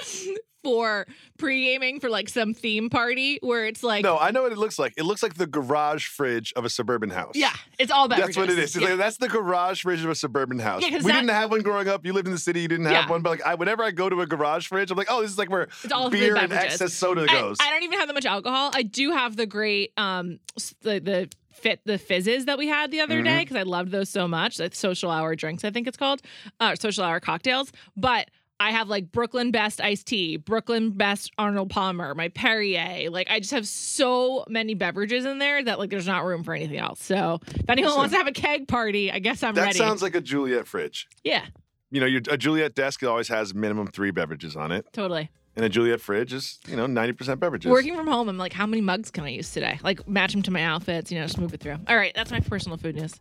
for 0.62 1.06
pre-gaming 1.38 2.00
for 2.00 2.08
like 2.10 2.28
some 2.28 2.54
theme 2.54 2.88
party 2.90 3.38
where 3.42 3.66
it's 3.66 3.82
like 3.82 4.02
no, 4.02 4.18
I 4.18 4.30
know 4.30 4.42
what 4.42 4.52
it 4.52 4.58
looks 4.58 4.78
like. 4.78 4.94
It 4.96 5.04
looks 5.04 5.22
like 5.22 5.34
the 5.34 5.46
garage 5.46 6.06
fridge 6.06 6.52
of 6.56 6.64
a 6.64 6.70
suburban 6.70 7.10
house. 7.10 7.32
yeah, 7.34 7.52
it's 7.78 7.92
all 7.92 8.08
beverages. 8.08 8.34
That's 8.34 8.48
what 8.48 8.50
it 8.50 8.58
is. 8.58 8.74
It's 8.74 8.82
Yeah. 8.82 8.90
like, 8.90 8.98
that's 8.98 9.18
the 9.18 9.28
garage 9.28 9.82
fridge 9.82 10.02
of 10.02 10.10
a 10.10 10.14
suburban 10.14 10.58
house. 10.58 10.82
Yeah, 10.82 10.96
we 10.98 11.02
that- 11.04 11.12
didn't 11.12 11.28
have 11.30 11.50
one 11.50 11.62
growing 11.62 11.86
up. 11.88 12.04
You 12.06 12.12
lived 12.14 12.26
in 12.26 12.32
the 12.32 12.38
city. 12.38 12.60
You 12.62 12.68
didn't 12.68 12.86
have 12.86 12.92
Yeah. 13.04 13.08
one. 13.10 13.22
But 13.22 13.30
like, 13.30 13.42
I, 13.46 13.54
whenever 13.54 13.84
I 13.84 13.90
go 13.90 14.08
to 14.08 14.20
a 14.22 14.26
garage 14.26 14.66
fridge, 14.68 14.90
I'm 14.90 14.96
like, 14.96 15.08
oh, 15.10 15.22
this 15.22 15.30
is 15.30 15.38
like 15.38 15.50
where 15.50 15.68
It's 15.84 15.92
all 15.92 16.08
beer 16.10 16.34
and 16.36 16.52
excess 16.52 16.94
soda 16.94 17.26
I- 17.28 17.32
goes. 17.32 17.58
I, 17.60 17.70
don't 17.70 17.82
even 17.84 17.98
have 17.98 18.08
that 18.08 18.14
much 18.14 18.26
alcohol. 18.26 18.70
I 18.74 18.82
do 18.82 19.12
have 19.12 19.36
the 19.36 19.46
great 19.46 19.92
um 19.96 20.40
the 20.82 20.98
the 21.00 21.30
fit 21.56 21.80
the 21.84 21.98
fizzes 21.98 22.44
that 22.46 22.58
we 22.58 22.66
had 22.68 22.90
the 22.90 23.00
other 23.00 23.16
Mm-hmm. 23.16 23.24
day 23.24 23.40
because 23.40 23.56
I 23.56 23.62
loved 23.62 23.90
those 23.90 24.08
so 24.08 24.26
much. 24.28 24.56
The 24.56 24.70
social 24.72 25.10
hour 25.10 25.34
drinks, 25.34 25.64
I 25.64 25.70
think 25.70 25.86
it's 25.86 25.96
called, 25.96 26.22
uh, 26.60 26.74
social 26.76 27.04
hour 27.04 27.20
cocktails. 27.20 27.72
But 27.96 28.30
I 28.58 28.70
have 28.70 28.88
like 28.88 29.12
Brooklyn 29.12 29.50
Best 29.50 29.80
iced 29.82 30.06
tea, 30.06 30.38
Brooklyn 30.38 30.90
Best 30.90 31.30
Arnold 31.36 31.68
Palmer, 31.70 32.14
my 32.14 32.28
Perrier. 32.28 33.10
Like 33.10 33.30
I 33.30 33.38
just 33.38 33.50
have 33.52 33.66
so 33.68 34.44
many 34.48 34.74
beverages 34.74 35.26
in 35.26 35.38
there 35.38 35.62
that 35.62 35.78
like 35.78 35.90
there's 35.90 36.06
not 36.06 36.24
room 36.24 36.42
for 36.42 36.54
anything 36.54 36.78
else. 36.78 37.02
So 37.02 37.40
if 37.46 37.68
anyone 37.68 37.88
Listen. 37.88 37.98
wants 37.98 38.12
to 38.12 38.18
have 38.18 38.26
a 38.28 38.32
keg 38.32 38.66
party, 38.66 39.12
I 39.12 39.18
guess 39.18 39.42
I'm 39.42 39.54
that 39.56 39.62
ready. 39.62 39.78
sounds 39.78 40.00
like 40.02 40.14
a 40.14 40.20
Juliet 40.22 40.66
fridge. 40.66 41.06
yeah, 41.22 41.44
You 41.90 42.00
know, 42.00 42.06
your, 42.06 42.22
a 42.30 42.38
Juliet 42.38 42.74
desk 42.74 43.02
always 43.04 43.28
has 43.28 43.54
minimum 43.54 43.88
three 43.88 44.10
beverages 44.10 44.56
on 44.56 44.72
it, 44.72 44.86
totally. 44.92 45.30
And 45.56 45.64
a 45.64 45.70
Juliet 45.70 46.02
fridge 46.02 46.34
is 46.34 46.58
you 46.68 46.76
know 46.76 46.86
ninety 46.86 47.14
percent 47.14 47.40
beverages. 47.40 47.70
Working 47.70 47.96
from 47.96 48.06
home, 48.06 48.28
I'm 48.28 48.36
like, 48.36 48.52
how 48.52 48.66
many 48.66 48.82
mugs 48.82 49.10
can 49.10 49.24
I 49.24 49.30
use 49.30 49.50
today? 49.50 49.80
Like, 49.82 50.06
match 50.06 50.32
them 50.32 50.42
to 50.42 50.50
my 50.50 50.62
outfits, 50.62 51.10
you 51.10 51.18
know, 51.18 51.24
just 51.24 51.38
move 51.38 51.54
it 51.54 51.60
through. 51.60 51.78
All 51.88 51.96
right, 51.96 52.12
that's 52.14 52.30
my 52.30 52.40
personal 52.40 52.76
food 52.76 52.94
news. 52.96 53.14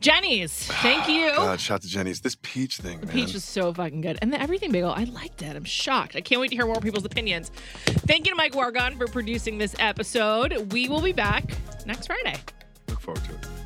Jeni's, 0.00 0.52
thank 0.66 1.08
you. 1.08 1.32
God, 1.36 1.60
shout 1.60 1.82
to 1.82 1.88
Jeni's. 1.88 2.20
This 2.20 2.36
peach 2.42 2.78
thing, 2.78 3.00
the 3.00 3.06
man. 3.06 3.14
peach 3.14 3.34
was 3.34 3.42
so 3.44 3.72
fucking 3.74 4.00
good. 4.00 4.18
And 4.22 4.32
the 4.32 4.40
everything 4.40 4.70
bagel, 4.70 4.92
I 4.92 5.04
liked 5.04 5.42
it. 5.42 5.56
I'm 5.56 5.64
shocked. 5.64 6.14
I 6.14 6.20
can't 6.20 6.40
wait 6.40 6.48
to 6.48 6.56
hear 6.56 6.66
more 6.66 6.80
people's 6.80 7.04
opinions. 7.04 7.50
Thank 7.84 8.26
you 8.26 8.32
to 8.32 8.36
Mike 8.36 8.52
Wargon 8.52 8.96
for 8.96 9.08
producing 9.08 9.58
this 9.58 9.74
episode. 9.80 10.72
We 10.72 10.88
will 10.88 11.02
be 11.02 11.12
back 11.12 11.44
next 11.84 12.06
Friday. 12.06 12.36
Look 12.88 13.00
forward 13.00 13.24
to 13.24 13.34
it. 13.34 13.61